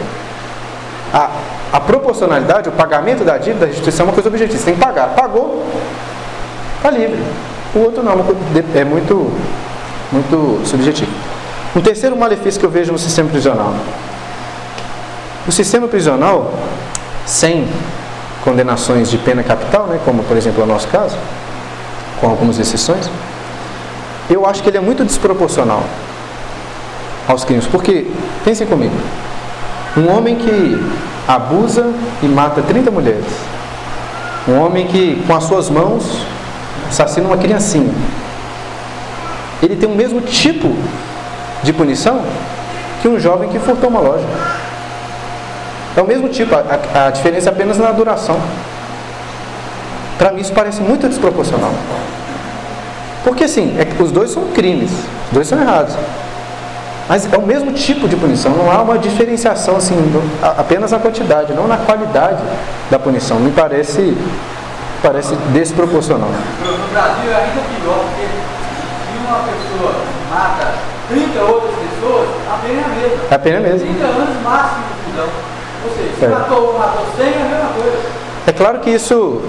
A, 1.12 1.30
a 1.72 1.80
proporcionalidade, 1.80 2.68
o 2.68 2.72
pagamento 2.72 3.24
da 3.24 3.36
dívida, 3.36 3.60
da 3.60 3.66
restituição 3.66 4.06
é 4.06 4.08
uma 4.08 4.14
coisa 4.14 4.28
objetiva. 4.28 4.58
Você 4.58 4.64
tem 4.64 4.74
que 4.74 4.80
pagar. 4.80 5.08
Pagou, 5.08 5.64
está 6.78 6.90
livre. 6.90 7.22
O 7.74 7.80
outro 7.80 8.02
não, 8.02 8.12
é 8.74 8.84
muito, 8.84 9.30
muito 10.10 10.62
subjetivo. 10.64 11.10
Um 11.76 11.80
terceiro 11.80 12.16
malefício 12.16 12.58
que 12.58 12.64
eu 12.64 12.70
vejo 12.70 12.90
no 12.92 12.98
sistema 12.98 13.28
prisional. 13.28 13.74
O 15.46 15.52
sistema 15.52 15.86
prisional, 15.86 16.54
sem 17.26 17.68
condenações 18.42 19.10
de 19.10 19.18
pena 19.18 19.42
capital, 19.42 19.86
né, 19.86 20.00
como 20.04 20.22
por 20.22 20.36
exemplo 20.36 20.62
é 20.62 20.64
o 20.64 20.66
nosso 20.66 20.88
caso, 20.88 21.16
com 22.20 22.28
algumas 22.28 22.58
exceções, 22.58 23.10
eu 24.30 24.46
acho 24.46 24.62
que 24.62 24.70
ele 24.70 24.78
é 24.78 24.80
muito 24.80 25.04
desproporcional 25.04 25.82
aos 27.26 27.44
crimes. 27.44 27.66
Porque, 27.66 28.06
pensem 28.44 28.66
comigo, 28.66 28.94
um 29.96 30.10
homem 30.10 30.36
que 30.36 30.82
abusa 31.26 31.92
e 32.22 32.26
mata 32.26 32.62
30 32.62 32.90
mulheres, 32.90 33.24
um 34.48 34.58
homem 34.58 34.86
que 34.86 35.22
com 35.26 35.36
as 35.36 35.44
suas 35.44 35.68
mãos 35.68 36.04
assassina 36.88 37.26
uma 37.26 37.36
criancinha, 37.36 37.92
ele 39.62 39.76
tem 39.76 39.88
o 39.88 39.94
mesmo 39.94 40.20
tipo 40.20 40.74
de 41.62 41.72
punição 41.72 42.22
que 43.02 43.08
um 43.08 43.18
jovem 43.18 43.48
que 43.48 43.58
furtou 43.58 43.90
uma 43.90 44.00
loja. 44.00 44.24
É 45.96 46.00
o 46.00 46.06
mesmo 46.06 46.28
tipo, 46.28 46.54
a, 46.54 47.06
a 47.06 47.10
diferença 47.10 47.48
é 47.48 47.52
apenas 47.52 47.78
na 47.78 47.90
duração. 47.90 48.40
Para 50.16 50.32
mim 50.32 50.40
isso 50.40 50.52
parece 50.52 50.80
muito 50.80 51.08
desproporcional. 51.08 51.72
Porque 53.24 53.44
assim, 53.44 53.76
é, 53.78 54.02
os 54.02 54.10
dois 54.10 54.30
são 54.30 54.48
crimes, 54.48 54.90
os 55.26 55.32
dois 55.32 55.48
são 55.48 55.60
errados. 55.60 55.94
Mas 57.08 57.32
é 57.32 57.36
o 57.38 57.42
mesmo 57.42 57.72
tipo 57.72 58.06
de 58.06 58.16
punição, 58.16 58.52
não 58.52 58.70
há 58.70 58.82
uma 58.82 58.98
diferenciação 58.98 59.76
assim, 59.76 59.96
apenas 60.42 60.92
na 60.92 60.98
quantidade, 60.98 61.54
não 61.54 61.66
na 61.66 61.78
qualidade 61.78 62.42
da 62.90 62.98
punição. 62.98 63.40
Me 63.40 63.50
parece 63.50 64.14
parece 65.02 65.34
desproporcional. 65.52 66.28
No 66.28 66.88
Brasil 66.92 67.30
é 67.30 67.36
ainda 67.36 67.60
pior, 67.60 68.04
porque 68.04 68.26
se 68.26 69.18
uma 69.26 69.38
pessoa 69.38 69.94
mata 70.30 70.74
30 71.08 71.40
outras 71.40 71.74
pessoas, 71.74 72.28
a 72.50 72.58
pena 72.58 72.80
é 72.80 72.84
a 72.84 72.88
mesma. 72.88 73.18
A 73.30 73.38
pena 73.38 73.56
é 73.56 73.58
a 73.58 73.62
mesma. 73.62 73.86
30 73.86 74.04
anos 74.04 74.42
máximo 74.42 74.82
de 74.84 75.10
prisão. 75.10 75.28
Ou 75.84 75.96
seja, 75.96 76.10
se 76.18 76.24
é. 76.24 76.28
matou, 76.28 76.78
matou 76.78 77.06
100 77.16 77.26
é 77.26 77.30
a 77.30 77.44
mesma 77.44 77.68
coisa. 77.74 77.98
É 78.46 78.52
claro 78.52 78.78
que 78.80 78.90
isso 78.90 79.42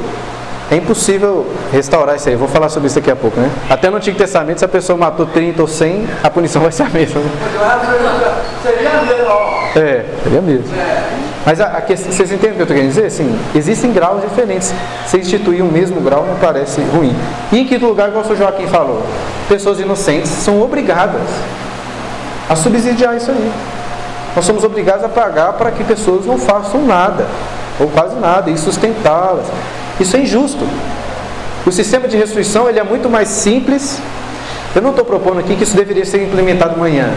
é 0.71 0.75
impossível 0.75 1.47
restaurar 1.71 2.15
isso 2.15 2.29
aí. 2.29 2.35
Vou 2.35 2.47
falar 2.47 2.69
sobre 2.69 2.87
isso 2.87 2.95
daqui 2.95 3.09
a 3.09 3.15
pouco, 3.15 3.39
né? 3.39 3.49
Até 3.69 3.89
no 3.89 3.97
Antigo 3.97 4.17
Testamento, 4.17 4.59
se 4.59 4.65
a 4.65 4.67
pessoa 4.67 4.97
matou 4.97 5.25
30 5.25 5.61
ou 5.61 5.67
100, 5.67 6.07
a 6.23 6.29
punição 6.29 6.61
vai 6.61 6.71
ser 6.71 6.83
a 6.83 6.89
mesma. 6.89 7.21
Seria 8.61 8.89
a 8.89 9.01
mesma, 9.01 9.33
ó. 9.33 9.79
É, 9.79 10.05
seria 10.23 10.39
a 10.39 10.41
mesma. 10.41 10.75
É. 10.77 11.28
Mas 11.45 11.61
a, 11.61 11.65
a 11.65 11.81
questão, 11.81 12.11
vocês 12.11 12.31
entendem 12.31 12.51
o 12.51 12.55
que 12.55 12.61
eu 12.61 12.63
estou 12.63 12.75
querendo 12.75 12.89
dizer? 12.89 13.09
Sim, 13.09 13.37
existem 13.55 13.91
graus 13.91 14.21
diferentes. 14.21 14.73
Se 15.07 15.17
instituir 15.17 15.63
o 15.63 15.67
um 15.67 15.71
mesmo 15.71 16.01
grau 16.01 16.25
não 16.25 16.35
parece 16.35 16.81
ruim. 16.81 17.15
E 17.51 17.59
em 17.59 17.65
que 17.65 17.77
lugar, 17.77 18.11
como 18.11 18.25
o 18.29 18.35
Joaquim 18.35 18.67
falou, 18.67 19.03
pessoas 19.47 19.79
inocentes 19.79 20.29
são 20.29 20.61
obrigadas 20.61 21.21
a 22.49 22.55
subsidiar 22.55 23.15
isso 23.15 23.31
aí. 23.31 23.51
Nós 24.35 24.45
somos 24.45 24.63
obrigados 24.63 25.03
a 25.03 25.09
pagar 25.09 25.53
para 25.53 25.71
que 25.71 25.83
pessoas 25.83 26.25
não 26.25 26.37
façam 26.37 26.85
nada. 26.85 27.25
ou 27.79 27.87
quase 27.87 28.15
nada, 28.17 28.51
e 28.51 28.57
sustentá-las. 28.57 29.45
Isso 29.99 30.17
é 30.17 30.21
injusto. 30.21 30.67
O 31.65 31.71
sistema 31.71 32.07
de 32.07 32.17
restituição 32.17 32.69
ele 32.69 32.79
é 32.79 32.83
muito 32.83 33.09
mais 33.09 33.29
simples. 33.29 34.01
Eu 34.75 34.81
não 34.81 34.89
estou 34.89 35.05
propondo 35.05 35.39
aqui 35.39 35.55
que 35.55 35.63
isso 35.63 35.75
deveria 35.75 36.05
ser 36.05 36.23
implementado 36.23 36.75
amanhã. 36.75 37.09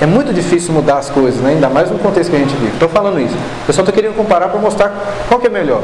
É 0.00 0.06
muito 0.06 0.32
difícil 0.32 0.72
mudar 0.72 0.98
as 0.98 1.10
coisas, 1.10 1.40
né? 1.40 1.50
ainda 1.50 1.68
mais 1.68 1.90
no 1.90 1.98
contexto 1.98 2.30
que 2.30 2.36
a 2.36 2.38
gente 2.38 2.54
vive. 2.54 2.72
Estou 2.72 2.88
falando 2.88 3.18
isso. 3.20 3.34
Eu 3.66 3.74
só 3.74 3.80
estou 3.80 3.92
querendo 3.92 4.14
comparar 4.14 4.48
para 4.48 4.60
mostrar 4.60 4.92
qual 5.26 5.40
que 5.40 5.48
é 5.48 5.50
melhor. 5.50 5.82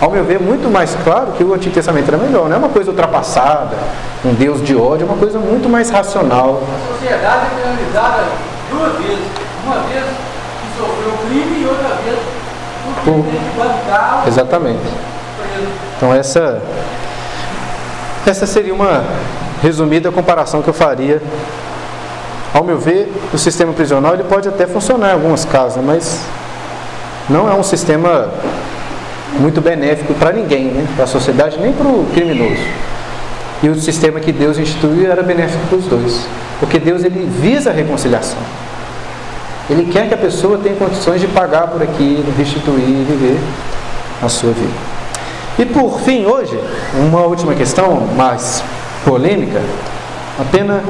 Ao 0.00 0.10
meu 0.10 0.24
ver, 0.24 0.40
muito 0.40 0.70
mais 0.70 0.96
claro 1.04 1.32
que 1.32 1.44
o 1.44 1.52
Antigo 1.52 1.74
Testamento 1.74 2.08
era 2.08 2.16
melhor. 2.16 2.48
Não 2.48 2.56
é 2.56 2.58
uma 2.58 2.70
coisa 2.70 2.90
ultrapassada, 2.90 3.76
um 4.24 4.32
Deus 4.32 4.62
de 4.62 4.74
ódio, 4.74 5.04
é 5.04 5.10
uma 5.10 5.18
coisa 5.18 5.38
muito 5.38 5.68
mais 5.68 5.90
racional. 5.90 6.62
A 6.62 6.94
sociedade 6.94 7.46
é 7.46 7.62
penalizada 7.62 8.24
duas 8.70 8.92
vezes. 8.96 9.24
Uma 9.62 9.76
vez 9.80 10.04
que 10.04 10.78
sofreu 10.78 11.12
crime 11.28 11.62
e 11.62 11.66
outra 11.66 11.96
vez 12.02 12.18
por 13.04 13.24
bancar. 13.58 14.24
Exatamente. 14.26 14.80
Então 15.96 16.14
essa, 16.14 16.62
essa 18.26 18.46
seria 18.46 18.72
uma 18.72 19.04
resumida 19.62 20.10
comparação 20.10 20.62
que 20.62 20.68
eu 20.68 20.74
faria 20.74 21.20
ao 22.52 22.64
meu 22.64 22.78
ver, 22.78 23.12
o 23.32 23.38
sistema 23.38 23.72
prisional 23.72 24.14
ele 24.14 24.24
pode 24.24 24.48
até 24.48 24.66
funcionar 24.66 25.10
em 25.10 25.12
algumas 25.14 25.44
casas, 25.44 25.82
mas 25.84 26.20
não 27.28 27.48
é 27.48 27.54
um 27.54 27.62
sistema 27.62 28.28
muito 29.38 29.60
benéfico 29.60 30.12
para 30.14 30.32
ninguém, 30.32 30.64
né? 30.64 30.86
para 30.96 31.04
a 31.04 31.06
sociedade, 31.06 31.58
nem 31.58 31.72
para 31.72 31.86
o 31.86 32.06
criminoso. 32.12 32.62
E 33.62 33.68
o 33.68 33.78
sistema 33.80 34.18
que 34.18 34.32
Deus 34.32 34.58
instituiu 34.58 35.10
era 35.10 35.22
benéfico 35.22 35.64
para 35.68 35.78
os 35.78 35.86
dois, 35.86 36.26
porque 36.58 36.78
Deus 36.78 37.04
ele 37.04 37.28
visa 37.40 37.70
a 37.70 37.72
reconciliação. 37.72 38.38
Ele 39.68 39.84
quer 39.92 40.08
que 40.08 40.14
a 40.14 40.18
pessoa 40.18 40.58
tenha 40.58 40.74
condições 40.74 41.20
de 41.20 41.28
pagar 41.28 41.68
por 41.68 41.80
aquilo, 41.80 42.24
restituir 42.36 42.80
e 42.80 43.06
viver 43.08 43.38
a 44.20 44.28
sua 44.28 44.50
vida. 44.52 44.74
E 45.58 45.64
por 45.64 46.00
fim, 46.00 46.26
hoje, 46.26 46.58
uma 46.94 47.20
última 47.20 47.54
questão 47.54 48.00
mais 48.16 48.64
polêmica, 49.04 49.60
a 50.40 50.44
pena 50.50 50.82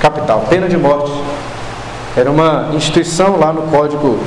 capital, 0.00 0.46
pena 0.48 0.66
de 0.66 0.76
morte. 0.76 1.12
Era 2.16 2.30
uma 2.30 2.70
instituição 2.72 3.36
lá 3.38 3.52
no 3.52 3.62
Código 3.62 4.18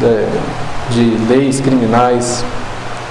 de, 0.00 0.94
de 0.94 1.26
Leis 1.26 1.60
Criminais 1.60 2.44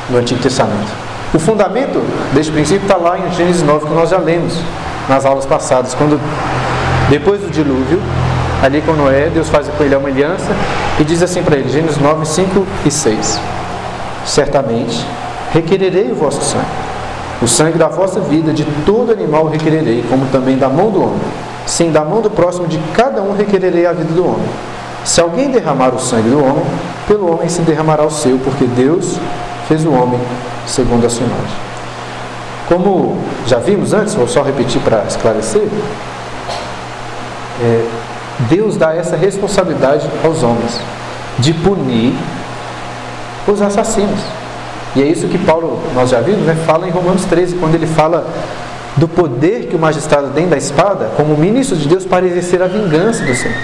no 0.10 0.18
Antigo 0.18 0.42
Testamento. 0.42 0.92
O 1.34 1.40
fundamento 1.40 2.02
deste 2.34 2.52
princípio 2.52 2.84
está 2.84 2.96
lá 2.96 3.20
em 3.20 3.32
Gênesis 3.34 3.62
9, 3.62 3.88
que 3.88 3.94
nós 3.94 4.10
já 4.10 4.18
lemos 4.18 4.58
nas 5.08 5.26
aulas 5.26 5.46
passadas, 5.46 5.94
quando 5.94 6.20
depois 7.10 7.42
do 7.42 7.52
dilúvio, 7.52 8.02
ali 8.64 8.82
com 8.82 8.94
Noé, 8.94 9.30
Deus 9.30 9.50
faz 9.50 9.68
com 9.68 9.84
ele 9.84 9.96
uma 9.96 10.08
aliança 10.08 10.56
e 11.00 11.04
diz 11.04 11.22
assim 11.22 11.44
para 11.44 11.58
ele, 11.58 11.70
Gênesis 11.70 11.98
9, 11.98 12.26
5 12.26 12.66
e 12.86 12.92
6: 12.92 13.40
Certamente 14.26 15.06
requererei 15.54 16.12
o 16.12 16.16
vosso 16.16 16.42
sangue 16.42 16.95
o 17.42 17.48
sangue 17.48 17.78
da 17.78 17.88
vossa 17.88 18.20
vida 18.20 18.54
de 18.54 18.64
todo 18.86 19.12
animal 19.12 19.48
requererei, 19.48 20.04
como 20.10 20.26
também 20.28 20.58
da 20.58 20.70
mão 20.70 20.90
do 20.90 21.04
homem. 21.04 21.22
Sim, 21.66 21.92
da 21.92 22.04
mão 22.04 22.22
do 22.22 22.30
próximo 22.30 22.68
de 22.68 22.78
cada 22.94 23.22
um 23.22 23.36
requererei 23.36 23.86
a 23.86 23.92
vida 23.92 24.14
do 24.14 24.26
homem. 24.26 24.48
Se 25.04 25.20
alguém 25.22 25.52
derramar 25.52 25.94
o 25.94 26.00
sangue 26.00 26.30
do 26.30 26.40
homem, 26.40 26.64
pelo 27.08 27.32
homem 27.32 27.50
se 27.50 27.62
derramará 27.62 28.04
o 28.04 28.12
seu, 28.12 28.40
porque 28.40 28.66
Deus 28.66 29.18
fez 29.68 29.86
o 29.86 29.92
homem 29.92 30.20
segundo 30.66 31.06
a 31.06 31.10
sua 31.10 31.26
imagem. 31.26 31.58
Como 32.68 33.18
já 33.46 33.60
vimos 33.60 33.94
antes, 33.94 34.16
vou 34.16 34.28
só 34.28 34.42
repetir 34.42 34.82
para 34.82 35.04
esclarecer, 35.04 35.68
é, 37.62 37.86
Deus 38.50 38.76
dá 38.78 38.94
essa 38.94 39.16
responsabilidade 39.16 40.10
aos 40.24 40.44
homens 40.44 40.80
de 41.40 41.54
punir 41.54 42.14
os 43.48 43.62
assassinos. 43.62 44.22
E 44.96 45.02
é 45.02 45.06
isso 45.06 45.28
que 45.28 45.38
Paulo, 45.38 45.82
nós 45.94 46.10
já 46.10 46.22
vimos, 46.22 46.46
né, 46.46 46.56
fala 46.66 46.88
em 46.88 46.90
Romanos 46.90 47.26
13, 47.26 47.56
quando 47.56 47.76
ele 47.76 47.86
fala 47.86 48.26
do 48.96 49.10
poder 49.10 49.68
que 49.68 49.76
o 49.76 49.80
magistrado 49.80 50.30
tem 50.30 50.48
da 50.48 50.56
espada, 50.56 51.12
como 51.18 51.36
ministro 51.36 51.76
de 51.76 51.86
Deus, 51.86 52.06
para 52.06 52.26
exercer 52.26 52.62
a 52.62 52.68
vingança 52.68 53.26
do 53.26 53.36
Senhor. 53.36 53.58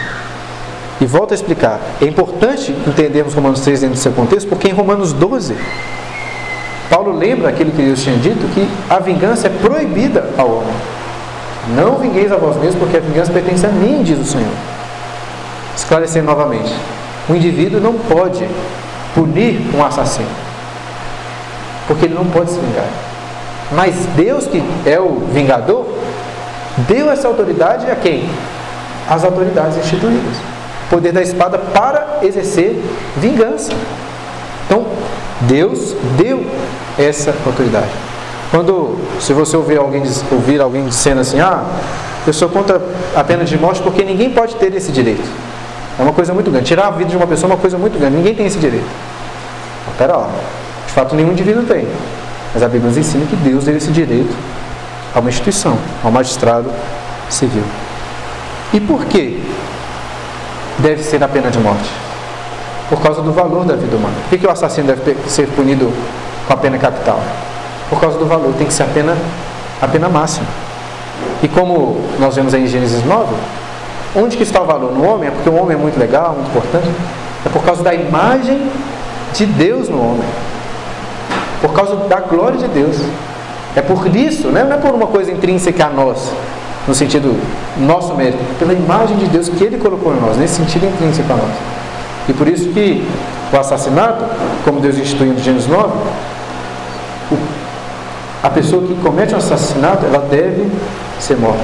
E 1.00 1.06
volto 1.06 1.32
a 1.32 1.36
explicar, 1.36 1.80
é 2.02 2.06
importante 2.06 2.76
entendermos 2.86 3.34
Romanos 3.34 3.62
13 3.62 3.82
dentro 3.82 3.98
do 3.98 4.02
seu 4.02 4.12
contexto, 4.12 4.50
porque 4.50 4.68
em 4.68 4.74
Romanos 4.74 5.14
12, 5.14 5.56
Paulo 6.90 7.18
lembra 7.18 7.48
aquilo 7.48 7.72
que 7.72 7.82
Deus 7.82 8.04
tinha 8.04 8.18
dito, 8.18 8.46
que 8.54 8.68
a 8.90 9.00
vingança 9.00 9.48
é 9.48 9.50
proibida 9.50 10.30
ao 10.38 10.52
homem. 10.52 10.76
Não 11.78 11.96
vingueis 11.96 12.30
a 12.30 12.36
vós 12.36 12.58
mesmos, 12.58 12.76
porque 12.76 12.98
a 12.98 13.00
vingança 13.00 13.32
pertence 13.32 13.66
a 13.66 13.70
mim, 13.70 14.04
diz 14.04 14.20
o 14.20 14.26
Senhor. 14.26 14.52
Esclarecendo 15.78 16.26
novamente, 16.26 16.76
o 17.30 17.34
indivíduo 17.34 17.80
não 17.80 17.94
pode 17.94 18.46
punir 19.16 19.62
um 19.74 19.82
assassino 19.82 20.51
porque 21.92 22.06
ele 22.06 22.14
não 22.14 22.24
pode 22.24 22.50
se 22.50 22.58
vingar. 22.58 22.86
Mas 23.74 23.94
Deus, 24.16 24.48
que 24.48 24.64
é 24.86 24.98
o 24.98 25.24
vingador, 25.34 25.86
deu 26.88 27.12
essa 27.12 27.28
autoridade 27.28 27.92
a 27.92 27.96
quem? 27.98 28.30
As 29.10 29.26
autoridades 29.26 29.78
instituídas. 29.78 30.38
Poder 30.90 31.12
da 31.12 31.22
espada 31.22 31.58
para 31.58 32.20
exercer 32.24 32.82
vingança. 33.18 33.74
Então, 34.66 34.86
Deus 35.42 35.94
deu 36.18 36.46
essa 36.98 37.34
autoridade. 37.46 37.92
Quando, 38.52 38.98
se 39.20 39.34
você 39.34 39.58
ouvir 39.58 39.78
alguém, 39.78 40.02
ouvir 40.32 40.62
alguém 40.62 40.86
dizendo 40.86 41.20
assim, 41.20 41.42
ah, 41.42 41.66
eu 42.26 42.32
sou 42.32 42.48
contra 42.48 42.82
a 43.14 43.24
pena 43.24 43.44
de 43.44 43.58
morte 43.58 43.82
porque 43.82 44.06
ninguém 44.06 44.30
pode 44.30 44.56
ter 44.56 44.74
esse 44.74 44.94
direito. 44.94 45.30
É 46.00 46.02
uma 46.02 46.14
coisa 46.14 46.34
muito 46.34 46.50
grande. 46.50 46.68
Tirar 46.68 46.88
a 46.88 46.92
vida 46.92 47.10
de 47.10 47.18
uma 47.18 47.28
pessoa 47.28 47.52
é 47.52 47.54
uma 47.54 47.62
coisa 47.62 47.78
muito 47.78 48.00
grande. 48.00 48.16
Ninguém 48.16 48.34
tem 48.34 48.46
esse 48.46 48.60
direito. 48.60 48.88
Espera 49.92 50.16
lá. 50.16 50.30
De 50.92 50.96
fato, 50.96 51.16
nenhum 51.16 51.32
indivíduo 51.32 51.64
tem. 51.64 51.88
Mas 52.54 52.62
a 52.62 52.68
Bíblia 52.68 52.90
nos 52.90 52.98
ensina 52.98 53.26
que 53.26 53.36
Deus 53.38 53.64
deu 53.64 53.78
esse 53.78 53.90
direito 53.92 54.36
a 55.16 55.20
uma 55.22 55.30
instituição, 55.30 55.78
ao 56.04 56.12
magistrado 56.12 56.70
civil. 57.30 57.64
E 58.74 58.80
por 58.82 59.06
que 59.06 59.42
deve 60.80 61.02
ser 61.02 61.24
a 61.24 61.30
pena 61.30 61.50
de 61.50 61.60
morte? 61.60 61.90
Por 62.90 63.02
causa 63.02 63.22
do 63.22 63.32
valor 63.32 63.64
da 63.64 63.74
vida 63.74 63.96
humana. 63.96 64.16
Por 64.30 64.38
que, 64.38 64.46
o 64.46 64.52
assassino 64.52 64.88
deve 64.88 65.16
ser 65.30 65.48
punido 65.56 65.94
com 66.46 66.54
a 66.54 66.58
pena 66.58 66.78
capital? 66.78 67.22
Por 67.90 68.02
causa 68.02 68.18
do 68.18 68.26
valor, 68.26 68.54
tem 68.58 68.68
que 68.68 68.74
ser 68.74 68.84
a 68.84 68.88
pena, 68.88 69.16
a 69.82 69.88
pena 69.88 70.10
máxima. 70.10 70.48
E 71.42 71.48
como 71.48 72.02
nós 72.20 72.36
vemos 72.36 72.54
em 72.54 72.68
Gênesis 72.68 73.06
9, 73.06 73.34
onde 74.14 74.36
que 74.36 74.44
está 74.44 74.62
o 74.62 74.66
valor? 74.66 74.92
No 74.92 75.06
homem? 75.06 75.30
É 75.30 75.32
porque 75.32 75.50
o 75.50 75.56
homem 75.56 75.78
é 75.78 75.80
muito 75.80 75.98
legal, 75.98 76.34
muito 76.34 76.50
importante? 76.50 76.90
É 77.46 77.50
por 77.50 77.64
causa 77.64 77.82
da 77.82 77.94
imagem 77.94 78.70
de 79.34 79.46
Deus 79.46 79.88
no 79.88 80.02
homem 80.02 80.28
por 81.62 81.74
causa 81.74 81.96
da 82.08 82.20
glória 82.20 82.58
de 82.58 82.68
Deus. 82.68 82.98
É 83.76 83.82
por 83.82 84.14
isso, 84.14 84.50
né? 84.50 84.64
não 84.64 84.74
é 84.76 84.78
por 84.78 84.94
uma 84.94 85.08
coisa 85.08 85.32
intrínseca 85.32 85.86
a 85.86 85.90
nós, 85.90 86.32
no 86.88 86.94
sentido 86.94 87.40
nosso 87.78 88.14
mérito, 88.16 88.44
pela 88.60 88.74
imagem 88.74 89.16
de 89.18 89.28
Deus 89.28 89.48
que 89.48 89.64
Ele 89.64 89.78
colocou 89.78 90.14
em 90.14 90.20
nós, 90.20 90.36
nesse 90.36 90.56
sentido 90.56 90.86
intrínseco 90.88 91.32
a 91.32 91.38
nós. 91.38 91.54
E 92.28 92.34
por 92.34 92.48
isso 92.48 92.70
que 92.70 93.08
o 93.54 93.58
assassinato, 93.58 94.26
como 94.66 94.80
Deus 94.82 94.98
instituiu 94.98 95.34
em 95.34 95.38
Gênesis 95.38 95.68
9, 95.70 95.92
a 98.44 98.50
pessoa 98.50 98.86
que 98.86 98.96
comete 98.96 99.34
um 99.34 99.38
assassinato, 99.38 100.06
ela 100.06 100.20
deve 100.20 100.70
ser 101.20 101.38
morta. 101.38 101.64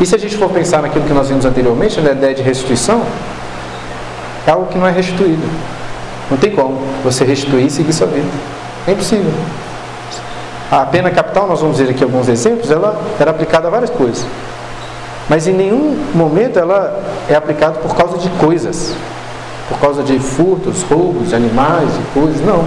E 0.00 0.06
se 0.06 0.14
a 0.14 0.18
gente 0.18 0.36
for 0.36 0.48
pensar 0.50 0.80
naquilo 0.80 1.04
que 1.04 1.12
nós 1.12 1.28
vimos 1.28 1.44
anteriormente, 1.44 2.00
na 2.00 2.12
ideia 2.12 2.34
de 2.34 2.42
restituição, 2.42 3.02
é 4.46 4.50
algo 4.50 4.66
que 4.66 4.78
não 4.78 4.86
é 4.86 4.90
restituído. 4.90 5.42
Não 6.30 6.38
tem 6.38 6.50
como 6.50 6.80
você 7.04 7.24
restituir 7.24 7.66
e 7.66 7.70
seguir 7.70 7.92
sua 7.92 8.06
vida. 8.06 8.26
É 8.86 8.92
impossível. 8.92 9.32
A 10.70 10.86
pena 10.86 11.10
capital, 11.10 11.46
nós 11.46 11.60
vamos 11.60 11.78
ver 11.78 11.90
aqui 11.90 12.02
alguns 12.02 12.28
exemplos, 12.28 12.70
ela 12.70 13.00
era 13.20 13.30
aplicada 13.30 13.68
a 13.68 13.70
várias 13.70 13.90
coisas. 13.90 14.24
Mas 15.28 15.46
em 15.46 15.52
nenhum 15.52 15.96
momento 16.14 16.58
ela 16.58 16.98
é 17.28 17.34
aplicada 17.34 17.78
por 17.78 17.94
causa 17.94 18.18
de 18.18 18.28
coisas, 18.30 18.94
por 19.68 19.78
causa 19.78 20.02
de 20.02 20.18
furtos, 20.18 20.82
roubos 20.82 21.28
de 21.28 21.34
animais 21.34 21.88
e 21.90 22.18
coisas, 22.18 22.40
não. 22.40 22.64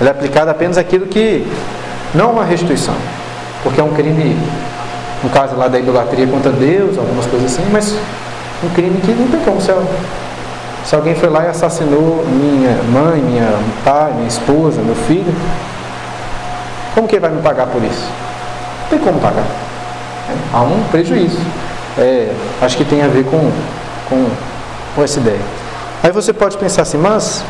Ela 0.00 0.10
é 0.10 0.12
aplicada 0.12 0.50
apenas 0.50 0.76
aquilo 0.76 1.06
que 1.06 1.46
não 2.14 2.30
é 2.30 2.32
uma 2.32 2.44
restituição, 2.44 2.94
porque 3.62 3.80
é 3.80 3.84
um 3.84 3.92
crime, 3.92 4.36
no 5.22 5.30
caso 5.30 5.54
lá 5.54 5.68
da 5.68 5.78
idolatria 5.78 6.26
contra 6.26 6.50
Deus, 6.50 6.98
algumas 6.98 7.26
coisas 7.26 7.52
assim, 7.52 7.64
mas 7.70 7.94
um 8.64 8.68
crime 8.70 9.00
que 9.00 9.12
não 9.12 9.28
tem 9.28 9.40
como 9.40 9.60
ser 9.60 9.74
se 10.84 10.94
alguém 10.94 11.14
foi 11.14 11.30
lá 11.30 11.44
e 11.44 11.48
assassinou 11.48 12.24
minha 12.26 12.76
mãe, 12.92 13.20
minha 13.20 13.58
pai, 13.84 14.12
minha 14.12 14.28
esposa, 14.28 14.82
meu 14.82 14.94
filho, 14.94 15.34
como 16.94 17.08
que 17.08 17.16
ele 17.16 17.20
vai 17.20 17.30
me 17.30 17.40
pagar 17.40 17.66
por 17.66 17.82
isso? 17.82 18.06
Não 18.82 18.88
tem 18.90 18.98
como 18.98 19.18
pagar. 19.18 19.44
Há 20.52 20.60
um 20.60 20.84
prejuízo. 20.90 21.38
É, 21.98 22.30
acho 22.60 22.76
que 22.76 22.84
tem 22.84 23.02
a 23.02 23.08
ver 23.08 23.24
com, 23.24 23.50
com, 24.08 24.26
com 24.94 25.02
essa 25.02 25.18
ideia. 25.18 25.40
Aí 26.02 26.12
você 26.12 26.32
pode 26.32 26.58
pensar 26.58 26.82
assim, 26.82 26.98
mas 26.98 27.42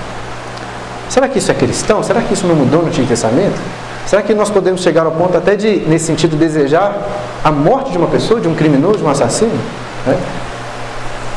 será 1.09 1.29
que 1.29 1.39
isso 1.39 1.51
é 1.51 1.55
cristão? 1.55 2.03
Será 2.03 2.23
que 2.23 2.35
isso 2.35 2.47
não 2.47 2.55
mudou 2.55 2.83
no 2.83 2.89
Antigo 2.89 3.07
Testamento? 3.07 3.61
Será 4.07 4.23
que 4.23 4.33
nós 4.33 4.49
podemos 4.49 4.81
chegar 4.81 5.07
ao 5.07 5.13
ponto 5.13 5.37
até 5.37 5.57
de, 5.57 5.81
nesse 5.87 6.07
sentido, 6.07 6.37
desejar 6.37 6.95
a 7.43 7.51
morte 7.51 7.91
de 7.91 7.99
uma 7.99 8.07
pessoa, 8.07 8.41
de 8.41 8.47
um 8.47 8.55
criminoso, 8.55 8.99
de 8.99 9.05
um 9.05 9.09
assassino? 9.09 9.59
Né? 10.07 10.17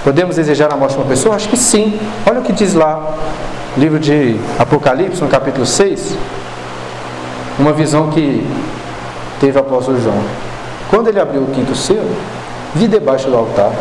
Podemos 0.08 0.38
desejar 0.38 0.72
a 0.72 0.78
morte 0.78 0.94
de 0.94 1.00
uma 1.00 1.06
pessoa? 1.06 1.36
Acho 1.36 1.50
que 1.50 1.58
sim. 1.58 2.00
Olha 2.26 2.40
o 2.40 2.42
que 2.42 2.54
diz 2.54 2.74
lá 2.74 3.14
livro 3.76 4.00
de 4.00 4.40
Apocalipse, 4.58 5.22
no 5.22 5.28
capítulo 5.28 5.66
6, 5.66 6.16
uma 7.60 7.74
visão 7.74 8.10
que 8.10 8.48
teve 9.38 9.58
o 9.58 9.60
apóstolo 9.60 10.00
João. 10.00 10.24
Quando 10.90 11.10
ele 11.10 11.20
abriu 11.20 11.42
o 11.42 11.48
quinto 11.48 11.76
selo, 11.76 12.10
vi 12.74 12.88
debaixo 12.88 13.30
do 13.30 13.36
altar 13.36 13.74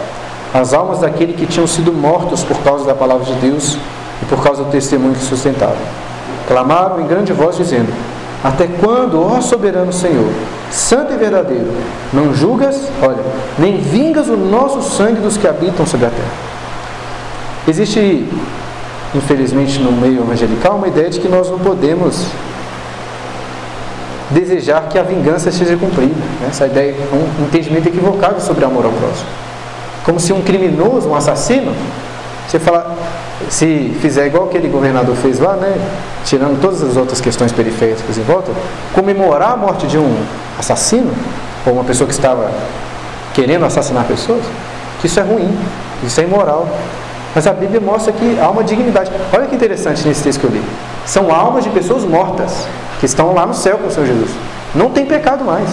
as 0.53 0.75
almas 0.75 0.99
daquele 0.99 1.33
que 1.33 1.47
tinham 1.47 1.65
sido 1.65 1.93
mortos 1.93 2.43
por 2.43 2.59
causa 2.59 2.85
da 2.85 2.95
palavra 2.97 3.25
de 3.25 3.35
Deus 3.35 3.79
e 4.21 4.25
por 4.25 4.43
causa 4.43 4.65
do 4.65 4.71
testemunho 4.73 5.15
que 5.15 5.23
sustentavam. 5.23 5.77
Clamaram 6.49 7.03
em 7.03 7.07
grande 7.07 7.33
voz, 7.33 7.57
dizendo: 7.57 7.95
Até 8.45 8.67
quando, 8.67 9.21
ó 9.21 9.41
soberano 9.41 9.93
Senhor, 9.93 10.31
santo 10.71 11.13
e 11.13 11.17
verdadeiro, 11.17 11.73
não 12.13 12.35
julgas, 12.35 12.89
olha, 13.03 13.23
nem 13.59 13.79
vingas 13.79 14.29
o 14.29 14.37
nosso 14.37 14.83
sangue 14.83 15.21
dos 15.21 15.37
que 15.37 15.49
habitam 15.49 15.87
sobre 15.87 16.07
a 16.07 16.11
terra? 16.11 16.47
Existe, 17.67 18.29
infelizmente, 19.15 19.81
no 19.81 19.91
meio 19.91 20.21
evangelical, 20.21 20.77
uma 20.77 20.89
ideia 20.89 21.11
de 21.11 21.19
que 21.19 21.29
nós 21.29 21.51
não 21.51 21.59
podemos 21.59 22.27
desejar 24.31 24.89
que 24.89 24.99
a 24.99 25.03
vingança 25.03 25.51
seja 25.51 25.77
cumprida. 25.77 26.15
Né? 26.15 26.49
Essa 26.49 26.67
ideia 26.67 26.93
é 26.93 27.15
um 27.15 27.45
entendimento 27.45 27.89
equivocado 27.89 28.41
sobre 28.41 28.65
amor 28.65 28.85
ao 28.85 28.93
próximo. 28.93 29.29
Como 30.05 30.21
se 30.21 30.33
um 30.33 30.43
criminoso, 30.43 31.09
um 31.09 31.15
assassino, 31.15 31.75
você 32.47 32.59
fala, 32.59 32.97
se 33.49 33.97
fizer 34.01 34.27
igual 34.27 34.45
aquele 34.45 34.69
governador 34.69 35.15
fez 35.17 35.39
lá, 35.39 35.55
né, 35.55 35.77
tirando 36.25 36.61
todas 36.61 36.83
as 36.83 36.97
outras 36.97 37.21
questões 37.21 37.53
periféricas 37.53 38.17
em 38.17 38.23
volta, 38.23 38.51
comemorar 38.93 39.53
a 39.53 39.57
morte 39.57 39.87
de 39.87 39.99
um 39.99 40.17
assassino, 40.59 41.13
ou 41.67 41.75
uma 41.75 41.85
pessoa 41.85 42.07
que 42.07 42.15
estava 42.15 42.51
querendo 43.35 43.65
assassinar 43.65 44.05
pessoas, 44.05 44.43
que 45.01 45.07
isso 45.07 45.21
é 45.21 45.23
ruim, 45.23 45.57
isso 46.03 46.21
é 46.21 46.25
imoral. 46.25 46.67
Mas 47.35 47.47
a 47.47 47.53
Bíblia 47.53 47.81
mostra 47.81 48.13
que 48.13 48.39
há 48.41 48.49
uma 48.49 48.65
dignidade. 48.65 49.11
Olha 49.31 49.47
que 49.47 49.55
interessante 49.55 50.09
nesse 50.09 50.23
texto 50.23 50.41
que 50.41 50.47
eu 50.47 50.51
li. 50.51 50.63
São 51.05 51.31
almas 51.31 51.65
de 51.65 51.71
pessoas 51.71 52.03
mortas 52.03 52.67
que 52.99 53.05
estão 53.05 53.35
lá 53.35 53.45
no 53.45 53.53
céu 53.53 53.77
com 53.77 53.89
o 53.89 53.91
Senhor 53.91 54.07
Jesus. 54.07 54.31
Não 54.75 54.89
tem 54.91 55.05
pecado 55.05 55.45
mais. 55.45 55.69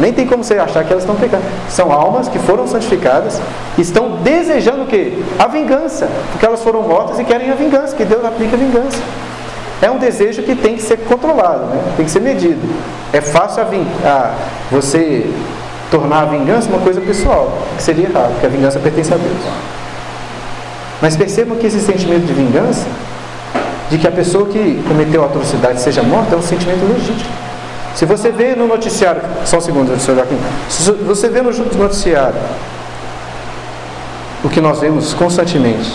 Nem 0.00 0.12
tem 0.12 0.26
como 0.26 0.42
você 0.42 0.54
achar 0.54 0.84
que 0.84 0.92
elas 0.92 1.04
estão 1.04 1.16
pecando. 1.16 1.42
São 1.68 1.92
almas 1.92 2.28
que 2.28 2.38
foram 2.38 2.66
santificadas, 2.66 3.40
estão 3.76 4.16
desejando 4.22 4.84
o 4.84 4.86
quê? 4.86 5.18
A 5.38 5.46
vingança, 5.46 6.08
porque 6.30 6.44
elas 6.44 6.62
foram 6.62 6.82
mortas 6.82 7.18
e 7.18 7.24
querem 7.24 7.50
a 7.50 7.54
vingança, 7.54 7.94
que 7.94 8.04
Deus 8.04 8.24
aplica 8.24 8.56
a 8.56 8.58
vingança. 8.58 8.98
É 9.80 9.90
um 9.90 9.98
desejo 9.98 10.42
que 10.42 10.54
tem 10.54 10.76
que 10.76 10.82
ser 10.82 10.98
controlado, 10.98 11.66
né? 11.66 11.82
tem 11.96 12.04
que 12.04 12.10
ser 12.10 12.20
medido. 12.20 12.60
É 13.12 13.20
fácil 13.20 13.62
a, 13.62 14.08
a 14.08 14.34
você 14.70 15.28
tornar 15.90 16.22
a 16.22 16.24
vingança 16.26 16.68
uma 16.68 16.78
coisa 16.78 17.00
pessoal, 17.00 17.52
que 17.76 17.82
seria 17.82 18.08
errado, 18.08 18.30
porque 18.32 18.46
a 18.46 18.48
vingança 18.48 18.78
pertence 18.78 19.12
a 19.12 19.16
Deus. 19.16 19.38
Mas 21.02 21.16
percebam 21.16 21.58
que 21.58 21.66
esse 21.66 21.80
sentimento 21.80 22.24
de 22.24 22.32
vingança 22.32 22.86
de 23.90 23.98
que 23.98 24.06
a 24.06 24.12
pessoa 24.12 24.46
que 24.46 24.82
cometeu 24.88 25.22
a 25.22 25.26
atrocidade 25.26 25.80
seja 25.80 26.02
morta 26.02 26.34
é 26.34 26.38
um 26.38 26.42
sentimento 26.42 26.82
legítimo. 26.86 27.28
Se 27.94 28.06
você 28.06 28.30
vê 28.30 28.54
no 28.54 28.66
noticiário, 28.66 29.22
só 29.44 29.58
um 29.58 29.60
segundo, 29.60 29.98
senhor 30.00 30.16
Joaquim, 30.16 30.38
se 30.68 30.90
você 30.90 31.28
vê 31.28 31.42
no 31.42 31.50
noticiário 31.76 32.38
o 34.42 34.48
que 34.48 34.60
nós 34.60 34.80
vemos 34.80 35.12
constantemente, 35.14 35.92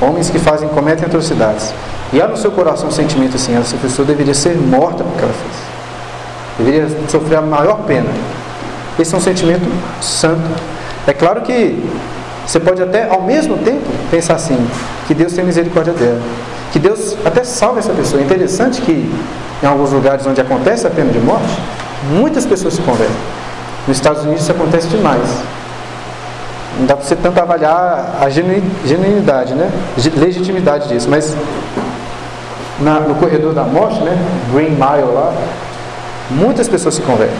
homens 0.00 0.30
que 0.30 0.38
fazem, 0.38 0.68
cometem 0.68 1.04
atrocidades, 1.04 1.72
e 2.12 2.20
há 2.20 2.26
no 2.26 2.36
seu 2.36 2.50
coração 2.50 2.88
um 2.88 2.92
sentimento 2.92 3.36
assim, 3.36 3.56
essa 3.56 3.76
pessoa 3.76 4.06
deveria 4.06 4.34
ser 4.34 4.56
morta 4.56 5.04
porque 5.04 5.22
ela 5.22 5.32
fez, 5.32 6.66
deveria 6.66 7.08
sofrer 7.08 7.36
a 7.36 7.42
maior 7.42 7.82
pena. 7.86 8.08
Esse 8.98 9.14
é 9.14 9.18
um 9.18 9.20
sentimento 9.20 9.70
santo. 10.02 10.50
É 11.06 11.12
claro 11.12 11.42
que 11.42 11.82
você 12.44 12.58
pode 12.58 12.82
até, 12.82 13.08
ao 13.08 13.22
mesmo 13.22 13.56
tempo, 13.58 13.86
pensar 14.10 14.34
assim, 14.34 14.58
que 15.06 15.14
Deus 15.14 15.32
tem 15.32 15.44
misericórdia 15.44 15.92
dela 15.92 16.20
que 16.72 16.78
Deus 16.78 17.16
até 17.24 17.44
salve 17.44 17.80
essa 17.80 17.92
pessoa. 17.92 18.22
É 18.22 18.24
interessante 18.24 18.80
que 18.82 19.10
em 19.62 19.66
alguns 19.66 19.92
lugares 19.92 20.26
onde 20.26 20.40
acontece 20.40 20.86
a 20.86 20.90
pena 20.90 21.12
de 21.12 21.18
morte, 21.18 21.58
muitas 22.12 22.46
pessoas 22.46 22.74
se 22.74 22.82
convertem. 22.82 23.16
Nos 23.86 23.96
Estados 23.96 24.22
Unidos 24.22 24.42
isso 24.42 24.52
acontece 24.52 24.88
demais. 24.88 25.28
Não 26.78 26.86
dá 26.86 26.96
para 26.96 27.04
você 27.04 27.16
tanto 27.16 27.38
avaliar 27.40 28.18
a 28.20 28.28
genuinidade, 28.30 29.54
né? 29.54 29.70
legitimidade 30.16 30.88
disso, 30.88 31.08
mas 31.10 31.36
na, 32.80 33.00
no 33.00 33.14
corredor 33.16 33.52
da 33.52 33.64
morte, 33.64 34.00
né? 34.00 34.16
Green 34.52 34.70
Mile 34.70 35.12
lá, 35.12 35.32
muitas 36.30 36.68
pessoas 36.68 36.94
se 36.94 37.02
convertem. 37.02 37.36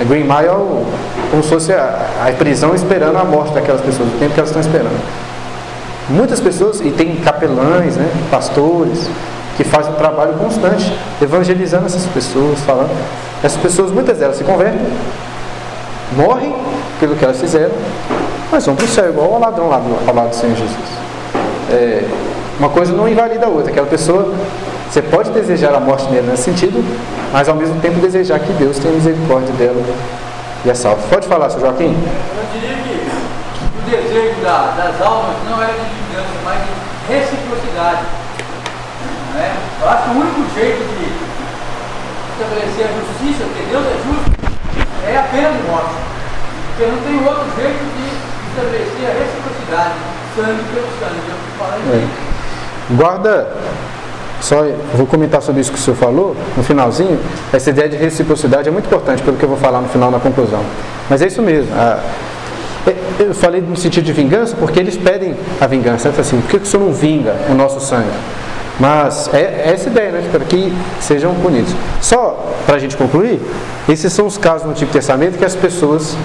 A 0.00 0.04
Green 0.04 0.24
Mile 0.24 0.86
como 1.30 1.42
se 1.42 1.48
fosse 1.48 1.72
a, 1.72 2.26
a 2.26 2.32
prisão 2.32 2.74
esperando 2.74 3.16
a 3.16 3.24
morte 3.24 3.52
daquelas 3.54 3.80
pessoas, 3.80 4.08
o 4.08 4.18
tempo 4.18 4.34
que 4.34 4.40
elas 4.40 4.50
estão 4.50 4.60
esperando. 4.60 5.00
Muitas 6.08 6.40
pessoas, 6.40 6.80
e 6.80 6.90
tem 6.90 7.16
capelães, 7.16 7.96
né, 7.96 8.10
pastores, 8.30 9.08
que 9.62 9.64
fazem 9.68 9.92
um 9.92 9.96
trabalho 9.96 10.32
constante, 10.34 10.90
evangelizando 11.20 11.84
essas 11.84 12.06
pessoas, 12.06 12.60
falando. 12.60 12.90
Essas 13.44 13.60
pessoas, 13.60 13.90
muitas 13.90 14.16
delas 14.16 14.36
se 14.36 14.44
convertem, 14.44 14.80
morrem 16.16 16.56
pelo 16.98 17.14
que 17.14 17.22
elas 17.22 17.38
fizeram, 17.38 17.72
mas 18.50 18.64
vão 18.64 18.74
para 18.74 18.86
o 18.86 18.88
céu, 18.88 19.10
igual 19.10 19.34
ao 19.34 19.38
ladrão 19.38 19.68
lá 19.68 19.78
do, 19.78 20.08
ao 20.08 20.14
lado 20.14 20.30
do 20.30 20.34
Senhor 20.34 20.56
Jesus. 20.56 20.88
É, 21.70 22.08
uma 22.58 22.70
coisa 22.70 22.94
não 22.94 23.06
invalida 23.06 23.44
a 23.44 23.48
outra. 23.50 23.70
Aquela 23.70 23.86
pessoa, 23.86 24.32
você 24.90 25.02
pode 25.02 25.30
desejar 25.30 25.74
a 25.74 25.80
morte 25.80 26.06
dela 26.06 26.28
nesse 26.28 26.44
sentido, 26.44 26.82
mas 27.30 27.46
ao 27.46 27.54
mesmo 27.54 27.78
tempo 27.82 28.00
desejar 28.00 28.38
que 28.38 28.52
Deus 28.54 28.78
tenha 28.78 28.94
misericórdia 28.94 29.52
dela 29.56 29.82
e 30.64 30.70
a 30.70 30.74
salve. 30.74 31.02
Pode 31.10 31.28
falar, 31.28 31.50
Sr. 31.50 31.60
Joaquim? 31.60 31.94
Eu 31.94 32.60
diria 32.60 32.76
que 32.76 32.98
o 33.76 33.90
desejo 33.90 34.40
da, 34.40 34.74
das 34.74 35.06
almas 35.06 35.36
não 35.50 35.62
é 35.62 35.66
de 35.66 35.72
vingança, 35.72 36.34
mas 36.46 36.60
de 36.62 37.12
reciprocidade. 37.12 38.19
Né? 39.34 39.56
Eu 39.82 39.88
acho 39.88 40.02
que 40.04 40.10
o 40.10 40.20
único 40.20 40.54
jeito 40.54 40.78
de 40.78 41.06
estabelecer 42.32 42.86
a 42.86 42.92
justiça, 42.92 43.44
porque 43.44 43.66
Deus 43.70 43.84
é 43.86 43.96
justo, 44.04 44.30
é 45.06 45.16
a 45.18 45.22
pena 45.22 45.50
de 45.50 45.62
morte. 45.68 45.94
Porque 46.68 46.90
não 46.90 46.98
tem 47.02 47.26
outro 47.26 47.46
jeito 47.56 47.82
de 47.96 48.06
estabelecer 48.50 49.06
a 49.06 49.14
reciprocidade, 49.18 49.94
sangue 50.36 50.64
pelo 50.72 50.88
sangue. 50.98 51.20
Eu 51.28 51.94
é. 51.94 52.30
Guarda, 52.96 53.52
só 54.40 54.64
vou 54.94 55.06
comentar 55.06 55.42
sobre 55.42 55.60
isso 55.60 55.70
que 55.70 55.78
o 55.78 55.80
senhor 55.80 55.96
falou, 55.96 56.36
no 56.56 56.62
finalzinho. 56.62 57.20
Essa 57.52 57.70
ideia 57.70 57.88
de 57.88 57.96
reciprocidade 57.96 58.68
é 58.68 58.72
muito 58.72 58.86
importante, 58.86 59.22
pelo 59.22 59.36
que 59.36 59.44
eu 59.44 59.48
vou 59.48 59.58
falar 59.58 59.80
no 59.80 59.88
final, 59.88 60.10
na 60.10 60.18
conclusão. 60.18 60.64
Mas 61.08 61.22
é 61.22 61.26
isso 61.26 61.42
mesmo. 61.42 61.72
A, 61.74 62.00
eu 63.18 63.34
falei 63.34 63.60
no 63.60 63.76
sentido 63.76 64.04
de 64.04 64.12
vingança 64.12 64.56
porque 64.58 64.80
eles 64.80 64.96
pedem 64.96 65.36
a 65.60 65.66
vingança. 65.66 66.08
Assim, 66.08 66.40
por 66.40 66.50
que 66.50 66.56
o 66.56 66.66
senhor 66.66 66.84
não 66.86 66.92
vinga 66.92 67.36
o 67.50 67.54
nosso 67.54 67.80
sangue? 67.80 68.08
Mas 68.80 69.28
é, 69.34 69.40
é 69.66 69.72
essa 69.74 69.90
ideia, 69.90 70.10
né? 70.10 70.28
Para 70.32 70.44
que 70.44 70.72
sejam 71.00 71.34
punidos. 71.34 71.72
Só 72.00 72.54
para 72.64 72.76
a 72.76 72.78
gente 72.78 72.96
concluir, 72.96 73.38
esses 73.88 74.10
são 74.12 74.26
os 74.26 74.38
casos 74.38 74.64
no 74.64 74.72
Antigo 74.72 74.90
Testamento 74.90 75.38
que 75.38 75.44
as 75.44 75.54
pessoas 75.54 76.16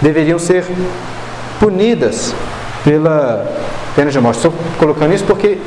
deveriam 0.00 0.38
ser 0.38 0.64
punidas 1.58 2.32
pela 2.84 3.44
pena 3.96 4.10
de 4.10 4.20
morte. 4.20 4.36
Estou 4.36 4.54
colocando 4.78 5.12
isso 5.12 5.24
porque 5.24 5.58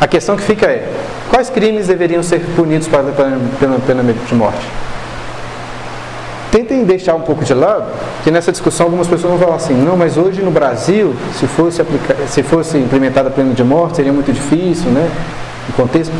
a 0.00 0.08
questão 0.08 0.34
que 0.34 0.42
fica 0.42 0.64
é: 0.66 0.90
quais 1.28 1.50
crimes 1.50 1.88
deveriam 1.88 2.22
ser 2.22 2.40
punidos 2.56 2.88
pela 2.88 3.12
pena 3.86 4.02
de 4.26 4.34
morte? 4.34 4.66
Tentem 6.50 6.82
deixar 6.84 7.14
um 7.14 7.20
pouco 7.20 7.44
de 7.44 7.54
lado, 7.54 7.84
que 8.24 8.30
nessa 8.30 8.50
discussão 8.50 8.86
algumas 8.86 9.06
pessoas 9.06 9.30
vão 9.30 9.38
falar 9.38 9.54
assim, 9.54 9.74
não, 9.74 9.96
mas 9.96 10.16
hoje 10.16 10.42
no 10.42 10.50
Brasil, 10.50 11.14
se 11.38 11.46
fosse, 11.46 11.80
se 12.26 12.42
fosse 12.42 12.76
implementada 12.76 13.28
a 13.28 13.30
pena 13.30 13.54
de 13.54 13.62
morte, 13.62 13.96
seria 13.96 14.12
muito 14.12 14.32
difícil, 14.32 14.90
né? 14.90 15.08
Contexto. 15.72 16.12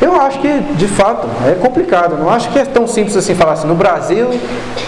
Eu 0.00 0.14
acho 0.20 0.38
que, 0.40 0.60
de 0.74 0.86
fato, 0.86 1.26
é 1.46 1.54
complicado. 1.54 2.18
Não 2.18 2.28
acho 2.28 2.50
que 2.50 2.58
é 2.58 2.64
tão 2.64 2.86
simples 2.86 3.16
assim 3.16 3.34
falar 3.34 3.52
assim, 3.52 3.66
no 3.66 3.74
Brasil, 3.74 4.28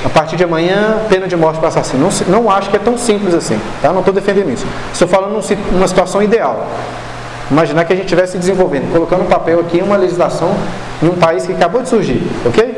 a 0.05 0.09
partir 0.09 0.36
de 0.36 0.44
amanhã, 0.44 0.99
pena 1.09 1.26
de 1.26 1.34
morte 1.34 1.59
para 1.59 1.68
assassino. 1.68 2.09
Não, 2.28 2.42
não 2.42 2.51
acho 2.51 2.68
que 2.68 2.76
é 2.76 2.78
tão 2.78 2.99
simples 2.99 3.34
assim, 3.34 3.59
tá? 3.80 3.90
Não 3.90 4.01
estou 4.01 4.12
defendendo 4.12 4.51
isso. 4.51 4.66
Estou 4.92 5.09
falando 5.09 5.42
numa 5.72 5.88
situação 5.88 6.22
ideal. 6.22 6.66
Imaginar 7.51 7.86
que 7.86 7.92
a 7.94 7.96
gente 7.96 8.05
estivesse 8.05 8.36
desenvolvendo, 8.36 8.92
colocando 8.92 9.22
um 9.22 9.26
papel 9.26 9.61
aqui, 9.61 9.80
uma 9.80 9.96
legislação 9.96 10.55
em 11.03 11.09
um 11.09 11.14
país 11.14 11.46
que 11.46 11.53
acabou 11.53 11.80
de 11.80 11.88
surgir, 11.88 12.22
ok? 12.44 12.76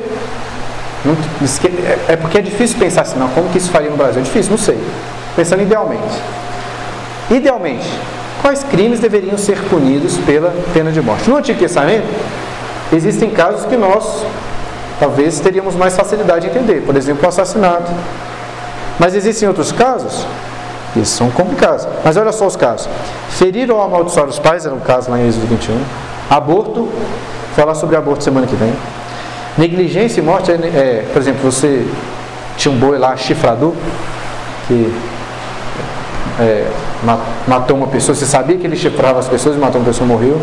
É, 2.08 2.12
é 2.12 2.16
porque 2.16 2.38
é 2.38 2.42
difícil 2.42 2.78
pensar 2.78 3.00
assim, 3.00 3.18
não, 3.18 3.28
como 3.30 3.48
que 3.48 3.58
isso 3.58 3.70
faria 3.70 3.90
no 3.90 3.96
Brasil? 3.96 4.20
É 4.20 4.24
difícil, 4.24 4.52
não 4.52 4.58
sei. 4.58 4.78
Pensando 5.34 5.62
idealmente. 5.62 6.22
Idealmente, 7.30 7.88
quais 8.40 8.64
crimes 8.64 9.00
deveriam 9.00 9.36
ser 9.38 9.58
punidos 9.68 10.16
pela 10.18 10.52
pena 10.72 10.90
de 10.90 11.00
morte? 11.00 11.28
No 11.28 11.36
Antigo 11.36 11.58
Testamento, 11.58 12.06
existem 12.92 13.30
casos 13.30 13.64
que 13.66 13.76
nós 13.76 14.24
talvez 14.98 15.40
teríamos 15.40 15.74
mais 15.74 15.96
facilidade 15.96 16.48
de 16.48 16.56
entender, 16.56 16.82
por 16.82 16.96
exemplo, 16.96 17.24
o 17.24 17.28
assassinato. 17.28 17.90
Mas 18.98 19.14
existem 19.14 19.48
outros 19.48 19.72
casos 19.72 20.26
que 20.92 21.04
são 21.04 21.30
complicados. 21.30 21.86
Mas 22.04 22.16
olha 22.16 22.32
só 22.32 22.46
os 22.46 22.56
casos: 22.56 22.88
ferir 23.30 23.70
ou 23.70 23.80
amaldiçoar 23.80 24.26
os 24.26 24.38
pais, 24.38 24.66
era 24.66 24.74
um 24.74 24.80
caso 24.80 25.10
lá 25.10 25.18
em 25.18 25.26
Êxodo 25.26 25.46
21. 25.46 25.80
Aborto, 26.28 26.88
falar 27.56 27.74
sobre 27.74 27.96
aborto 27.96 28.22
semana 28.22 28.46
que 28.46 28.54
vem. 28.54 28.72
Negligência 29.58 30.20
e 30.20 30.22
morte 30.22 30.52
é, 30.52 30.54
é, 30.54 31.06
por 31.12 31.20
exemplo, 31.20 31.50
você 31.50 31.86
tinha 32.56 32.72
um 32.72 32.78
boi 32.78 32.98
lá, 32.98 33.16
chifrador, 33.16 33.72
que 34.68 34.92
é, 36.40 36.66
matou 37.46 37.76
uma 37.76 37.86
pessoa, 37.86 38.14
você 38.14 38.24
sabia 38.24 38.56
que 38.56 38.66
ele 38.66 38.76
chifrava 38.76 39.18
as 39.18 39.28
pessoas 39.28 39.56
e 39.56 39.58
matou 39.58 39.80
uma 39.80 39.86
pessoa 39.86 40.06
morreu. 40.06 40.40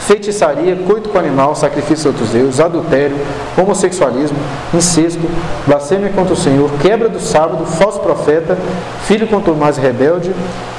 Feitiçaria, 0.00 0.76
coito 0.86 1.08
com 1.08 1.18
animal, 1.18 1.54
sacrifício 1.54 2.08
a 2.08 2.12
outros 2.12 2.30
deuses, 2.30 2.58
adultério, 2.58 3.16
homossexualismo, 3.56 4.36
incesto, 4.74 5.20
blasfêmia 5.66 6.10
contra 6.10 6.34
o 6.34 6.36
Senhor, 6.36 6.70
quebra 6.80 7.08
do 7.08 7.20
sábado, 7.20 7.64
falso 7.64 8.00
profeta, 8.00 8.58
filho 9.06 9.26
contra 9.28 9.52
o 9.52 9.56
mais 9.56 9.76
rebelde 9.76 10.32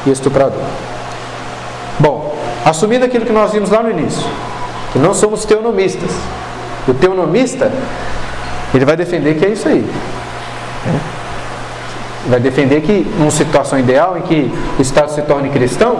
e 0.06 0.12
estuprador. 0.12 0.60
Bom, 2.00 2.36
assumindo 2.66 3.06
aquilo 3.06 3.26
que 3.26 3.32
nós 3.32 3.52
vimos 3.52 3.70
lá 3.70 3.82
no 3.82 3.92
início, 3.92 4.28
que 4.92 5.00
não 5.00 5.14
somos 5.14 5.46
teonomistas. 5.46 6.12
O 6.86 6.94
teonomista, 6.94 7.72
ele 8.74 8.84
vai 8.84 8.98
defender 8.98 9.36
que 9.36 9.46
é 9.46 9.50
isso 9.50 9.70
aí. 9.70 9.86
Vai 12.30 12.40
defender 12.40 12.82
que, 12.82 13.06
numa 13.18 13.32
situação 13.32 13.78
ideal 13.78 14.18
em 14.18 14.22
que 14.22 14.54
o 14.80 14.82
Estado 14.82 15.12
se 15.12 15.22
torne 15.24 15.50
cristão, 15.50 15.98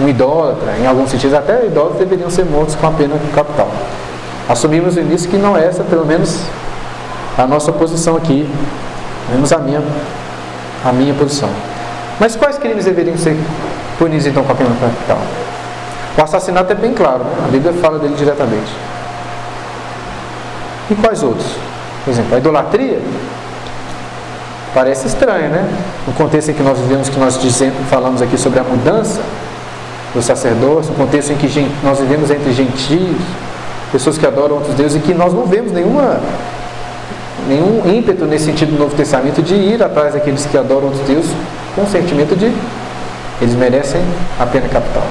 um 0.00 0.08
idólatra, 0.08 0.76
em 0.80 0.86
alguns 0.86 1.10
sentidos 1.10 1.34
até 1.34 1.66
idólatras 1.66 1.98
deveriam 1.98 2.30
ser 2.30 2.44
mortos 2.44 2.76
com 2.76 2.86
a 2.86 2.90
pena 2.92 3.16
capital. 3.34 3.68
Assumimos 4.48 4.94
no 4.94 5.02
início 5.02 5.28
que 5.28 5.36
não 5.36 5.56
é 5.56 5.66
essa, 5.66 5.82
pelo 5.82 6.06
menos, 6.06 6.42
a 7.36 7.46
nossa 7.46 7.72
posição 7.72 8.16
aqui, 8.16 8.48
menos 9.30 9.52
a 9.52 9.58
minha, 9.58 9.82
a 10.84 10.92
minha 10.92 11.12
posição. 11.14 11.50
Mas 12.20 12.36
quais 12.36 12.58
crimes 12.58 12.84
deveriam 12.84 13.16
ser 13.16 13.36
punidos 13.98 14.26
então 14.26 14.44
com 14.44 14.52
a 14.52 14.54
pena 14.54 14.70
capital? 14.80 15.18
O 16.16 16.22
assassinato 16.22 16.72
é 16.72 16.74
bem 16.74 16.92
claro, 16.94 17.24
né? 17.24 17.32
a 17.46 17.48
Bíblia 17.48 17.72
fala 17.74 17.98
dele 17.98 18.14
diretamente. 18.16 18.72
E 20.90 20.94
quais 20.94 21.22
outros? 21.22 21.46
Por 22.04 22.10
exemplo, 22.10 22.34
a 22.34 22.38
idolatria 22.38 23.00
parece 24.78 25.08
estranho, 25.08 25.48
né? 25.48 25.68
No 26.06 26.12
contexto 26.12 26.50
em 26.52 26.54
que 26.54 26.62
nós 26.62 26.78
vivemos, 26.78 27.08
que 27.08 27.18
nós 27.18 27.36
dizemos, 27.42 27.74
falamos 27.90 28.22
aqui 28.22 28.38
sobre 28.38 28.60
a 28.60 28.62
mudança 28.62 29.20
do 30.14 30.22
sacerdócio, 30.22 30.92
no 30.92 30.98
contexto 30.98 31.32
em 31.32 31.36
que 31.36 31.68
nós 31.82 31.98
vivemos 31.98 32.30
entre 32.30 32.52
gentios, 32.52 33.16
pessoas 33.90 34.16
que 34.16 34.24
adoram 34.24 34.54
outros 34.54 34.76
deuses 34.76 34.96
e 34.96 35.00
que 35.00 35.12
nós 35.12 35.34
não 35.34 35.46
vemos 35.46 35.72
nenhuma 35.72 36.20
nenhum 37.48 37.82
ímpeto 37.92 38.24
nesse 38.24 38.44
sentido 38.44 38.70
do 38.70 38.78
Novo 38.78 38.94
Testamento 38.94 39.42
de 39.42 39.54
ir 39.54 39.82
atrás 39.82 40.14
daqueles 40.14 40.46
que 40.46 40.56
adoram 40.56 40.84
outros 40.84 41.04
deuses 41.08 41.30
com 41.74 41.82
o 41.82 41.86
sentimento 41.88 42.36
de 42.36 42.52
eles 43.40 43.54
merecem 43.56 44.00
a 44.38 44.46
pena 44.46 44.68
capital. 44.68 45.02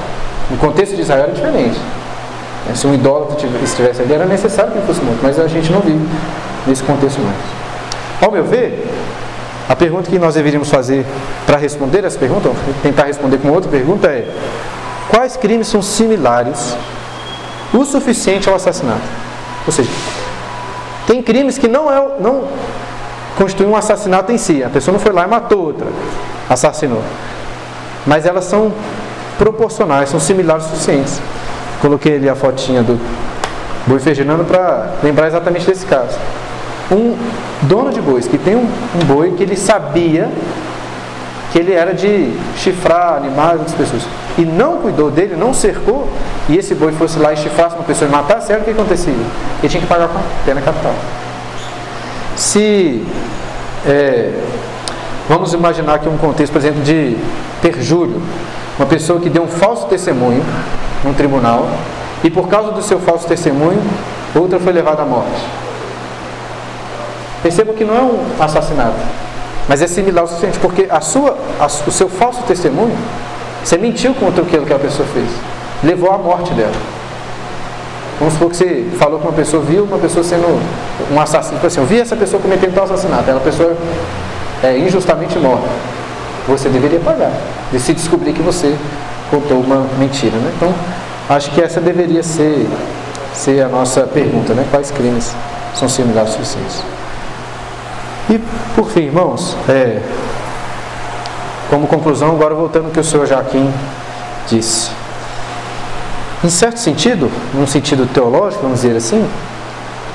No 0.50 0.56
contexto 0.58 0.96
de 0.96 1.02
Israel 1.02 1.24
era 1.24 1.34
diferente. 1.34 1.78
Se 2.74 2.88
um 2.88 2.94
idólatra 2.94 3.36
estivesse 3.66 4.02
ali, 4.02 4.14
era 4.14 4.26
necessário 4.26 4.72
que 4.72 4.78
ele 4.78 4.88
fosse 4.88 5.02
morto, 5.02 5.20
mas 5.22 5.38
a 5.38 5.48
gente 5.48 5.70
não 5.74 5.82
vive 5.82 6.08
nesse 6.66 6.84
contexto 6.84 7.20
mais. 7.20 7.36
Ao 8.22 8.32
meu 8.32 8.46
ver, 8.46 8.88
a 9.70 9.76
pergunta 9.76 10.10
que 10.10 10.18
nós 10.18 10.36
deveríamos 10.36 10.70
fazer 10.70 11.06
para 11.46 11.58
responder 11.58 12.04
essa 12.04 12.18
pergunta, 12.18 12.50
tentar 12.82 13.04
responder 13.04 13.38
com 13.38 13.50
outra 13.50 13.70
pergunta 13.70 14.08
é: 14.08 14.28
quais 15.10 15.36
crimes 15.36 15.68
são 15.68 15.82
similares 15.82 16.76
o 17.74 17.84
suficiente 17.84 18.48
ao 18.48 18.56
assassinato? 18.56 19.02
Ou 19.66 19.74
seja, 19.74 19.90
tem 21.06 21.22
crimes 21.22 21.58
que 21.58 21.68
não, 21.68 21.92
é, 21.92 22.08
não 22.20 22.46
constituem 23.38 23.70
um 23.70 23.76
assassinato 23.76 24.32
em 24.32 24.38
si. 24.38 24.64
A 24.64 24.70
pessoa 24.70 24.94
não 24.94 25.00
foi 25.00 25.12
lá 25.12 25.24
e 25.24 25.28
matou 25.28 25.66
outra, 25.66 25.88
assassinou. 26.50 27.04
Mas 28.06 28.26
elas 28.26 28.46
são 28.46 28.72
proporcionais, 29.38 30.10
são 30.10 30.20
similares 30.20 30.66
o 30.66 30.70
suficientes. 30.70 31.22
Coloquei 31.82 32.16
ali 32.16 32.30
a 32.30 32.36
fotinha 32.36 32.82
do 32.82 33.00
boi 33.86 34.00
feijinando 34.00 34.44
para 34.46 34.94
lembrar 35.04 35.28
exatamente 35.28 35.66
desse 35.66 35.86
caso. 35.86 36.18
Um 36.92 37.16
dono 37.64 37.92
de 37.92 38.02
bois 38.02 38.28
que 38.28 38.38
tem 38.38 38.56
um, 38.56 38.62
um, 38.62 39.06
boi 39.06 39.32
que 39.32 39.44
ele 39.44 39.58
sabia 39.58 40.30
que 41.52 41.60
ele 41.60 41.74
era 41.74 41.94
de 41.94 42.32
chifrar 42.58 43.16
animais 43.16 43.60
outras 43.60 43.76
pessoas 43.76 44.04
e 44.38 44.42
não 44.42 44.78
cuidou 44.78 45.10
dele, 45.10 45.36
não 45.36 45.54
cercou, 45.54 46.08
e 46.48 46.58
esse 46.58 46.76
boi 46.76 46.92
fosse 46.92 47.18
lá 47.18 47.34
e 47.34 47.38
chifrasse 47.38 47.76
uma 47.76 47.84
pessoa 47.84 48.08
e 48.08 48.12
matasse, 48.12 48.52
era 48.52 48.62
o 48.62 48.64
que 48.64 48.72
acontecia? 48.72 49.14
Ele 49.14 49.70
tinha 49.70 49.82
que 49.82 49.88
pagar 49.88 50.08
com 50.08 50.20
pena 50.46 50.62
capital. 50.62 50.94
Se 52.36 53.04
é, 53.86 54.32
vamos 55.28 55.54
imaginar 55.54 55.96
aqui 55.96 56.08
um 56.08 56.18
contexto, 56.18 56.52
por 56.52 56.60
exemplo, 56.60 56.82
de 56.84 57.18
perjúrio, 57.62 58.22
uma 58.78 58.86
pessoa 58.86 59.20
que 59.20 59.30
deu 59.30 59.44
um 59.44 59.48
falso 59.48 59.88
testemunho 59.88 60.44
num 61.04 61.14
tribunal 61.14 61.68
e 62.24 62.30
por 62.30 62.48
causa 62.48 62.72
do 62.72 62.82
seu 62.82 63.00
falso 63.00 63.28
testemunho, 63.28 63.82
outra 64.36 64.60
foi 64.60 64.72
levada 64.72 65.02
à 65.02 65.06
morte. 65.06 65.67
Percebam 67.42 67.76
que 67.76 67.84
não 67.84 67.96
é 67.96 68.02
um 68.02 68.20
assassinato, 68.40 68.96
mas 69.68 69.82
é 69.82 69.88
similar 69.88 70.24
o 70.24 70.28
suficiente, 70.28 70.60
porque 70.60 70.88
a 70.90 71.02
sua, 71.02 71.38
a, 71.60 71.66
o 71.66 71.92
seu 71.92 72.10
falso 72.10 72.42
testemunho, 72.44 72.96
você 73.64 73.78
mentiu 73.78 74.14
contra 74.14 74.44
aquilo 74.44 74.66
que 74.66 74.74
a 74.74 74.80
pessoa 74.80 75.08
fez, 75.14 75.30
levou 75.84 76.12
à 76.12 76.18
morte 76.18 76.54
dela. 76.54 76.72
Vamos 78.20 78.34
supor 78.34 78.50
que 78.50 78.58
você 78.58 78.88
falou 78.98 79.20
que 79.20 79.28
uma 79.28 79.34
pessoa 79.34 79.62
viu 79.62 79.84
uma 79.84 80.00
pessoa 80.00 80.24
sendo 80.24 80.60
um 81.12 81.20
assassino. 81.20 81.56
Tipo 81.56 81.68
assim, 81.68 81.80
eu 81.80 81.86
vi 81.86 82.00
essa 82.00 82.16
pessoa 82.16 82.42
cometendo 82.42 82.74
tal 82.74 82.86
assassinato, 82.86 83.22
aquela 83.22 83.40
pessoa 83.40 83.78
é 84.64 84.78
injustamente 84.80 85.38
morta 85.38 85.68
você 86.48 86.70
deveria 86.70 87.00
pagar. 87.00 87.32
De 87.72 87.80
se 87.80 87.94
descobrir 87.94 88.34
que 88.34 88.42
você 88.42 88.76
contou 89.30 89.60
uma 89.60 89.86
mentira. 90.00 90.38
Né? 90.38 90.52
Então, 90.56 90.74
acho 91.30 91.52
que 91.52 91.62
essa 91.62 91.82
deveria 91.82 92.24
ser, 92.24 92.66
ser 93.34 93.62
a 93.62 93.68
nossa 93.68 94.02
pergunta, 94.02 94.54
né? 94.54 94.66
Quais 94.72 94.90
crimes 94.92 95.36
são 95.76 95.90
similares 95.90 96.32
o 96.32 96.34
suficientes? 96.34 96.84
E, 98.30 98.40
por 98.76 98.90
fim, 98.90 99.02
irmãos, 99.02 99.56
é, 99.70 100.02
como 101.70 101.88
conclusão, 101.88 102.32
agora 102.32 102.54
voltando 102.54 102.86
ao 102.86 102.92
que 102.92 103.00
o 103.00 103.04
senhor 103.04 103.26
Joaquim 103.26 103.72
disse. 104.48 104.90
Em 106.44 106.50
certo 106.50 106.80
sentido, 106.80 107.32
num 107.54 107.66
sentido 107.66 108.06
teológico, 108.14 108.64
vamos 108.64 108.82
dizer 108.82 108.96
assim, 108.96 109.28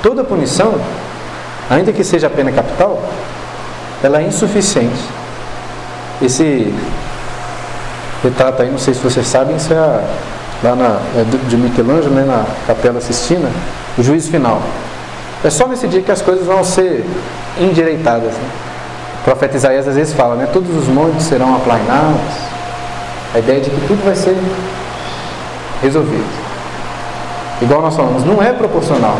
toda 0.01 0.23
punição, 0.23 0.79
ainda 1.69 1.91
que 1.91 2.03
seja 2.03 2.27
a 2.27 2.29
pena 2.29 2.51
capital, 2.51 3.01
ela 4.01 4.21
é 4.21 4.27
insuficiente 4.27 5.01
esse 6.21 6.73
retrato 8.23 8.61
aí, 8.61 8.71
não 8.71 8.77
sei 8.77 8.93
se 8.93 9.01
vocês 9.01 9.27
sabem, 9.27 9.55
isso 9.55 9.73
é 9.73 10.03
lá 10.63 10.75
na, 10.75 10.99
é 11.15 11.25
de 11.47 11.57
Michelangelo, 11.57 12.15
né, 12.15 12.23
na 12.23 12.45
Capela 12.65 13.01
Sistina, 13.01 13.49
o 13.97 14.03
juízo 14.03 14.31
final. 14.31 14.61
É 15.43 15.49
só 15.49 15.67
nesse 15.67 15.87
dia 15.87 16.01
que 16.01 16.11
as 16.11 16.21
coisas 16.21 16.45
vão 16.45 16.63
ser 16.63 17.05
endireitadas. 17.59 18.33
Né? 18.33 18.49
O 19.21 19.23
profeta 19.23 19.57
Isaías 19.57 19.87
às 19.87 19.95
vezes 19.95 20.13
fala, 20.13 20.35
né, 20.35 20.47
todos 20.51 20.75
os 20.75 20.87
montes 20.87 21.23
serão 21.23 21.55
aplainados. 21.55 22.21
A 23.33 23.39
ideia 23.39 23.61
de 23.61 23.69
que 23.69 23.87
tudo 23.87 24.03
vai 24.05 24.15
ser 24.15 24.37
resolvido. 25.81 26.43
Igual 27.61 27.81
nós 27.81 27.95
falamos, 27.95 28.23
não 28.23 28.41
é 28.41 28.53
proporcional. 28.53 29.17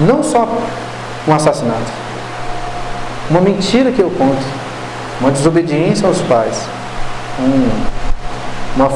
Não 0.00 0.22
só 0.22 0.48
um 1.26 1.34
assassinato. 1.34 2.02
Uma 3.30 3.40
mentira 3.40 3.92
que 3.92 4.00
eu 4.00 4.10
conto 4.10 4.62
uma 5.22 5.30
desobediência 5.30 6.06
aos 6.06 6.20
pais, 6.22 6.66
um, 7.38 7.68
uma, 8.74 8.88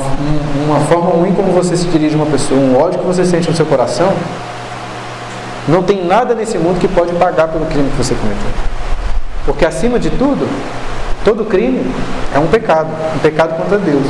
uma 0.67 0.81
forma 0.87 1.11
ruim 1.11 1.33
como 1.33 1.53
você 1.53 1.77
se 1.77 1.87
dirige 1.87 2.15
a 2.15 2.19
uma 2.19 2.27
pessoa, 2.27 2.59
um 2.59 2.77
ódio 2.77 2.99
que 2.99 3.07
você 3.07 3.25
sente 3.25 3.49
no 3.49 3.57
seu 3.57 3.65
coração, 3.65 4.13
não 5.69 5.83
tem 5.83 6.05
nada 6.05 6.35
nesse 6.35 6.59
mundo 6.59 6.79
que 6.81 6.89
pode 6.89 7.13
pagar 7.15 7.49
pelo 7.49 7.67
crime 7.67 7.91
que 7.91 7.97
você 7.97 8.15
cometeu. 8.15 8.51
Porque 9.45 9.65
acima 9.65 9.99
de 9.99 10.11
tudo, 10.11 10.49
todo 11.25 11.45
crime 11.45 11.93
é 12.35 12.39
um 12.39 12.47
pecado, 12.47 12.89
um 13.15 13.19
pecado 13.19 13.57
contra 13.57 13.79
Deus. 13.79 14.07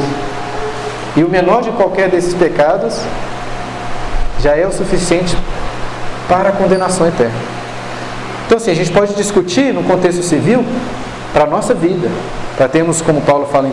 E 1.16 1.24
o 1.24 1.28
menor 1.28 1.62
de 1.62 1.70
qualquer 1.72 2.10
desses 2.10 2.34
pecados 2.34 3.00
já 4.40 4.54
é 4.54 4.66
o 4.66 4.72
suficiente 4.72 5.36
para 6.28 6.50
a 6.50 6.52
condenação 6.52 7.06
eterna. 7.06 7.34
Então, 8.46 8.58
assim, 8.58 8.70
a 8.70 8.74
gente 8.74 8.90
pode 8.92 9.14
discutir 9.14 9.72
no 9.72 9.82
contexto 9.82 10.22
civil 10.22 10.64
para 11.32 11.44
a 11.44 11.46
nossa 11.46 11.74
vida, 11.74 12.08
para 12.56 12.68
termos, 12.68 13.02
como 13.02 13.20
Paulo 13.22 13.46
fala 13.46 13.68
em 13.68 13.72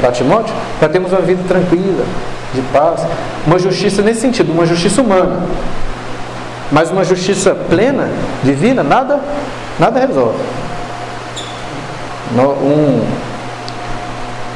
para 0.00 0.12
Timóteo, 0.12 0.54
para 0.78 0.88
termos 0.88 1.12
uma 1.12 1.20
vida 1.20 1.42
tranquila, 1.46 2.04
de 2.54 2.62
paz, 2.72 3.06
uma 3.46 3.58
justiça 3.58 4.02
nesse 4.02 4.20
sentido, 4.20 4.52
uma 4.52 4.66
justiça 4.66 5.00
humana. 5.02 5.42
Mas 6.72 6.90
uma 6.90 7.04
justiça 7.04 7.54
plena, 7.54 8.08
divina, 8.42 8.82
nada, 8.82 9.20
nada 9.78 10.00
resolve. 10.00 10.38
Um, 12.36 13.04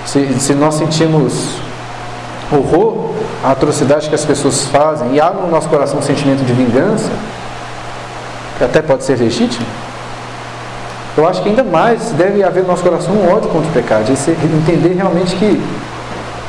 se, 0.04 0.40
se 0.40 0.54
nós 0.54 0.74
sentimos 0.74 1.58
horror 2.50 3.10
a 3.44 3.52
atrocidade 3.52 4.08
que 4.08 4.14
as 4.14 4.24
pessoas 4.24 4.64
fazem 4.64 5.14
e 5.14 5.20
há 5.20 5.30
no 5.30 5.48
nosso 5.48 5.68
coração 5.68 5.98
um 5.98 6.02
sentimento 6.02 6.44
de 6.44 6.52
vingança, 6.52 7.10
que 8.56 8.64
até 8.64 8.82
pode 8.82 9.04
ser 9.04 9.18
legítimo, 9.18 9.66
eu 11.16 11.28
acho 11.28 11.42
que 11.42 11.48
ainda 11.48 11.62
mais 11.62 12.10
deve 12.12 12.42
haver 12.42 12.62
no 12.62 12.68
nosso 12.68 12.82
coração 12.82 13.12
um 13.12 13.32
ódio 13.32 13.50
contra 13.50 13.68
o 13.68 13.72
pecado, 13.72 14.04
de 14.04 14.12
entender 14.12 14.94
realmente 14.94 15.36
que 15.36 15.60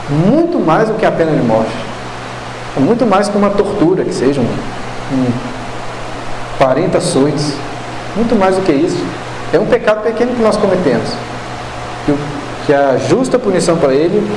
muito 0.09 0.59
mais 0.59 0.87
do 0.89 0.95
que 0.95 1.05
a 1.05 1.11
pena 1.11 1.31
de 1.31 1.41
morte, 1.41 1.71
muito 2.77 3.05
mais 3.05 3.27
que 3.27 3.37
uma 3.37 3.49
tortura, 3.49 4.03
que 4.03 4.13
seja 4.13 4.41
um, 4.41 4.45
um 4.45 5.31
40 6.59 6.97
açoites, 6.97 7.53
muito 8.15 8.35
mais 8.35 8.55
do 8.55 8.61
que 8.61 8.71
isso. 8.71 9.03
É 9.51 9.57
um 9.57 9.65
pecado 9.65 10.03
pequeno 10.03 10.35
que 10.35 10.41
nós 10.41 10.57
cometemos. 10.57 11.09
que, 12.05 12.13
que 12.67 12.73
a 12.73 12.97
justa 12.97 13.39
punição 13.39 13.77
para 13.77 13.93
ele 13.93 14.29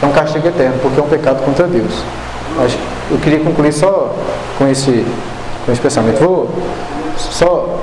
é 0.00 0.06
um 0.06 0.12
castigo 0.12 0.46
eterno, 0.48 0.78
porque 0.80 0.98
é 0.98 1.02
um 1.02 1.08
pecado 1.08 1.44
contra 1.44 1.66
Deus. 1.66 1.92
Acho, 2.64 2.78
eu 3.10 3.18
queria 3.18 3.40
concluir 3.40 3.72
só 3.72 4.14
com 4.56 4.66
esse, 4.68 5.04
com 5.66 5.72
esse 5.72 5.80
pensamento. 5.80 6.18
Vou 6.20 6.48
só. 7.18 7.78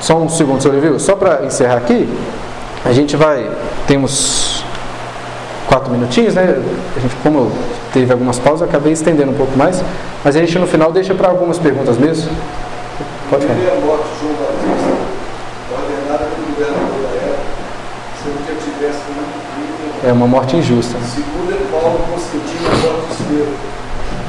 Só 0.00 0.16
um 0.16 0.28
segundo, 0.28 0.60
senhor 0.60 0.80
viu? 0.80 0.98
Só 0.98 1.14
para 1.14 1.44
encerrar 1.44 1.76
aqui, 1.76 2.08
a 2.84 2.92
gente 2.92 3.16
vai. 3.16 3.48
Temos 3.86 4.64
quatro 5.68 5.92
minutinhos, 5.92 6.34
né? 6.34 6.60
A 6.96 7.00
gente, 7.00 7.14
como 7.22 7.52
teve 7.92 8.12
algumas 8.12 8.38
pausas, 8.38 8.68
acabei 8.68 8.92
estendendo 8.92 9.30
um 9.30 9.36
pouco 9.36 9.56
mais. 9.56 9.82
Mas 10.24 10.36
a 10.36 10.40
gente 10.40 10.58
no 10.58 10.66
final 10.66 10.92
deixa 10.92 11.14
para 11.14 11.28
algumas 11.28 11.58
perguntas 11.58 11.98
mesmo. 11.98 12.30
Pode 13.30 13.46
falar. 13.46 13.58
É 20.04 20.12
uma 20.12 20.26
morte 20.26 20.56
injusta. 20.56 20.98
Segundo 20.98 21.54
é 21.54 21.62
Paulo 21.70 21.98
Constantino, 22.10 22.66
a 22.66 22.74
morte 22.82 23.06
de 23.06 23.22
Estevão. 23.22 23.54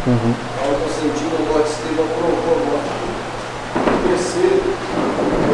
Uhum. 0.05 0.34
Paulo 0.53 0.76
Constantino, 0.86 1.34
a 1.34 1.41
morte 1.49 1.66
de 1.66 1.74
Estevão, 1.74 2.07
provocou 2.14 2.53
a 2.53 2.61
morte. 2.70 2.93
O 3.74 3.97
terceiro, 4.07 4.70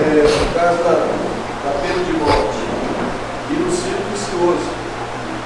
é, 0.03 0.28
no 0.28 0.45
caso 0.60 0.84
da 0.84 1.72
pena 1.80 2.03
de 2.03 2.14
morte. 2.20 2.62
E 3.47 3.53
no 3.64 3.72
círculo 3.72 4.12
vicioso. 4.12 4.70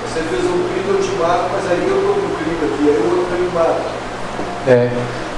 Você 0.03 0.19
fez 0.25 0.43
um 0.45 0.65
crime, 0.73 0.89
eu 0.89 1.01
te 1.01 1.13
mato, 1.21 1.49
mas 1.53 1.69
aí 1.69 1.85
eu 1.87 1.97
estou 1.97 2.17
no 2.17 2.35
crime 2.35 2.61
aqui, 2.65 2.83
aí 2.89 2.97
o 2.97 3.13
outro 3.13 3.37
me 3.37 3.49
mata. 3.53 3.93
É, 4.67 4.89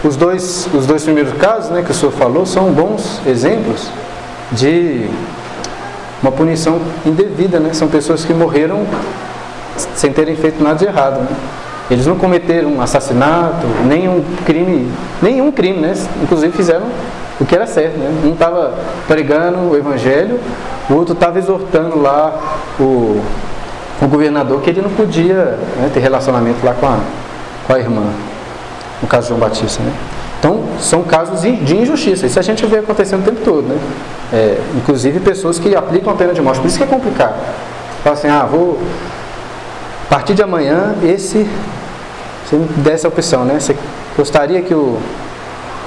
os, 0.03 0.15
dois, 0.15 0.67
os 0.73 0.86
dois 0.86 1.03
primeiros 1.03 1.34
casos 1.34 1.71
né, 1.71 1.82
que 1.84 1.91
o 1.91 1.93
senhor 1.93 2.11
falou 2.11 2.45
são 2.45 2.71
bons 2.71 3.21
exemplos 3.26 3.89
de 4.51 5.09
uma 6.21 6.32
punição 6.32 6.80
indevida, 7.05 7.59
né? 7.59 7.73
São 7.73 7.88
pessoas 7.88 8.26
que 8.26 8.34
morreram 8.34 8.86
sem 9.95 10.11
terem 10.11 10.36
feito 10.36 10.63
nada 10.63 10.76
de 10.76 10.86
errado. 10.86 11.19
Né? 11.19 11.28
Eles 11.89 12.07
não 12.07 12.17
cometeram 12.17 12.69
um 12.69 12.82
assassinato, 12.82 13.67
nenhum 13.86 14.23
crime, 14.45 14.91
nenhum 15.21 15.51
crime, 15.51 15.80
né? 15.80 15.93
Inclusive 16.23 16.55
fizeram 16.55 16.88
o 17.39 17.45
que 17.45 17.53
era 17.53 17.67
certo, 17.67 17.97
né? 17.97 18.09
Um 18.26 18.34
estava 18.34 18.73
pregando 19.07 19.69
o 19.69 19.78
evangelho, 19.78 20.39
o 20.89 20.93
outro 20.93 21.13
estava 21.13 21.38
exortando 21.38 22.01
lá 22.01 22.39
o, 22.80 23.21
o 24.01 24.07
governador 24.07 24.61
que 24.61 24.69
ele 24.69 24.82
não 24.82 24.89
podia 24.89 25.57
né, 25.78 25.91
ter 25.93 25.99
relacionamento 25.99 26.65
lá 26.65 26.73
com 26.73 26.88
a, 26.88 26.97
com 27.67 27.73
a 27.73 27.80
irmã, 27.80 28.05
no 29.02 29.08
caso 29.08 29.24
de 29.24 29.30
João 29.30 29.39
Batista, 29.39 29.84
né? 29.84 29.93
Então, 30.39 30.64
são 30.80 31.02
casos 31.04 31.41
de 31.41 31.76
injustiça. 31.76 32.26
Isso 32.28 32.38
a 32.38 32.41
gente 32.41 32.66
vê 32.66 32.78
acontecendo 32.78 33.22
o 33.22 33.24
tempo 33.24 33.41
todo, 33.43 33.64
né? 33.68 33.80
É, 34.32 34.62
inclusive 34.76 35.20
pessoas 35.20 35.58
que 35.58 35.76
aplicam 35.76 36.14
a 36.14 36.16
pena 36.16 36.34
de 36.34 36.41
morte. 36.41 36.60
Por 36.60 36.68
isso 36.68 36.78
que 36.78 36.84
é 36.84 36.88
complicado. 36.88 37.36
Fala 38.04 38.16
assim, 38.16 38.28
ah, 38.28 38.46
vou 38.46 38.80
a 40.06 40.08
partir 40.08 40.36
de 40.36 40.43
amanhã, 40.43 40.93
esse, 41.04 41.48
você 42.46 42.56
me 42.58 42.68
dê 42.78 42.91
essa 42.91 43.08
opção, 43.08 43.43
né? 43.43 43.60
Você 43.60 43.76
gostaria 44.16 44.62
que 44.62 44.74
o 44.74 45.00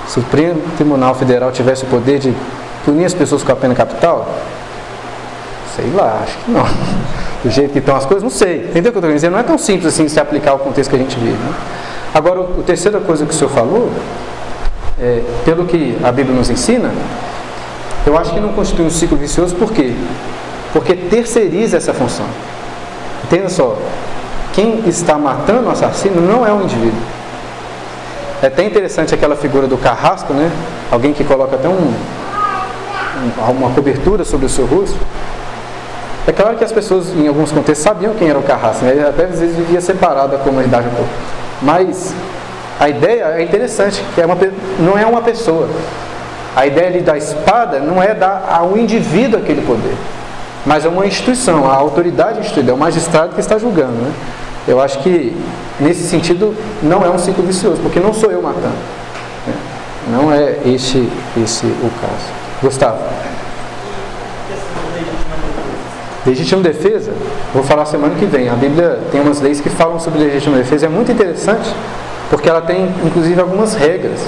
Supremo 0.09 0.61
Tribunal 0.77 1.15
Federal 1.15 1.53
tivesse 1.53 1.85
o 1.85 1.87
poder 1.87 2.19
de 2.19 2.35
punir 2.85 3.05
as 3.05 3.15
pessoas 3.15 3.45
com 3.45 3.53
a 3.53 3.57
pena 3.57 3.77
capital? 3.77 4.29
Sei 5.77 5.89
lá, 5.95 6.21
acho 6.25 6.37
que 6.39 6.51
não. 6.51 6.67
Do 7.45 7.51
jeito 7.51 7.73
que 7.73 7.79
estão 7.79 7.95
as 7.95 8.05
coisas, 8.05 8.25
não 8.25 8.31
sei. 8.31 8.65
Entendeu 8.65 8.91
o 8.91 8.93
que 8.93 8.99
eu 8.99 9.01
estou 9.01 9.13
dizendo? 9.13 9.33
Não 9.35 9.39
é 9.39 9.45
tão 9.45 9.57
simples 9.57 9.87
assim 9.87 10.09
se 10.09 10.19
aplicar 10.19 10.51
ao 10.51 10.59
contexto 10.59 10.91
que 10.91 10.97
a 10.97 10.99
gente 10.99 11.17
vive. 11.17 11.37
Né? 11.37 11.55
Agora, 12.15 12.41
a 12.41 12.63
terceira 12.63 13.01
coisa 13.01 13.25
que 13.25 13.33
o 13.33 13.35
senhor 13.35 13.51
falou, 13.51 13.91
é, 15.01 15.23
pelo 15.45 15.65
que 15.67 15.97
a 16.03 16.11
Bíblia 16.11 16.37
nos 16.37 16.51
ensina, 16.51 16.91
eu 18.07 18.17
acho 18.17 18.33
que 18.33 18.41
não 18.41 18.53
constitui 18.53 18.87
um 18.87 18.91
ciclo 18.91 19.17
vicioso, 19.17 19.55
por 19.55 19.73
quê? 19.73 19.93
Porque 20.73 20.95
terceiriza 20.95 21.77
essa 21.77 21.93
função. 21.93 22.27
Entenda 23.25 23.49
só, 23.49 23.77
quem 24.53 24.89
está 24.89 25.19
matando 25.19 25.69
o 25.69 25.71
assassino 25.71 26.21
não 26.21 26.47
é 26.47 26.53
o 26.53 26.63
indivíduo. 26.63 27.01
É 28.43 28.47
até 28.47 28.65
interessante 28.65 29.15
aquela 29.15 29.37
figura 29.37 29.67
do 29.67 29.77
carrasco, 29.77 30.33
né? 30.33 30.51
Alguém 30.91 31.13
que 31.13 31.25
coloca 31.25 31.57
até 31.57 31.69
um, 31.69 31.93
uma 33.51 33.71
cobertura 33.71 34.25
sobre 34.25 34.47
o 34.47 34.49
seu 34.49 34.65
rosto. 34.65 34.97
É 36.27 36.33
claro 36.33 36.57
que 36.57 36.65
as 36.65 36.73
pessoas, 36.73 37.09
em 37.15 37.27
alguns 37.27 37.51
contextos, 37.51 37.85
sabiam 37.85 38.15
quem 38.15 38.29
era 38.29 38.39
o 38.39 38.43
carrasco, 38.43 38.85
né? 38.85 39.07
até 39.09 39.25
às 39.25 39.41
vezes 39.41 39.57
vivia 39.57 39.81
separado 39.81 40.33
da 40.33 40.39
comunidade 40.39 40.87
um 40.87 40.91
pouco. 40.91 41.11
Mas 41.63 42.15
a 42.79 42.89
ideia 42.89 43.25
é 43.37 43.43
interessante, 43.43 44.03
que 44.15 44.21
é 44.21 44.27
uma, 44.27 44.37
não 44.79 44.97
é 44.97 45.05
uma 45.05 45.23
pessoa. 45.23 45.69
A 46.55 46.67
ideia 46.67 46.89
ali 46.89 47.01
da 47.01 47.17
espada 47.17 47.81
não 47.81 48.03
é 48.03 48.15
dar 48.15 48.49
ao 48.51 48.77
indivíduo 48.77 49.41
aquele 49.41 49.63
poder 49.63 49.97
mas 50.69 50.85
é 50.85 50.89
uma 50.89 51.07
instituição, 51.07 51.71
a 51.71 51.75
autoridade 51.75 52.41
instituída, 52.41 52.73
é 52.73 52.75
o 52.75 52.79
magistrado 52.79 53.35
que 53.35 53.41
está 53.41 53.57
julgando. 53.59 53.93
Né? 53.93 54.13
Eu 54.67 54.81
acho 54.81 54.99
que, 54.99 55.35
nesse 55.81 56.07
sentido, 56.07 56.55
não 56.83 57.03
é 57.03 57.09
um 57.09 57.19
ciclo 57.19 57.43
vicioso, 57.43 57.81
porque 57.81 57.99
não 57.99 58.13
sou 58.13 58.31
eu 58.31 58.43
matando. 58.43 58.77
Né? 59.47 59.55
Não 60.11 60.31
é 60.31 60.59
este, 60.67 61.09
esse 61.43 61.65
o 61.65 61.91
caso. 62.01 62.33
Gustavo. 62.63 62.99
Legítima 66.29 66.61
defesa, 66.61 67.11
vou 67.55 67.62
falar 67.62 67.87
semana 67.87 68.14
que 68.14 68.26
vem. 68.26 68.51
A 68.51 68.55
Bíblia 68.55 69.01
tem 69.11 69.18
umas 69.18 69.41
leis 69.41 69.62
que 69.62 69.70
falam 69.70 69.99
sobre 69.99 70.18
legítima 70.18 70.59
defesa, 70.59 70.85
é 70.85 70.89
muito 70.89 71.11
interessante, 71.11 71.74
porque 72.29 72.51
ela 72.51 72.61
tem, 72.61 72.93
inclusive, 73.03 73.41
algumas 73.41 73.74
regras 73.74 74.20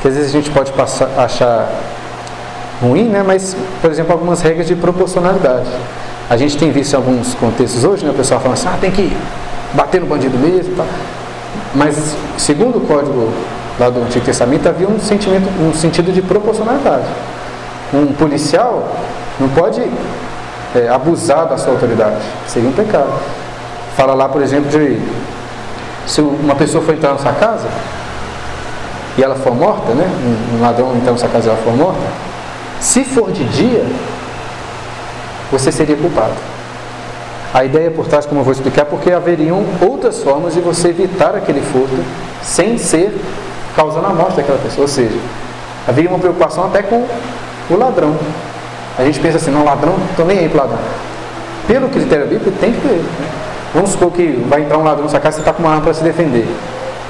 que 0.00 0.08
às 0.08 0.14
vezes 0.14 0.30
a 0.30 0.32
gente 0.32 0.50
pode 0.50 0.72
passar, 0.72 1.10
achar 1.18 1.70
ruim, 2.80 3.04
né? 3.04 3.22
mas, 3.26 3.54
por 3.82 3.90
exemplo, 3.90 4.12
algumas 4.12 4.40
regras 4.40 4.66
de 4.66 4.74
proporcionalidade. 4.74 5.68
A 6.30 6.36
gente 6.38 6.56
tem 6.56 6.70
visto 6.70 6.94
em 6.94 6.96
alguns 6.96 7.34
contextos 7.34 7.84
hoje, 7.84 8.06
né? 8.06 8.10
o 8.10 8.14
pessoal 8.14 8.40
falando 8.40 8.56
assim, 8.56 8.68
ah, 8.68 8.78
tem 8.80 8.90
que 8.90 9.14
bater 9.74 10.00
no 10.00 10.06
bandido 10.06 10.38
mesmo. 10.38 10.74
Tá? 10.76 10.84
Mas, 11.74 12.16
segundo 12.38 12.78
o 12.78 12.80
código 12.80 13.30
lá 13.78 13.90
do 13.90 14.00
Antigo 14.00 14.24
Testamento, 14.24 14.66
havia 14.66 14.88
um, 14.88 14.98
sentimento, 14.98 15.46
um 15.60 15.74
sentido 15.74 16.10
de 16.10 16.22
proporcionalidade. 16.22 17.06
Um 17.92 18.14
policial 18.14 18.96
não 19.38 19.48
pode 19.50 19.82
é, 20.74 20.88
abusar 20.88 21.46
da 21.46 21.56
sua 21.56 21.72
autoridade, 21.72 22.22
seria 22.46 22.68
um 22.68 22.72
pecado. 22.72 23.12
Fala 23.96 24.14
lá, 24.14 24.28
por 24.28 24.42
exemplo, 24.42 24.70
de 24.70 25.00
se 26.06 26.20
uma 26.20 26.54
pessoa 26.54 26.84
for 26.84 26.94
entrar 26.94 27.12
na 27.12 27.18
sua 27.18 27.32
casa 27.32 27.68
e 29.16 29.22
ela 29.22 29.36
for 29.36 29.54
morta, 29.54 29.92
né? 29.94 30.04
um 30.52 30.60
ladrão 30.60 30.94
entrar 30.96 31.12
na 31.12 31.18
sua 31.18 31.28
casa 31.28 31.48
e 31.48 31.50
ela 31.50 31.58
for 31.62 31.74
morta, 31.74 32.00
se 32.80 33.04
for 33.04 33.30
de 33.30 33.44
dia, 33.44 33.86
você 35.50 35.70
seria 35.70 35.96
culpado. 35.96 36.34
A 37.52 37.64
ideia 37.64 37.88
por 37.88 38.06
trás, 38.08 38.26
como 38.26 38.40
eu 38.40 38.44
vou 38.44 38.52
explicar, 38.52 38.82
é 38.82 38.84
porque 38.84 39.12
haveriam 39.12 39.64
outras 39.80 40.22
formas 40.22 40.54
de 40.54 40.60
você 40.60 40.88
evitar 40.88 41.36
aquele 41.36 41.60
furto 41.60 41.96
sem 42.42 42.76
ser 42.76 43.16
causando 43.76 44.06
a 44.06 44.10
morte 44.10 44.36
daquela 44.36 44.58
pessoa. 44.58 44.82
Ou 44.82 44.88
seja, 44.88 45.16
haveria 45.86 46.10
uma 46.10 46.18
preocupação 46.18 46.64
até 46.64 46.82
com 46.82 47.06
o 47.70 47.76
ladrão. 47.76 48.16
A 48.98 49.04
gente 49.04 49.18
pensa 49.20 49.36
assim, 49.36 49.50
não, 49.50 49.64
ladrão, 49.64 49.94
estou 50.10 50.24
nem 50.24 50.38
aí 50.38 50.48
para 50.48 50.62
ladrão. 50.62 50.78
Pelo 51.66 51.88
critério 51.88 52.26
bíblico, 52.26 52.50
tem 52.60 52.72
que 52.72 52.80
ter. 52.80 52.94
Né? 52.94 53.28
Vamos 53.74 53.90
supor 53.90 54.12
que 54.12 54.44
vai 54.48 54.62
entrar 54.62 54.78
um 54.78 54.84
ladrão 54.84 55.04
na 55.04 55.10
sua 55.10 55.18
casa 55.18 55.36
e 55.36 55.36
você 55.36 55.40
está 55.40 55.52
com 55.52 55.62
uma 55.62 55.70
arma 55.70 55.82
para 55.82 55.94
se 55.94 56.04
defender. 56.04 56.46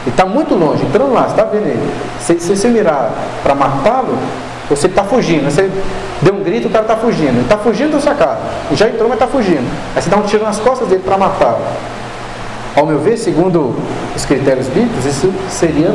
Ele 0.04 0.10
está 0.10 0.24
muito 0.24 0.54
longe, 0.54 0.84
entrando 0.84 1.12
lá, 1.12 1.22
você 1.22 1.30
está 1.30 1.44
vendo 1.44 1.66
ele. 1.66 1.94
Se, 2.20 2.34
você 2.34 2.68
mirar 2.68 3.10
para 3.42 3.54
matá-lo, 3.54 4.18
você 4.68 4.86
está 4.86 5.04
fugindo. 5.04 5.44
Você 5.44 5.70
deu 6.22 6.34
um 6.34 6.42
grito, 6.42 6.68
o 6.68 6.70
cara 6.70 6.84
está 6.84 6.96
fugindo. 6.96 7.30
Ele 7.30 7.40
está 7.40 7.58
fugindo 7.58 7.92
da 7.92 8.00
sua 8.00 8.14
casa. 8.14 8.40
Já 8.72 8.88
entrou, 8.88 9.08
mas 9.08 9.16
está 9.16 9.26
fugindo. 9.26 9.66
Aí 9.94 10.02
você 10.02 10.08
dá 10.08 10.16
um 10.16 10.22
tiro 10.22 10.44
nas 10.44 10.58
costas 10.58 10.88
dele 10.88 11.02
para 11.04 11.18
matá-lo. 11.18 11.60
Ao 12.76 12.86
meu 12.86 12.98
ver, 12.98 13.16
segundo 13.16 13.74
os 14.16 14.24
critérios 14.24 14.66
bíblicos, 14.68 15.04
isso 15.04 15.32
seria 15.48 15.94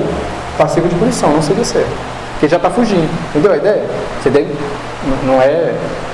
passivo 0.58 0.88
de 0.88 0.96
punição, 0.96 1.32
não 1.32 1.42
seria 1.42 1.66
certo. 1.66 1.90
Porque 2.34 2.48
já 2.48 2.58
está 2.58 2.70
fugindo. 2.70 3.10
Entendeu 3.30 3.52
a 3.52 3.58
ideia? 3.58 3.86
Você 4.22 4.30
deve, 4.30 4.48
não 5.26 5.42
é, 5.42 5.74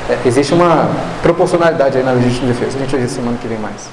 é, 0.09 0.17
Existe 0.25 0.53
uma 0.53 0.89
proporcionalidade 1.21 1.97
aí 1.97 2.03
na 2.03 2.11
legítima 2.11 2.47
defesa. 2.47 2.77
A 2.77 2.79
gente 2.81 2.91
vai 2.91 3.01
ver 3.01 3.09
semana 3.09 3.37
que 3.41 3.47
vem 3.47 3.57
mais. 3.57 3.89